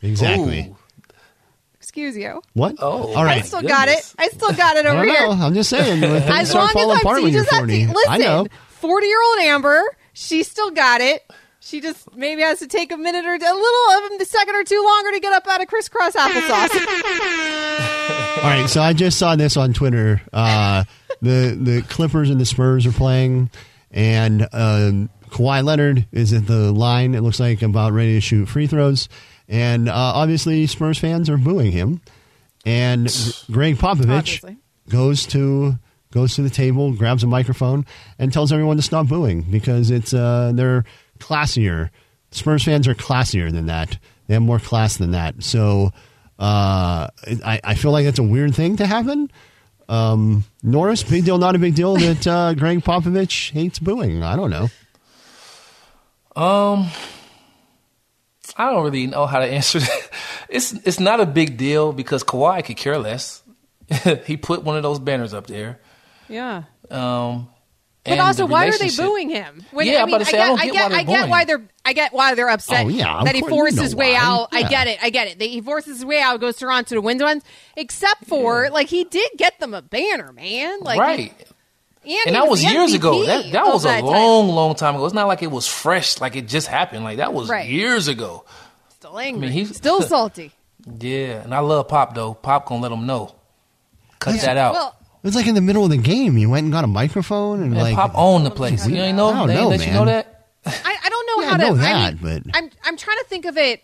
exactly. 0.03 0.67
Ooh. 0.69 0.75
Excuse 1.95 2.17
you. 2.17 2.41
What? 2.51 2.75
Oh, 2.79 3.13
all 3.15 3.23
right. 3.23 3.37
I 3.37 3.41
still 3.41 3.61
got 3.61 3.87
it. 3.87 4.13
I 4.19 4.27
still 4.27 4.51
got 4.51 4.75
it 4.75 4.85
I 4.85 4.89
over 4.89 5.05
don't 5.05 5.15
here. 5.15 5.27
know. 5.27 5.31
I'm 5.31 5.53
just 5.53 5.69
saying. 5.69 6.01
when 6.01 6.21
things 6.23 6.29
As 6.29 6.49
start 6.49 6.65
long 6.65 6.73
falling 6.73 6.97
as 6.97 7.01
apart 7.01 7.17
I'm, 7.19 7.23
when 7.23 7.31
you 7.31 7.37
you're 7.37 7.43
just 7.45 7.53
have 7.53 7.61
40. 7.61 7.85
to 7.85 7.93
listen. 7.93 8.11
I 8.11 8.17
know. 8.17 8.47
Forty 8.67 9.07
year 9.07 9.23
old 9.23 9.39
Amber, 9.39 9.81
she 10.11 10.43
still 10.43 10.71
got 10.71 10.99
it. 10.99 11.23
She 11.61 11.79
just 11.79 12.13
maybe 12.13 12.41
has 12.41 12.59
to 12.59 12.67
take 12.67 12.91
a 12.91 12.97
minute 12.97 13.23
or 13.25 13.33
a 13.33 13.37
little 13.37 14.13
of 14.13 14.19
a 14.21 14.25
second 14.25 14.55
or 14.55 14.65
two 14.65 14.83
longer 14.83 15.11
to 15.13 15.19
get 15.21 15.31
up 15.31 15.47
out 15.47 15.61
of 15.61 15.67
crisscross 15.67 16.17
applesauce. 16.17 16.69
All 18.43 18.51
right, 18.51 18.65
so 18.67 18.81
I 18.81 18.91
just 18.91 19.17
saw 19.17 19.37
this 19.37 19.55
on 19.55 19.71
Twitter. 19.71 20.21
Uh, 20.33 20.83
the 21.21 21.57
the 21.57 21.81
Clippers 21.83 22.29
and 22.29 22.41
the 22.41 22.45
Spurs 22.45 22.85
are 22.85 22.91
playing, 22.91 23.49
and 23.89 24.41
um, 24.51 25.09
Kawhi 25.29 25.63
Leonard 25.63 26.07
is 26.11 26.33
at 26.33 26.45
the 26.45 26.73
line. 26.73 27.15
It 27.15 27.21
looks 27.21 27.39
like 27.39 27.61
about 27.61 27.93
ready 27.93 28.15
to 28.15 28.21
shoot 28.21 28.47
free 28.49 28.67
throws, 28.67 29.07
and 29.47 29.89
uh, 29.89 29.93
obviously 29.93 30.67
Spurs 30.67 30.97
fans 30.97 31.29
are 31.29 31.37
booing 31.37 31.71
him. 31.71 32.01
And 32.65 33.05
Gregg 33.51 33.77
Popovich 33.77 34.17
Obviously. 34.17 34.57
goes 34.89 35.27
to 35.27 35.75
goes 36.11 36.35
to 36.35 36.41
the 36.41 36.49
table, 36.49 36.93
grabs 36.93 37.23
a 37.23 37.27
microphone, 37.27 37.85
and 38.17 38.31
tells 38.31 38.51
everyone 38.51 38.77
to 38.77 38.83
stop 38.83 39.07
booing 39.07 39.41
because 39.43 39.91
it's 39.91 40.13
uh, 40.13 40.51
they're 40.55 40.85
classier. 41.19 41.89
Spurs 42.31 42.63
fans 42.63 42.87
are 42.87 42.95
classier 42.95 43.51
than 43.51 43.67
that. 43.67 43.97
They 44.27 44.33
have 44.33 44.43
more 44.43 44.59
class 44.59 44.97
than 44.97 45.11
that. 45.11 45.43
So 45.43 45.91
uh, 46.39 47.07
I, 47.45 47.61
I 47.63 47.75
feel 47.75 47.91
like 47.91 48.05
that's 48.05 48.19
a 48.19 48.23
weird 48.23 48.55
thing 48.55 48.77
to 48.77 48.87
happen. 48.87 49.29
Um, 49.87 50.43
Norris, 50.63 51.03
big 51.03 51.25
deal, 51.25 51.37
not 51.37 51.55
a 51.55 51.59
big 51.59 51.75
deal 51.75 51.95
that 51.97 52.25
uh, 52.25 52.53
Gregg 52.55 52.79
Popovich 52.83 53.51
hates 53.51 53.77
booing. 53.77 54.23
I 54.23 54.35
don't 54.35 54.49
know. 54.49 54.69
Um, 56.35 56.87
I 58.57 58.71
don't 58.71 58.83
really 58.83 59.07
know 59.07 59.25
how 59.25 59.39
to 59.39 59.45
answer 59.45 59.79
that. 59.79 60.09
It's 60.49 60.73
it's 60.73 60.99
not 60.99 61.19
a 61.19 61.25
big 61.25 61.57
deal 61.57 61.91
because 61.93 62.23
Kawhi 62.23 62.63
could 62.63 62.77
care 62.77 62.97
less. 62.97 63.41
he 64.25 64.37
put 64.37 64.63
one 64.63 64.77
of 64.77 64.83
those 64.83 64.99
banners 64.99 65.33
up 65.33 65.47
there. 65.47 65.79
yeah. 66.29 66.63
Um, 66.89 67.49
But 68.03 68.11
and 68.11 68.21
also, 68.21 68.45
why 68.45 68.67
are 68.67 68.77
they 68.77 68.89
booing 68.91 69.29
him? 69.29 69.63
When, 69.71 69.87
Yeah, 69.87 69.95
I 69.95 70.01
I'm 70.01 70.05
mean, 70.05 70.15
about 70.15 70.25
to 70.25 70.31
say, 70.31 70.39
I 70.39 70.47
don't 70.47 70.59
I 70.61 70.65
get 70.65 70.73
get, 70.73 70.89
why 70.91 71.03
they're 71.03 71.03
I 71.03 71.03
get 71.03 71.29
why 71.29 71.45
they're, 71.45 71.61
I 71.85 71.93
get 71.93 72.13
why 72.13 72.35
they're 72.35 72.49
upset 72.49 72.85
Oh, 72.85 72.89
yeah, 72.89 73.17
of 73.19 73.25
that 73.25 73.33
he 73.35 73.41
course, 73.41 73.51
you 73.51 73.55
forced 73.57 73.75
know 73.77 73.83
his 73.83 73.95
way 73.95 74.13
why. 74.13 74.19
out. 74.19 74.49
I 74.51 74.63
get 74.69 74.87
it, 74.87 74.99
I 75.01 75.09
get 75.09 75.27
it. 75.27 75.41
He 75.41 75.59
forces 75.61 75.97
his 75.97 76.05
way 76.05 76.21
out, 76.21 76.39
goes 76.39 76.55
Toronto 76.57 76.95
to 76.95 77.01
win 77.01 77.17
ones, 77.19 77.43
except 77.75 78.25
for 78.27 78.69
like 78.69 78.87
he 78.87 79.03
did 79.05 79.31
get 79.37 79.59
them 79.59 79.73
a 79.73 79.81
banner, 79.81 80.31
man. 80.33 80.79
Like, 80.81 80.99
right. 80.99 81.33
and, 81.39 81.53
he 82.05 82.19
And 82.25 82.35
that 82.35 82.47
was 82.47 82.61
the 82.61 82.69
years 82.69 82.91
MVP 82.91 82.95
ago. 82.95 83.25
That 83.25 83.51
that 83.51 83.65
was 83.65 83.83
a 83.85 83.87
that 83.89 84.03
long, 84.03 84.13
title. 84.13 84.53
long 84.53 84.75
time 84.75 84.95
ago. 84.95 85.05
It's 85.05 85.13
not 85.13 85.27
like 85.27 85.43
it 85.43 85.51
was 85.51 85.67
fresh, 85.67 86.19
like 86.21 86.35
it 86.35 86.47
just 86.47 86.67
happened. 86.67 87.03
Like 87.03 87.17
that 87.17 87.33
was 87.33 87.49
Right. 87.49 87.67
years 87.69 88.07
ago. 88.07 88.45
Still 88.89 89.19
angry, 89.19 89.47
I 89.47 89.49
mean, 89.49 89.51
he's- 89.51 89.75
still 89.75 90.01
salty. 90.13 90.51
Yeah, 90.99 91.41
and 91.43 91.53
I 91.53 91.59
love 91.59 91.87
Pop 91.87 92.13
though. 92.15 92.33
Pop 92.35 92.67
gonna 92.67 92.81
let 92.81 92.91
him 92.91 93.05
know. 93.05 93.35
Cut 94.19 94.39
that 94.41 94.57
out. 94.57 94.73
Well, 94.73 94.95
It 95.23 95.27
was 95.27 95.35
like 95.35 95.47
in 95.47 95.55
the 95.55 95.61
middle 95.61 95.83
of 95.83 95.89
the 95.89 95.97
game. 95.97 96.37
You 96.37 96.49
went 96.49 96.63
and 96.65 96.71
got 96.73 96.83
a 96.83 96.87
microphone 96.87 97.61
and 97.61 97.71
Man, 97.71 97.81
like 97.81 97.95
Pop 97.95 98.11
owned 98.15 98.45
the 98.45 98.51
place. 98.51 98.87
You 98.87 98.95
ain't 98.97 99.17
know? 99.17 99.29
I 99.29 99.33
don't 99.33 99.47
They 99.47 99.55
know, 99.55 99.67
let 99.69 99.79
you 99.79 99.87
man. 99.87 99.95
know 99.95 100.05
that? 100.05 100.45
I, 100.65 100.97
I 101.03 101.09
don't 101.09 101.27
know 101.27 101.41
Yeah, 101.43 101.47
how 101.49 101.53
I 101.53 101.57
to. 101.57 101.63
know 101.63 101.73
I 101.73 102.11
that, 102.11 102.21
mean, 102.23 102.41
but- 102.45 102.55
I'm 102.57 102.69
I'm 102.83 102.97
trying 102.97 103.17
to 103.17 103.25
think 103.25 103.45
of 103.45 103.57
it. 103.57 103.81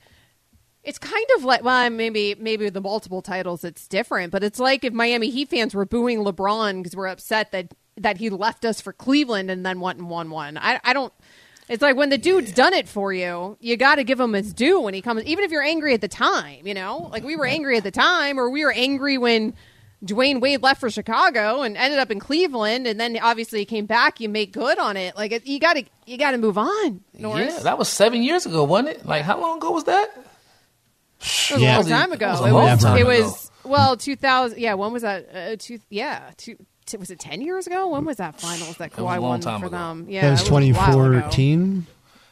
It's 0.84 0.98
kind 0.98 1.26
of 1.38 1.44
like 1.44 1.64
well, 1.64 1.90
maybe 1.92 2.36
maybe 2.40 2.66
with 2.66 2.74
the 2.74 2.82
multiple 2.82 3.22
titles 3.22 3.64
it's 3.64 3.88
different, 3.88 4.32
but 4.32 4.44
it's 4.44 4.60
like 4.60 4.84
if 4.84 4.94
Miami 4.94 5.30
Heat 5.30 5.50
fans 5.50 5.76
were 5.76 5.86
booing 5.86 6.20
LeBron 6.24 6.78
because 6.82 6.96
we're 6.96 7.08
upset 7.08 7.52
that 7.52 7.72
that 8.02 8.18
he 8.18 8.30
left 8.30 8.66
us 8.66 8.82
for 8.82 8.94
Cleveland 8.94 9.50
and 9.52 9.66
then 9.66 9.80
went 9.80 10.00
and 10.00 10.10
won 10.10 10.30
one. 10.30 10.58
I 10.58 10.80
I 10.84 10.94
don't. 10.94 11.14
It's 11.70 11.82
like 11.82 11.96
when 11.96 12.10
the 12.10 12.18
dude's 12.18 12.52
done 12.52 12.74
it 12.74 12.90
for 12.90 13.14
you, 13.14 13.58
you 13.62 13.78
got 13.78 13.96
to 13.96 14.04
give 14.04 14.20
him 14.20 14.34
his 14.34 14.54
due 14.54 14.82
when 14.82 14.94
he 14.94 15.02
comes. 15.02 15.24
Even 15.24 15.44
if 15.46 15.52
you're 15.52 15.64
angry 15.64 15.94
at 15.94 16.02
the 16.02 16.08
time, 16.10 16.68
you 16.68 16.74
know, 16.74 17.08
like 17.12 17.24
we 17.24 17.36
were 17.38 17.46
angry 17.46 17.78
at 17.78 17.84
the 17.84 17.92
time, 17.92 18.38
or 18.40 18.50
we 18.50 18.66
were 18.66 18.74
angry 18.74 19.18
when 19.18 19.54
Dwyane 20.04 20.41
Wade 20.41 20.62
left 20.62 20.82
for 20.82 20.89
Chicago 20.89 21.62
and 21.62 21.78
ended 21.78 21.99
up 21.99 22.12
in 22.12 22.20
Cleveland, 22.20 22.88
and 22.88 22.99
then 22.99 23.18
obviously 23.22 23.60
he 23.60 23.66
came 23.66 23.86
back. 23.86 24.20
You 24.20 24.28
make 24.28 24.52
good 24.52 24.80
on 24.80 24.97
it. 24.97 25.16
Like 25.16 25.32
it, 25.32 25.47
you 25.47 25.60
got 25.60 25.76
to 25.76 25.84
you 26.06 26.18
got 26.18 26.32
to 26.32 26.38
move 26.39 26.58
on. 26.58 27.02
Norris. 27.18 27.54
Yeah, 27.58 27.64
that 27.64 27.78
was 27.78 27.88
seven 27.88 28.22
years 28.22 28.45
ago, 28.45 28.64
wasn't 28.66 28.89
it? 28.97 29.06
Like 29.06 29.22
how 29.24 29.39
long 29.39 29.58
ago 29.58 29.72
was 29.72 29.86
that? 29.86 30.10
It 31.22 31.54
was 31.54 31.62
Yeah. 31.62 31.78
a 31.78 31.80
long 31.82 31.88
time 31.89 32.12
ago. 32.12 32.45
It 32.45 32.52
was 32.52 32.84
It 32.84 32.88
was, 32.88 32.99
it 32.99 33.24
was 33.24 33.52
well, 33.64 33.95
two 33.95 34.16
thousand. 34.16 34.60
Yeah, 34.60 34.74
when 34.74 34.91
was 34.91 35.04
that? 35.04 35.30
Uh, 35.34 35.56
two. 35.58 35.80
Yeah, 35.89 36.32
two. 36.36 36.58
T- 36.92 36.98
Was 36.98 37.10
it 37.12 37.20
ten 37.20 37.42
years 37.42 37.68
ago? 37.68 37.89
When 37.89 38.06
was 38.06 38.18
that 38.18 38.39
finals 38.39 38.78
that 38.78 38.92
was 38.92 39.00
a 39.00 39.02
Kawhi 39.02 39.20
won 39.22 39.42
for 39.42 39.68
ago. 39.68 39.70
them? 39.70 40.06
Yeah, 40.10 40.22
that 40.22 40.32
was 40.32 40.42
it 40.44 40.50
a 40.50 40.54
while 40.54 40.62
ago. 40.62 40.72
2014. 40.72 41.88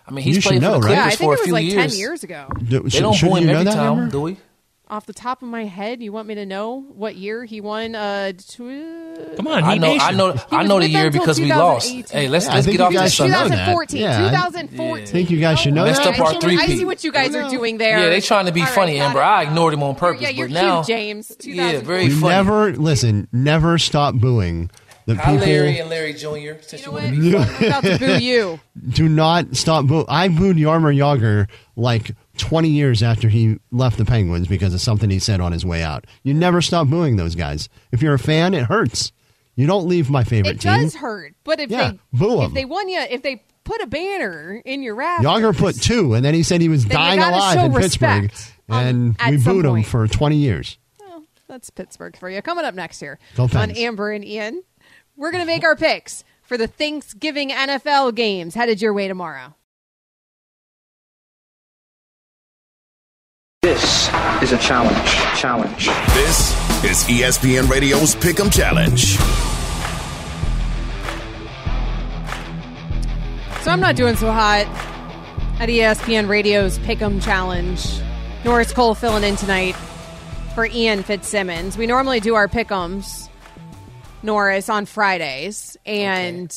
I 0.08 0.12
mean, 0.12 0.24
he's 0.24 0.36
You 0.36 0.42
should 0.42 0.50
played 0.50 0.62
know, 0.62 0.74
for 0.76 0.80
the 0.82 0.88
right? 0.88 0.92
Yeah, 0.98 1.06
I 1.06 1.10
think 1.12 1.20
for 1.20 1.24
it 1.24 1.28
a 1.28 1.40
was 1.40 1.42
few 1.44 1.54
like 1.54 1.66
years. 1.66 1.92
ten 1.92 2.00
years 2.00 2.24
ago. 2.24 2.48
Do- 2.58 2.80
They 2.82 3.00
don't 3.00 3.14
shouldn't 3.14 3.32
boo 3.32 3.36
him 3.38 3.48
you 3.48 3.54
know 3.54 3.60
every 3.60 3.72
time, 3.72 4.10
do 4.10 4.22
we? 4.22 4.38
Off 4.92 5.06
the 5.06 5.14
top 5.14 5.44
of 5.44 5.48
my 5.48 5.66
head, 5.66 6.02
you 6.02 6.12
want 6.12 6.28
me 6.28 6.34
to 6.34 6.48
know 6.48 6.80
what 6.96 7.16
year 7.16 7.46
he 7.46 7.62
won? 7.62 7.94
Uh, 7.94 8.32
tw- 8.32 9.36
Come 9.38 9.46
on, 9.48 9.64
I 9.64 9.74
Heat 9.74 9.80
know, 9.82 9.98
I 10.00 10.12
know, 10.14 10.36
I 10.50 10.64
know 10.64 10.80
the 10.80 10.90
year 10.90 11.12
because 11.12 11.40
we 11.40 11.54
lost. 11.54 11.88
Hey, 12.12 12.28
let's 12.28 12.48
Yeah, 12.48 12.54
let's 12.56 12.66
get 12.66 12.82
off 12.82 12.92
you 12.92 12.98
the 12.98 13.04
guys 13.04 13.14
should 13.14 13.28
know 13.30 13.34
subject. 13.48 13.56
that. 13.56 13.66
2014. 13.68 14.02
Yeah, 14.02 14.26
I- 14.26 14.30
2014. 14.50 15.04
I 15.04 15.06
think 15.06 15.30
you 15.30 15.40
guys 15.40 15.60
should 15.60 15.74
know 15.76 15.86
Messed 15.86 16.02
that. 16.04 16.20
up 16.20 16.26
our 16.26 16.34
I, 16.36 16.40
three 16.40 16.58
I 16.58 16.66
see 16.66 16.86
what 16.86 17.04
you 17.04 17.12
guys 17.12 17.36
are 17.36 17.48
doing 17.52 17.78
there. 17.78 18.00
Yeah, 18.00 18.10
they 18.10 18.20
trying 18.20 18.48
to 18.48 18.52
be 18.52 18.62
All 18.62 18.66
right, 18.66 18.74
funny, 18.76 18.98
got 18.98 19.10
Amber. 19.10 19.22
I 19.22 19.44
ignored 19.44 19.76
him 19.76 19.84
on 19.84 19.94
purpose, 19.94 20.24
Yeah, 20.24 20.30
you're 20.30 20.48
but 20.48 20.54
now, 20.56 20.84
cute, 20.84 20.98
James. 20.98 21.38
yeah, 21.44 21.82
very 21.82 22.06
You 22.06 22.20
funny. 22.20 22.34
never 22.34 22.74
listen. 22.74 23.28
Never 23.32 23.78
stop 23.78 24.16
booing 24.16 24.72
the 25.06 25.14
Hi, 25.16 25.34
Larry 25.38 25.78
and 25.80 25.90
Larry 25.92 26.14
Jr. 26.14 26.28
You 26.28 26.56
you, 26.72 26.86
know 26.86 26.92
what? 26.92 27.04
I'm 27.04 27.64
about 27.68 27.84
to 27.84 27.98
boo 28.00 28.18
you. 28.24 28.60
Do 28.90 29.08
not 29.08 29.56
stop 29.56 29.86
boo. 29.86 30.06
I 30.10 30.30
booed 30.30 30.58
Jaromir 30.58 30.96
Jagr 30.98 31.48
like 31.76 32.12
20 32.40 32.70
years 32.70 33.04
after 33.04 33.30
he 33.30 33.60
left 33.72 33.98
the 33.98 34.06
Penguins 34.06 34.48
because 34.48 34.74
of 34.74 34.82
something 34.82 35.10
he 35.10 35.20
said 35.20 35.40
on 35.42 35.52
his 35.52 35.66
way 35.66 35.84
out. 35.84 36.06
You 36.24 36.34
never 36.34 36.62
stop 36.62 36.88
booing 36.88 37.18
those 37.18 37.36
guys. 37.36 37.70
If 37.92 38.02
you're 38.02 38.14
a 38.16 38.20
fan, 38.20 38.54
it 38.54 38.64
hurts. 38.66 39.12
You 39.56 39.68
don't 39.68 39.88
leave 39.88 40.10
my 40.10 40.24
favorite 40.24 40.56
It 40.56 40.62
team. 40.62 40.74
It 40.74 40.84
does 40.84 40.96
hurt, 40.96 41.36
but 41.44 41.60
if 41.60 41.70
Yeah, 41.70 41.92
they 41.92 42.00
boo 42.14 42.42
if 42.44 42.54
they 42.54 42.66
won 42.66 42.88
you, 42.88 43.00
if 43.02 43.22
they 43.22 43.44
put 43.66 43.82
a 43.82 43.88
banner 43.88 44.62
in 44.64 44.82
your 44.82 44.96
rafters, 44.96 45.26
Jagr 45.26 45.58
put 45.58 45.76
two, 45.82 46.14
and 46.14 46.24
then 46.24 46.34
he 46.34 46.44
said 46.44 46.62
he 46.62 46.70
was 46.70 46.86
dying 46.86 47.20
alive 47.20 47.66
in 47.66 47.74
Pittsburgh, 47.74 48.32
um, 48.70 49.16
and 49.18 49.18
we 49.30 49.44
booed 49.44 49.66
him 49.66 49.84
for 49.84 50.08
20 50.08 50.38
years. 50.38 50.78
Well, 51.00 51.24
that's 51.48 51.70
Pittsburgh 51.70 52.16
for 52.18 52.30
you. 52.30 52.42
Coming 52.42 52.64
up 52.66 52.74
next 52.74 53.00
here 53.02 53.20
on 53.38 53.72
Amber 53.72 54.12
and 54.12 54.24
Ian, 54.24 54.64
we're 55.18 55.32
going 55.32 55.42
to 55.44 55.48
make 55.48 55.64
our 55.66 55.76
picks 55.76 56.24
for 56.42 56.58
the 56.58 56.68
Thanksgiving 56.68 57.50
NFL 57.50 58.16
games 58.16 58.56
headed 58.56 58.82
your 58.82 58.94
way 58.94 59.08
tomorrow. 59.10 59.56
This 63.62 64.08
is 64.42 64.54
a 64.54 64.58
challenge. 64.58 65.10
Challenge. 65.38 65.88
This 66.14 66.52
is 66.86 67.04
ESPN 67.10 67.70
Radio's 67.70 68.16
Pick'em 68.16 68.50
Challenge. 68.50 69.18
So 73.62 73.70
I'm 73.70 73.82
not 73.82 73.98
doing 73.98 74.16
so 74.16 74.32
hot 74.32 74.66
at 75.60 75.68
ESPN 75.68 76.30
Radio's 76.30 76.80
Pick'em 76.80 77.22
Challenge. 77.22 77.86
Norris 78.46 78.72
Cole 78.72 78.96
filling 78.96 79.26
in 79.26 79.36
tonight 79.36 79.76
for 80.56 80.66
Ian 80.66 81.04
Fitzsimmons. 81.04 81.78
We 81.78 81.86
normally 81.86 82.22
do 82.22 82.36
our 82.36 82.48
Pick'ems, 82.48 83.28
Norris, 84.24 84.70
on 84.70 84.86
Fridays, 84.86 85.76
and 85.86 86.50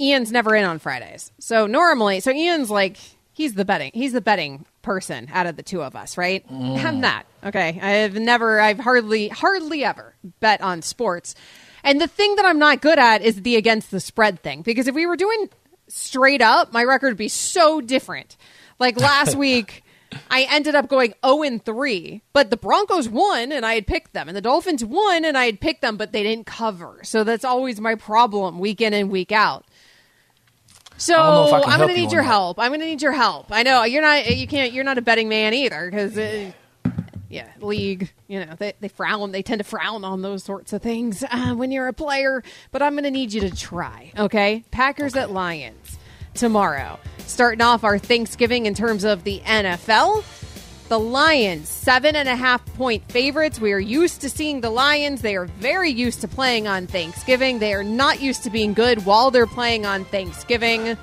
Ian's 0.00 0.32
never 0.32 0.56
in 0.56 0.64
on 0.64 0.78
Fridays. 0.78 1.32
So 1.38 1.66
normally, 1.66 2.20
so 2.20 2.30
Ian's 2.30 2.70
like 2.70 2.96
he's 3.36 3.52
the 3.52 3.66
betting 3.66 3.90
he's 3.92 4.14
the 4.14 4.20
betting 4.22 4.64
person 4.86 5.28
out 5.32 5.46
of 5.46 5.56
the 5.56 5.64
two 5.64 5.82
of 5.82 5.96
us, 5.96 6.16
right? 6.16 6.48
Mm. 6.48 6.82
I'm 6.82 7.00
not. 7.00 7.26
Okay. 7.44 7.78
I've 7.82 8.14
never 8.14 8.60
I've 8.60 8.78
hardly 8.78 9.28
hardly 9.28 9.84
ever 9.84 10.14
bet 10.40 10.62
on 10.62 10.80
sports. 10.80 11.34
And 11.82 12.00
the 12.00 12.06
thing 12.06 12.36
that 12.36 12.44
I'm 12.44 12.58
not 12.58 12.80
good 12.80 12.98
at 12.98 13.20
is 13.20 13.42
the 13.42 13.56
against 13.56 13.90
the 13.90 14.00
spread 14.00 14.42
thing 14.42 14.62
because 14.62 14.86
if 14.86 14.94
we 14.94 15.04
were 15.04 15.16
doing 15.16 15.50
straight 15.88 16.40
up, 16.40 16.72
my 16.72 16.84
record 16.84 17.08
would 17.08 17.16
be 17.16 17.28
so 17.28 17.80
different. 17.80 18.36
Like 18.78 18.98
last 18.98 19.34
week 19.48 19.82
I 20.30 20.46
ended 20.48 20.76
up 20.76 20.88
going 20.88 21.14
0 21.24 21.42
and 21.42 21.64
3, 21.64 22.22
but 22.32 22.50
the 22.50 22.56
Broncos 22.56 23.08
won 23.08 23.50
and 23.50 23.66
I 23.66 23.74
had 23.74 23.88
picked 23.88 24.14
them, 24.14 24.28
and 24.28 24.36
the 24.36 24.40
Dolphins 24.40 24.84
won 24.84 25.24
and 25.24 25.36
I 25.36 25.46
had 25.46 25.60
picked 25.60 25.82
them, 25.82 25.96
but 25.96 26.12
they 26.12 26.22
didn't 26.22 26.46
cover. 26.46 27.00
So 27.02 27.24
that's 27.24 27.44
always 27.44 27.80
my 27.80 27.96
problem 27.96 28.60
week 28.60 28.80
in 28.80 28.94
and 28.94 29.10
week 29.10 29.32
out. 29.32 29.64
So 30.98 31.14
I 31.14 31.16
don't 31.16 31.34
know 31.34 31.46
if 31.46 31.52
I 31.52 31.60
can 31.62 31.72
I'm 31.72 31.78
going 31.78 31.94
to 31.94 32.00
need 32.00 32.12
your 32.12 32.22
help. 32.22 32.58
I'm 32.58 32.70
going 32.70 32.80
to 32.80 32.86
need 32.86 33.02
your 33.02 33.12
help. 33.12 33.46
I 33.50 33.62
know 33.62 33.84
you're 33.84 34.02
not. 34.02 34.34
You 34.34 34.46
can't. 34.46 34.72
You're 34.72 34.84
not 34.84 34.98
a 34.98 35.02
betting 35.02 35.28
man 35.28 35.54
either 35.54 35.90
because. 35.90 36.16
Uh, 36.16 36.52
yeah, 37.28 37.48
league, 37.60 38.12
you 38.28 38.44
know, 38.44 38.54
they, 38.56 38.74
they 38.80 38.86
frown, 38.86 39.32
they 39.32 39.42
tend 39.42 39.58
to 39.58 39.64
frown 39.64 40.04
on 40.04 40.22
those 40.22 40.44
sorts 40.44 40.72
of 40.72 40.80
things 40.80 41.24
uh, 41.28 41.54
when 41.54 41.72
you're 41.72 41.88
a 41.88 41.92
player, 41.92 42.44
but 42.70 42.82
I'm 42.82 42.92
going 42.92 43.02
to 43.02 43.10
need 43.10 43.32
you 43.32 43.40
to 43.40 43.50
try, 43.50 44.12
okay? 44.16 44.64
Packers 44.70 45.16
at 45.16 45.32
Lions 45.32 45.98
tomorrow. 46.34 47.00
Starting 47.18 47.62
off 47.62 47.82
our 47.82 47.98
Thanksgiving 47.98 48.66
in 48.66 48.74
terms 48.74 49.04
of 49.04 49.24
the 49.24 49.40
NFL. 49.40 50.24
The 50.88 51.00
Lions, 51.00 51.68
seven 51.68 52.14
and 52.14 52.28
a 52.28 52.36
half 52.36 52.64
point 52.76 53.02
favorites. 53.10 53.58
We 53.58 53.72
are 53.72 53.80
used 53.80 54.20
to 54.20 54.30
seeing 54.30 54.60
the 54.60 54.70
Lions. 54.70 55.20
They 55.20 55.34
are 55.34 55.46
very 55.46 55.90
used 55.90 56.20
to 56.20 56.28
playing 56.28 56.68
on 56.68 56.86
Thanksgiving. 56.86 57.58
They 57.58 57.74
are 57.74 57.82
not 57.82 58.20
used 58.20 58.44
to 58.44 58.50
being 58.50 58.72
good 58.72 59.04
while 59.04 59.32
they're 59.32 59.48
playing 59.48 59.84
on 59.84 60.04
Thanksgiving. 60.04 60.96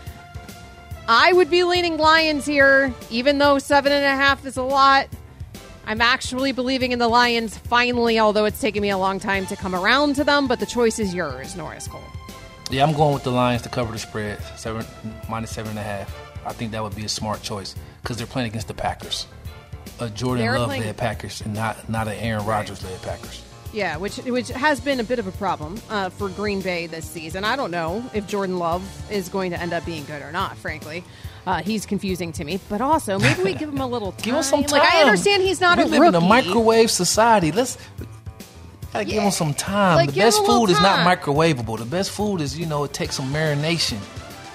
I 1.10 1.34
would 1.34 1.50
be 1.50 1.66
leaning 1.66 1.98
Lions 1.98 2.46
here, 2.46 2.94
even 3.10 3.40
though 3.40 3.60
seven 3.60 3.92
and 3.92 4.06
a 4.06 4.16
half 4.16 4.46
is 4.46 4.56
a 4.56 4.64
lot. 4.64 5.10
I'm 5.86 6.00
actually 6.00 6.54
believing 6.54 6.94
in 6.94 7.00
the 7.00 7.10
Lions 7.10 7.58
finally, 7.58 8.20
although 8.20 8.46
it's 8.46 8.62
taken 8.62 8.82
me 8.82 8.90
a 8.90 8.98
long 8.98 9.20
time 9.20 9.46
to 9.48 9.58
come 9.58 9.76
around 9.76 10.16
to 10.16 10.24
them, 10.24 10.48
but 10.48 10.62
the 10.62 10.66
choice 10.66 10.98
is 10.98 11.14
yours, 11.14 11.58
Norris 11.58 11.90
Cole. 11.90 12.00
Yeah, 12.72 12.86
I'm 12.86 12.94
going 12.94 13.14
with 13.14 13.24
the 13.24 13.32
Lions 13.32 13.64
to 13.64 13.70
cover 13.70 13.92
the 13.92 14.00
spread, 14.00 14.42
seven 14.56 14.86
minus 15.30 15.52
seven 15.52 15.72
and 15.72 15.80
a 15.80 15.84
half. 15.84 16.16
I 16.46 16.54
think 16.54 16.72
that 16.72 16.82
would 16.82 16.96
be 16.96 17.04
a 17.04 17.10
smart 17.10 17.42
choice 17.42 17.76
because 18.02 18.16
they're 18.16 18.26
playing 18.26 18.48
against 18.48 18.70
the 18.70 18.74
Packers, 18.74 19.28
a 20.00 20.10
Jordan 20.10 20.46
They're 20.46 20.58
Love 20.60 20.68
playing- 20.68 20.84
led 20.84 20.98
Packers, 20.98 21.42
and 21.42 21.54
not 21.54 21.88
not 21.90 22.08
an 22.08 22.16
Aaron 22.16 22.46
Rodgers 22.46 22.84
led 22.84 23.02
Packers. 23.02 23.42
Yeah, 23.74 23.98
which 23.98 24.18
which 24.18 24.50
has 24.50 24.80
been 24.80 25.00
a 25.00 25.04
bit 25.04 25.18
of 25.20 25.26
a 25.28 25.32
problem 25.32 25.82
uh, 25.90 26.10
for 26.10 26.30
Green 26.30 26.62
Bay 26.62 26.86
this 26.88 27.06
season. 27.10 27.44
I 27.44 27.56
don't 27.56 27.72
know 27.72 28.04
if 28.14 28.28
Jordan 28.28 28.60
Love 28.60 28.84
is 29.12 29.30
going 29.30 29.50
to 29.52 29.60
end 29.60 29.74
up 29.74 29.84
being 29.86 30.06
good 30.06 30.22
or 30.22 30.32
not. 30.32 30.56
Frankly, 30.58 31.04
uh, 31.48 31.64
he's 31.64 31.86
confusing 31.88 32.32
to 32.34 32.44
me. 32.44 32.60
But 32.70 32.82
also, 32.82 33.18
maybe 33.18 33.42
we 33.44 33.54
give 33.56 33.70
him 33.70 33.82
a 33.82 33.88
little 33.88 34.12
time. 34.12 34.22
Give 34.24 34.36
him 34.36 34.44
some 34.44 34.64
time. 34.64 34.80
Like 34.80 34.94
I 34.94 35.02
understand 35.02 35.42
he's 35.42 35.60
not 35.60 35.78
we 35.80 35.86
a 35.86 35.88
live 35.88 36.02
rookie. 36.02 36.18
in 36.18 36.24
a 36.24 36.28
microwave 36.28 36.92
society. 36.92 37.52
Let's 37.52 37.78
gotta 38.92 39.06
give 39.06 39.16
Yeah. 39.16 39.22
him 39.24 39.32
some 39.32 39.56
time. 39.56 39.96
Like, 39.96 40.10
the 40.10 40.14
give 40.14 40.22
him 40.24 40.28
best 40.28 40.38
a 40.38 40.42
little 40.44 40.60
food 40.68 40.70
is 40.72 40.80
not 40.80 41.04
time. 41.04 41.18
microwavable. 41.18 41.80
The 41.80 41.86
best 41.86 42.12
food 42.12 42.42
is 42.42 42.58
you 42.58 42.68
know 42.68 42.84
it 42.84 42.94
takes 42.94 43.16
some 43.16 43.34
marination. 43.34 43.98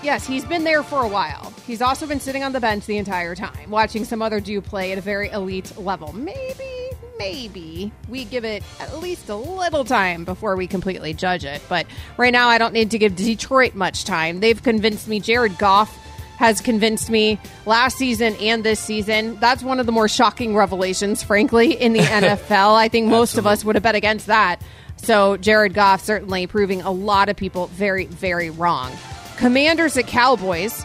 Yes, 0.03 0.27
he's 0.27 0.45
been 0.45 0.63
there 0.63 0.85
for 0.85 1.03
a 1.03 1.09
while. 1.09 1.53
He's 1.67 1.83
also 1.83 2.07
been 2.07 2.21
sitting 2.21 2.45
on 2.45 2.53
the 2.53 2.61
bench 2.61 2.87
the 2.87 2.99
entire 2.99 3.35
time, 3.35 3.69
watching 3.69 4.05
some 4.05 4.23
other 4.23 4.39
dude 4.39 4.65
play 4.65 4.93
at 4.93 4.99
a 4.99 5.01
very 5.01 5.29
elite 5.31 5.77
level. 5.77 6.13
Maybe, 6.13 6.91
maybe 7.19 7.91
we 8.09 8.25
give 8.25 8.45
it 8.45 8.63
at 8.79 8.99
least 9.01 9.29
a 9.29 9.35
little 9.35 9.85
time 9.85 10.25
before 10.25 10.55
we 10.55 10.69
completely 10.69 11.15
judge 11.15 11.45
it. 11.45 11.61
But 11.69 11.87
right 12.17 12.33
now, 12.33 12.49
I 12.49 12.59
don't 12.59 12.73
need 12.73 12.93
to 12.93 12.99
give 12.99 13.17
Detroit 13.17 13.75
much 13.75 14.05
time. 14.05 14.39
They've 14.39 14.63
convinced 14.63 15.09
me. 15.09 15.19
Jared 15.19 15.59
Goff 15.59 15.95
has 16.37 16.61
convinced 16.61 17.11
me 17.11 17.41
last 17.67 17.99
season 17.99 18.37
and 18.41 18.63
this 18.63 18.79
season. 18.79 19.37
That's 19.41 19.65
one 19.65 19.81
of 19.81 19.87
the 19.87 19.93
more 19.93 20.07
shocking 20.07 20.55
revelations, 20.55 21.25
frankly, 21.25 21.73
in 21.73 21.93
the 21.93 21.99
NFL. 22.03 22.77
I 22.77 22.87
think 22.87 23.09
most 23.09 23.37
of 23.37 23.49
us 23.49 23.65
would 23.65 23.75
have 23.75 23.83
bet 23.83 23.97
against 23.97 24.29
that. 24.29 24.63
So 24.99 25.37
Jared 25.37 25.75
Goff 25.75 26.05
certainly 26.05 26.47
proving 26.47 26.83
a 26.83 26.93
lot 26.93 27.29
of 27.29 27.37
people 27.37 27.67
very, 27.67 28.07
very 28.07 28.51
wrong. 28.51 28.93
Commanders 29.39 29.97
at 29.97 30.09
Cowboys. 30.09 30.85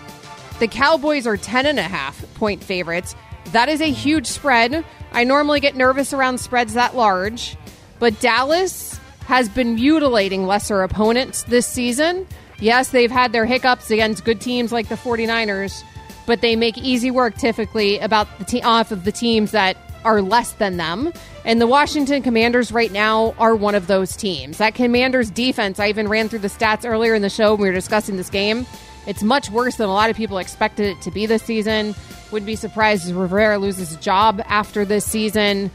The 0.59 0.67
Cowboys 0.67 1.25
are 1.25 1.37
10 1.37 1.65
and 1.65 1.79
a 1.79 1.83
half 1.83 2.23
point 2.35 2.63
favorites. 2.63 3.15
That 3.45 3.67
is 3.67 3.81
a 3.81 3.89
huge 3.89 4.27
spread. 4.27 4.85
I 5.11 5.23
normally 5.23 5.59
get 5.59 5.75
nervous 5.75 6.13
around 6.13 6.37
spreads 6.37 6.75
that 6.75 6.95
large, 6.95 7.57
but 7.97 8.19
Dallas 8.19 8.99
has 9.25 9.49
been 9.49 9.73
mutilating 9.73 10.45
lesser 10.45 10.83
opponents 10.83 11.41
this 11.43 11.65
season. 11.65 12.27
Yes, 12.59 12.89
they've 12.89 13.09
had 13.09 13.31
their 13.31 13.47
hiccups 13.47 13.89
against 13.89 14.23
good 14.23 14.39
teams 14.39 14.71
like 14.71 14.87
the 14.87 14.95
49ers, 14.95 15.83
but 16.27 16.41
they 16.41 16.55
make 16.55 16.77
easy 16.77 17.09
work 17.09 17.35
typically 17.35 17.97
about 17.97 18.27
the 18.37 18.45
te- 18.45 18.61
off 18.61 18.91
of 18.91 19.03
the 19.03 19.11
teams 19.11 19.49
that 19.49 19.77
are 20.03 20.21
less 20.21 20.53
than 20.53 20.77
them. 20.77 21.11
And 21.45 21.59
the 21.59 21.67
Washington 21.67 22.21
Commanders 22.21 22.71
right 22.71 22.91
now 22.91 23.35
are 23.37 23.55
one 23.55 23.75
of 23.75 23.87
those 23.87 24.15
teams. 24.15 24.57
That 24.57 24.75
Commanders 24.75 25.29
defense, 25.29 25.79
I 25.79 25.89
even 25.89 26.07
ran 26.07 26.29
through 26.29 26.39
the 26.39 26.47
stats 26.47 26.89
earlier 26.89 27.13
in 27.15 27.21
the 27.21 27.29
show 27.29 27.53
when 27.53 27.61
we 27.61 27.67
were 27.69 27.75
discussing 27.75 28.17
this 28.17 28.29
game. 28.29 28.65
It's 29.05 29.21
much 29.23 29.49
worse 29.49 29.75
than 29.75 29.89
a 29.89 29.93
lot 29.93 30.09
of 30.09 30.15
people 30.15 30.37
expected 30.37 30.85
it 30.87 31.01
to 31.01 31.11
be 31.11 31.25
this 31.25 31.43
season. 31.43 31.93
Wouldn't 32.31 32.47
be 32.47 32.55
surprised 32.55 33.09
if 33.09 33.15
Rivera 33.15 33.57
loses 33.57 33.89
his 33.89 33.97
job 33.97 34.41
after 34.47 34.85
this 34.85 35.05
season. 35.05 35.69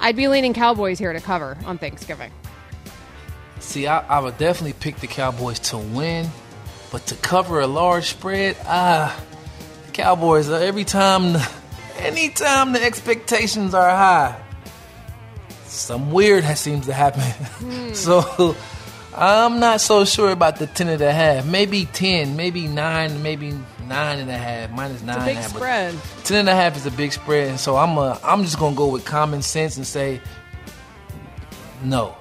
I'd 0.00 0.16
be 0.16 0.28
leaning 0.28 0.52
Cowboys 0.54 0.98
here 0.98 1.12
to 1.12 1.20
cover 1.20 1.56
on 1.64 1.78
Thanksgiving. 1.78 2.30
See, 3.58 3.86
I, 3.86 4.00
I 4.00 4.20
would 4.20 4.38
definitely 4.38 4.74
pick 4.74 4.96
the 4.96 5.06
Cowboys 5.06 5.58
to 5.60 5.78
win, 5.78 6.28
But 6.90 7.06
to 7.06 7.14
cover 7.14 7.60
a 7.60 7.66
large 7.66 8.10
spread, 8.10 8.56
ah, 8.64 9.18
the 9.86 9.92
Cowboys, 9.92 10.48
uh, 10.48 10.56
every 10.56 10.84
time, 10.84 11.36
anytime 12.00 12.72
the 12.72 12.82
expectations 12.82 13.74
are 13.74 13.90
high, 13.90 14.40
some 15.64 16.10
weird 16.10 16.44
seems 16.56 16.86
to 16.86 16.92
happen. 16.92 17.22
Hmm. 17.60 17.92
so 17.92 18.56
I'm 19.14 19.60
not 19.60 19.80
so 19.80 20.04
sure 20.04 20.30
about 20.30 20.56
the 20.56 20.66
10 20.66 20.88
and 20.88 21.02
a 21.02 21.12
half. 21.12 21.44
Maybe 21.46 21.86
10, 21.86 22.36
maybe 22.36 22.66
9, 22.66 23.22
maybe 23.22 23.52
9 23.86 24.18
and 24.18 24.30
a 24.30 24.36
half, 24.36 24.70
minus 24.70 25.02
9 25.02 25.16
it's 25.16 25.22
a 25.22 25.34
big 25.34 25.44
spread. 25.44 25.94
10 26.24 26.36
and 26.38 26.48
a 26.48 26.54
half 26.54 26.76
is 26.76 26.86
a 26.86 26.90
big 26.90 27.12
spread. 27.12 27.48
And 27.48 27.60
so 27.60 27.76
I'm, 27.76 27.98
a, 27.98 28.18
I'm 28.22 28.44
just 28.44 28.58
going 28.58 28.74
to 28.74 28.78
go 28.78 28.88
with 28.88 29.04
common 29.04 29.42
sense 29.42 29.76
and 29.76 29.86
say 29.86 30.20
no. 31.82 32.16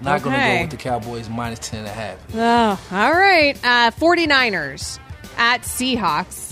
Not 0.00 0.20
okay. 0.20 0.30
going 0.30 0.40
to 0.40 0.56
go 0.56 0.60
with 0.62 0.70
the 0.70 0.76
Cowboys 0.76 1.28
minus 1.28 1.58
10 1.60 1.80
and 1.80 1.88
a 1.88 1.92
half. 1.92 2.18
Oh, 2.34 2.96
all 2.96 3.12
right. 3.12 3.56
Uh, 3.62 3.90
49ers 3.92 4.98
at 5.36 5.62
Seahawks. 5.62 6.47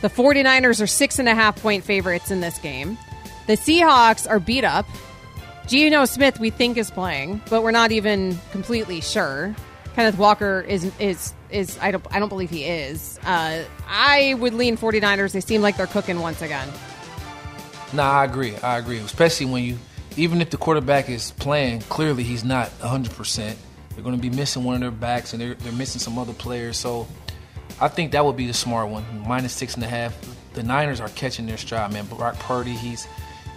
The 0.00 0.08
49ers 0.10 0.82
are 0.82 0.86
six 0.86 1.18
and 1.18 1.28
a 1.28 1.34
half 1.34 1.60
point 1.60 1.84
favorites 1.84 2.30
in 2.30 2.40
this 2.40 2.58
game. 2.58 2.98
The 3.46 3.54
Seahawks 3.54 4.28
are 4.28 4.40
beat 4.40 4.64
up. 4.64 4.86
Geno 5.66 6.04
Smith, 6.04 6.38
we 6.38 6.50
think, 6.50 6.76
is 6.76 6.90
playing, 6.90 7.40
but 7.48 7.62
we're 7.62 7.70
not 7.70 7.90
even 7.92 8.38
completely 8.52 9.00
sure. 9.00 9.54
Kenneth 9.94 10.18
Walker 10.18 10.60
is 10.60 10.90
is 10.98 11.32
is 11.50 11.78
I 11.80 11.92
don't 11.92 12.04
I 12.10 12.18
don't 12.18 12.28
believe 12.28 12.50
he 12.50 12.64
is. 12.64 13.18
Uh, 13.24 13.62
I 13.88 14.34
would 14.34 14.52
lean 14.52 14.76
49ers. 14.76 15.32
They 15.32 15.40
seem 15.40 15.62
like 15.62 15.76
they're 15.76 15.86
cooking 15.86 16.20
once 16.20 16.42
again. 16.42 16.68
Nah, 17.92 18.10
I 18.10 18.24
agree. 18.24 18.56
I 18.56 18.78
agree. 18.78 18.98
Especially 18.98 19.46
when 19.46 19.62
you 19.62 19.78
even 20.16 20.40
if 20.40 20.50
the 20.50 20.56
quarterback 20.56 21.08
is 21.08 21.30
playing, 21.32 21.80
clearly 21.82 22.22
he's 22.22 22.44
not 22.44 22.70
100%. 22.80 23.56
They're 23.90 24.02
going 24.02 24.16
to 24.16 24.22
be 24.22 24.30
missing 24.30 24.64
one 24.64 24.74
of 24.76 24.80
their 24.80 24.90
backs, 24.90 25.32
and 25.32 25.40
they're, 25.40 25.54
they're 25.54 25.72
missing 25.72 26.00
some 26.00 26.18
other 26.18 26.32
players. 26.32 26.76
So 26.76 27.06
I 27.80 27.88
think 27.88 28.12
that 28.12 28.24
would 28.24 28.36
be 28.36 28.46
the 28.46 28.54
smart 28.54 28.88
one. 28.88 29.04
Minus 29.26 29.52
six 29.52 29.74
and 29.74 29.84
a 29.84 29.88
half. 29.88 30.14
The 30.54 30.62
Niners 30.62 31.00
are 31.00 31.08
catching 31.10 31.46
their 31.46 31.56
stride, 31.56 31.92
man. 31.92 32.06
Brock 32.06 32.38
Purdy, 32.38 32.72
he's 32.72 33.06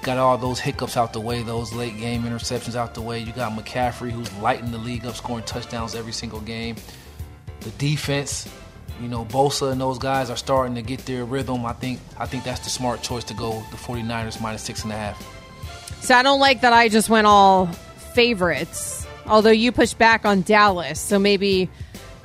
got 0.01 0.18
all 0.18 0.38
those 0.38 0.59
hiccups 0.59 0.97
out 0.97 1.13
the 1.13 1.20
way, 1.20 1.43
those 1.43 1.74
late 1.74 1.97
game 1.97 2.24
interceptions 2.24 2.76
out 2.76 2.93
the 2.95 3.01
way. 3.01 3.20
You 3.20 3.32
got 3.32 3.51
McCaffrey, 3.51 4.09
who's 4.09 4.34
lighting 4.38 4.72
the 4.72 4.78
league 4.78 5.05
up, 5.05 5.15
scoring 5.15 5.43
touchdowns 5.45 5.95
every 5.95 6.13
single 6.13 6.39
game. 6.39 6.76
The 7.59 7.70
defense, 7.72 8.47
you 9.01 9.07
know, 9.07 9.26
Bosa 9.26 9.72
and 9.72 9.80
those 9.80 9.99
guys 9.99 10.30
are 10.30 10.38
starting 10.38 10.76
to 10.76 10.82
get 10.82 11.05
their 11.05 11.26
rhythm. 11.26 11.65
I 11.65 11.74
think 11.74 11.99
I 12.18 12.26
think 12.26 12.43
that's 12.43 12.61
the 12.61 12.70
smart 12.70 13.01
choice 13.01 13.24
to 13.26 13.34
go 13.34 13.63
the 13.72 13.78
49ers 13.78 14.41
minus 14.41 14.63
six 14.63 14.84
and 14.84 14.91
a 14.91 14.95
half. 14.95 15.22
So 16.01 16.15
I 16.15 16.24
don't 16.24 16.39
like 16.39 16.61
that 16.61 16.74
I 16.74 16.89
just 16.89 17.09
went 17.09 17.28
all 17.28 17.68
favorites. 18.13 19.05
Although 19.26 19.51
you 19.51 19.72
pushed 19.72 19.97
back 19.97 20.26
on 20.26 20.41
Dallas, 20.41 20.99
so 20.99 21.20
maybe 21.20 21.70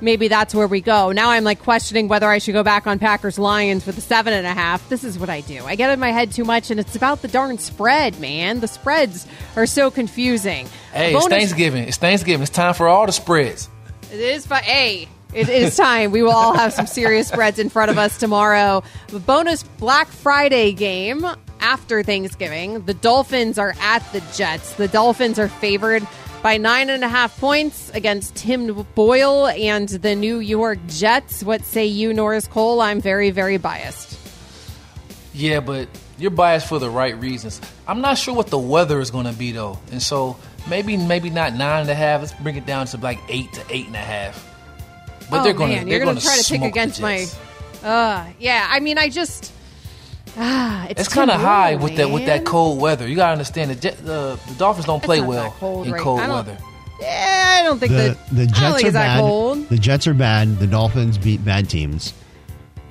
maybe 0.03 0.27
that's 0.27 0.53
where 0.53 0.67
we 0.67 0.81
go. 0.81 1.11
Now 1.11 1.29
I'm 1.31 1.43
like 1.43 1.63
questioning 1.63 2.07
whether 2.07 2.27
I 2.29 2.37
should 2.37 2.53
go 2.53 2.61
back 2.63 2.85
on 2.85 2.99
Packers 2.99 3.39
Lions 3.39 3.85
with 3.85 3.95
the 3.95 4.01
seven 4.01 4.33
and 4.33 4.45
a 4.45 4.53
half. 4.53 4.87
This 4.89 5.03
is 5.03 5.17
what 5.17 5.29
I 5.29 5.41
do. 5.41 5.63
I 5.65 5.75
get 5.75 5.89
in 5.91 5.99
my 5.99 6.11
head 6.11 6.31
too 6.31 6.43
much, 6.43 6.69
and 6.69 6.79
it's 6.79 6.95
about 6.95 7.21
the 7.21 7.27
darn 7.27 7.57
spread, 7.57 8.19
man. 8.19 8.59
The 8.59 8.67
spreads 8.67 9.25
are 9.55 9.65
so 9.65 9.89
confusing. 9.89 10.67
Hey, 10.93 11.13
bonus- 11.13 11.25
it's 11.27 11.33
Thanksgiving. 11.35 11.83
It's 11.85 11.97
Thanksgiving. 11.97 12.41
It's 12.43 12.51
time 12.51 12.73
for 12.73 12.87
all 12.87 13.05
the 13.05 13.11
spreads. 13.13 13.69
It 14.11 14.19
is, 14.19 14.45
but 14.45 14.63
hey, 14.63 15.07
it 15.33 15.49
is 15.49 15.75
time. 15.75 16.11
We 16.11 16.21
will 16.21 16.31
all 16.31 16.53
have 16.53 16.73
some 16.73 16.85
serious 16.85 17.29
spreads 17.29 17.57
in 17.57 17.69
front 17.69 17.89
of 17.89 17.97
us 17.97 18.17
tomorrow. 18.19 18.83
The 19.07 19.19
bonus 19.19 19.63
Black 19.63 20.07
Friday 20.07 20.73
game 20.73 21.25
after 21.59 22.03
Thanksgiving. 22.03 22.85
The 22.85 22.93
Dolphins 22.93 23.57
are 23.57 23.73
at 23.79 23.99
the 24.13 24.21
Jets. 24.35 24.73
The 24.73 24.87
Dolphins 24.87 25.39
are 25.39 25.47
favored 25.47 26.05
by 26.43 26.57
nine 26.57 26.89
and 26.89 27.03
a 27.03 27.07
half 27.07 27.39
points 27.39 27.89
against 27.91 28.35
Tim 28.35 28.85
Boyle 28.93 29.47
and 29.47 29.87
the 29.87 30.13
New 30.13 30.39
York 30.39 30.77
Jets. 30.89 31.41
What 31.41 31.63
say 31.63 31.85
you, 31.85 32.13
Norris 32.13 32.45
Cole? 32.47 32.81
I'm 32.81 33.01
very, 33.01 33.31
very 33.31 33.57
biased. 33.57 34.19
Yeah, 35.33 35.61
but 35.61 35.87
you're 36.19 36.31
biased 36.31 36.67
for 36.67 36.77
the 36.77 36.89
right 36.89 37.17
reasons. 37.19 37.59
I'm 37.87 38.01
not 38.01 38.17
sure 38.17 38.35
what 38.35 38.47
the 38.47 38.57
weather 38.59 38.99
is 38.99 39.09
going 39.09 39.25
to 39.25 39.33
be 39.33 39.53
though, 39.53 39.79
and 39.91 40.01
so 40.01 40.37
maybe 40.69 40.97
maybe 40.97 41.31
not 41.31 41.53
nine 41.53 41.81
and 41.81 41.89
a 41.89 41.95
half. 41.95 42.21
Let's 42.21 42.33
bring 42.33 42.57
it 42.57 42.65
down 42.67 42.85
to 42.87 42.97
like 42.97 43.19
eight 43.29 43.51
to 43.53 43.63
eight 43.69 43.87
and 43.87 43.95
a 43.95 43.99
half. 43.99 44.49
But 45.31 45.39
oh, 45.39 45.43
they're 45.43 45.53
going 45.53 45.79
to 45.79 45.85
they're 45.85 46.03
going 46.03 46.17
to 46.17 46.21
try 46.21 46.37
to 46.37 46.51
pick 46.51 46.61
against 46.61 47.01
my. 47.01 47.25
Uh, 47.81 48.27
yeah, 48.37 48.67
I 48.69 48.79
mean, 48.79 48.97
I 48.97 49.09
just 49.09 49.51
Ah, 50.35 50.87
it's, 50.89 51.01
it's 51.01 51.13
kind 51.13 51.29
of 51.29 51.39
high 51.39 51.75
with 51.75 51.95
that 51.97 52.09
with 52.09 52.25
that 52.25 52.45
cold 52.45 52.79
weather. 52.81 53.07
You 53.07 53.15
gotta 53.15 53.33
understand 53.33 53.71
the 53.71 53.91
the, 53.91 54.39
the 54.47 54.55
Dolphins 54.57 54.85
don't 54.85 55.03
play 55.03 55.21
well 55.21 55.51
cold 55.59 55.87
in 55.87 55.93
right. 55.93 56.01
cold 56.01 56.19
weather. 56.19 56.57
Yeah, 56.99 57.59
I 57.59 57.63
don't 57.63 57.79
think 57.79 57.91
the, 57.91 58.17
the, 58.31 58.45
the 58.45 58.47
Jets 58.47 58.83
are 58.83 58.91
bad. 58.91 59.19
Cold. 59.19 59.69
The 59.69 59.77
Jets 59.77 60.07
are 60.07 60.13
bad. 60.13 60.59
The 60.59 60.67
Dolphins 60.67 61.17
beat 61.17 61.43
bad 61.43 61.69
teams. 61.69 62.13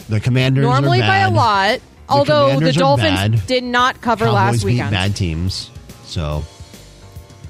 The 0.08 0.20
Commanders 0.20 0.64
normally 0.64 1.00
by 1.00 1.18
a 1.18 1.30
lot. 1.30 1.78
The 1.78 1.82
although 2.08 2.60
the 2.60 2.72
Dolphins 2.72 3.14
bad. 3.14 3.46
did 3.46 3.64
not 3.64 4.00
cover 4.00 4.26
Cowboys 4.26 4.34
last 4.34 4.58
beat 4.58 4.72
weekend. 4.72 4.90
bad 4.90 5.16
teams. 5.16 5.70
So 6.04 6.44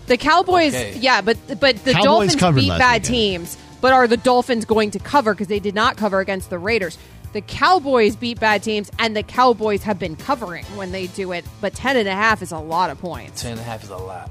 the 0.06 0.16
Cowboys, 0.16 0.74
Okay. 0.74 0.98
yeah, 0.98 1.20
but 1.20 1.36
but 1.58 1.76
the 1.84 1.92
Cowboys 1.92 2.04
Dolphins 2.04 2.36
covered 2.36 2.60
beat 2.60 2.68
last 2.68 2.78
bad 2.78 3.02
weekend. 3.02 3.14
teams. 3.14 3.58
But 3.80 3.92
are 3.92 4.06
the 4.06 4.16
Dolphins 4.16 4.64
going 4.64 4.92
to 4.92 5.00
cover 5.00 5.34
because 5.34 5.48
they 5.48 5.58
did 5.58 5.74
not 5.74 5.96
cover 5.96 6.20
against 6.20 6.50
the 6.50 6.58
Raiders? 6.58 6.96
The 7.32 7.40
Cowboys 7.40 8.14
beat 8.16 8.38
bad 8.40 8.62
teams, 8.62 8.90
and 8.98 9.16
the 9.16 9.22
Cowboys 9.22 9.82
have 9.84 9.98
been 9.98 10.16
covering 10.16 10.64
when 10.76 10.92
they 10.92 11.06
do 11.08 11.32
it. 11.32 11.44
But 11.60 11.74
ten 11.74 11.96
and 11.96 12.06
a 12.08 12.14
half 12.14 12.42
is 12.42 12.52
a 12.52 12.58
lot 12.58 12.90
of 12.90 12.98
points. 13.00 13.40
Ten 13.42 13.52
and 13.52 13.60
a 13.60 13.64
half 13.64 13.82
is 13.84 13.90
a 13.90 13.96
lot. 13.96 14.30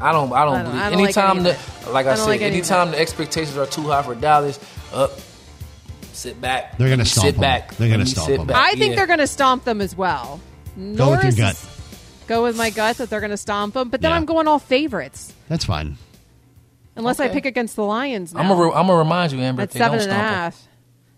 I 0.00 0.12
don't. 0.12 0.32
I 0.32 0.44
don't, 0.44 0.54
I 0.54 0.62
don't- 0.62 0.64
believe. 0.64 0.82
I 0.82 0.90
don't 0.90 1.00
anytime 1.00 1.38
any 1.46 1.56
the 1.84 1.90
like 1.90 2.06
I 2.06 2.12
I, 2.12 2.14
said, 2.16 2.24
like 2.26 2.40
anytime 2.42 2.90
the 2.90 2.98
expectations 2.98 3.56
are 3.56 3.66
too 3.66 3.82
high 3.82 4.02
for 4.02 4.14
Dallas, 4.14 4.58
up, 4.92 5.12
sit 6.12 6.40
back. 6.40 6.76
They're 6.78 6.88
gonna 6.88 6.98
Let 6.98 7.04
me 7.04 7.04
stomp 7.10 7.26
sit 7.26 7.32
them. 7.34 7.40
back. 7.40 7.74
They're 7.76 7.90
gonna 7.90 8.06
stomp 8.06 8.26
sit 8.26 8.36
them. 8.38 8.46
back. 8.46 8.56
I 8.56 8.70
think 8.74 8.90
Yeah. 8.90 8.96
they're 8.96 9.06
going 9.06 9.18
to 9.20 9.26
stomp 9.26 9.64
them 9.64 9.80
as 9.80 9.96
well. 9.96 10.40
Go 10.76 11.10
with 11.12 11.22
your 11.22 11.32
gut. 11.32 11.62
Go 12.26 12.42
with 12.42 12.56
my 12.56 12.70
gut 12.70 12.96
that 12.98 13.08
they're 13.08 13.20
going 13.20 13.30
to 13.30 13.36
stomp 13.36 13.74
them, 13.74 13.88
but 13.88 14.00
then 14.02 14.10
Yeah. 14.10 14.16
I'm 14.16 14.24
going 14.26 14.48
all 14.48 14.58
favorites. 14.58 15.32
that's 15.48 15.64
fine. 15.64 15.96
Unless 16.96 17.20
I 17.20 17.28
pick 17.28 17.44
against 17.46 17.76
the 17.76 17.84
Lions 17.84 18.32
now. 18.34 18.40
I'm 18.40 18.48
gonna. 18.48 18.92
Re- 18.94 18.98
remind 18.98 19.32
you, 19.32 19.38
Amber. 19.40 19.62
at 19.62 19.68
if 19.68 19.72
they 19.74 19.78
seven 19.80 19.98
don't 19.98 20.08
and 20.08 20.16
a 20.16 20.52
stomp 20.52 20.54
'em. 20.54 20.70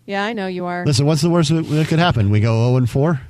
Half. 0.09 0.19
Yeah, 0.19 0.25
I 0.25 0.33
know 0.33 0.47
you 0.47 0.65
are. 0.65 0.85
Listen, 0.85 1.05
what's 1.05 1.21
the 1.21 1.29
worst 1.29 1.49
that 1.49 1.63
that 1.63 1.87
could 1.87 1.99
happen? 1.99 2.29
We 2.29 2.39
go 2.39 2.67
zero 2.67 2.77
and 2.77 2.89
four. 2.89 3.21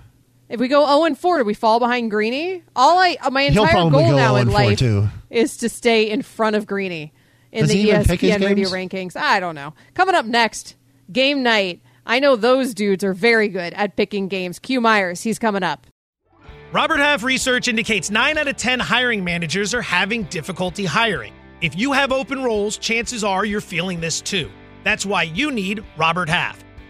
If 0.49 0.59
we 0.59 0.67
go 0.67 0.85
0 0.87 1.05
and 1.05 1.17
4, 1.17 1.37
do 1.37 1.43
we 1.43 1.53
fall 1.53 1.79
behind 1.79 2.09
Greeny? 2.09 2.63
All 2.75 2.97
I 2.97 3.17
uh, 3.21 3.29
my 3.29 3.43
entire 3.43 3.71
goal 3.71 3.91
go 3.91 4.15
now 4.15 4.35
in 4.37 4.49
life 4.49 4.79
too. 4.79 5.07
is 5.29 5.57
to 5.57 5.69
stay 5.69 6.09
in 6.09 6.23
front 6.23 6.55
of 6.55 6.65
Greeny 6.65 7.13
in 7.51 7.61
Does 7.61 7.69
the 7.69 7.75
he 7.75 7.89
even 7.89 8.01
ESPN 8.01 8.43
radio 8.43 8.69
rankings. 8.69 9.15
I 9.15 9.39
don't 9.39 9.53
know. 9.53 9.75
Coming 9.93 10.15
up 10.15 10.25
next, 10.25 10.75
game 11.11 11.43
night. 11.43 11.81
I 12.03 12.19
know 12.19 12.35
those 12.35 12.73
dudes 12.73 13.03
are 13.03 13.13
very 13.13 13.47
good 13.47 13.73
at 13.73 13.95
picking 13.95 14.27
games. 14.27 14.57
Q 14.57 14.81
Myers, 14.81 15.21
he's 15.21 15.37
coming 15.37 15.61
up. 15.61 15.85
Robert 16.71 16.97
Half 16.97 17.23
research 17.23 17.67
indicates 17.67 18.09
9 18.09 18.37
out 18.37 18.47
of 18.47 18.57
10 18.57 18.79
hiring 18.79 19.23
managers 19.23 19.73
are 19.75 19.81
having 19.81 20.23
difficulty 20.23 20.85
hiring. 20.85 21.33
If 21.61 21.77
you 21.77 21.91
have 21.91 22.11
open 22.11 22.43
roles, 22.43 22.77
chances 22.77 23.23
are 23.23 23.45
you're 23.45 23.61
feeling 23.61 23.99
this 23.99 24.21
too. 24.21 24.49
That's 24.83 25.05
why 25.05 25.23
you 25.23 25.51
need 25.51 25.83
Robert 25.97 26.29
Half. 26.29 26.63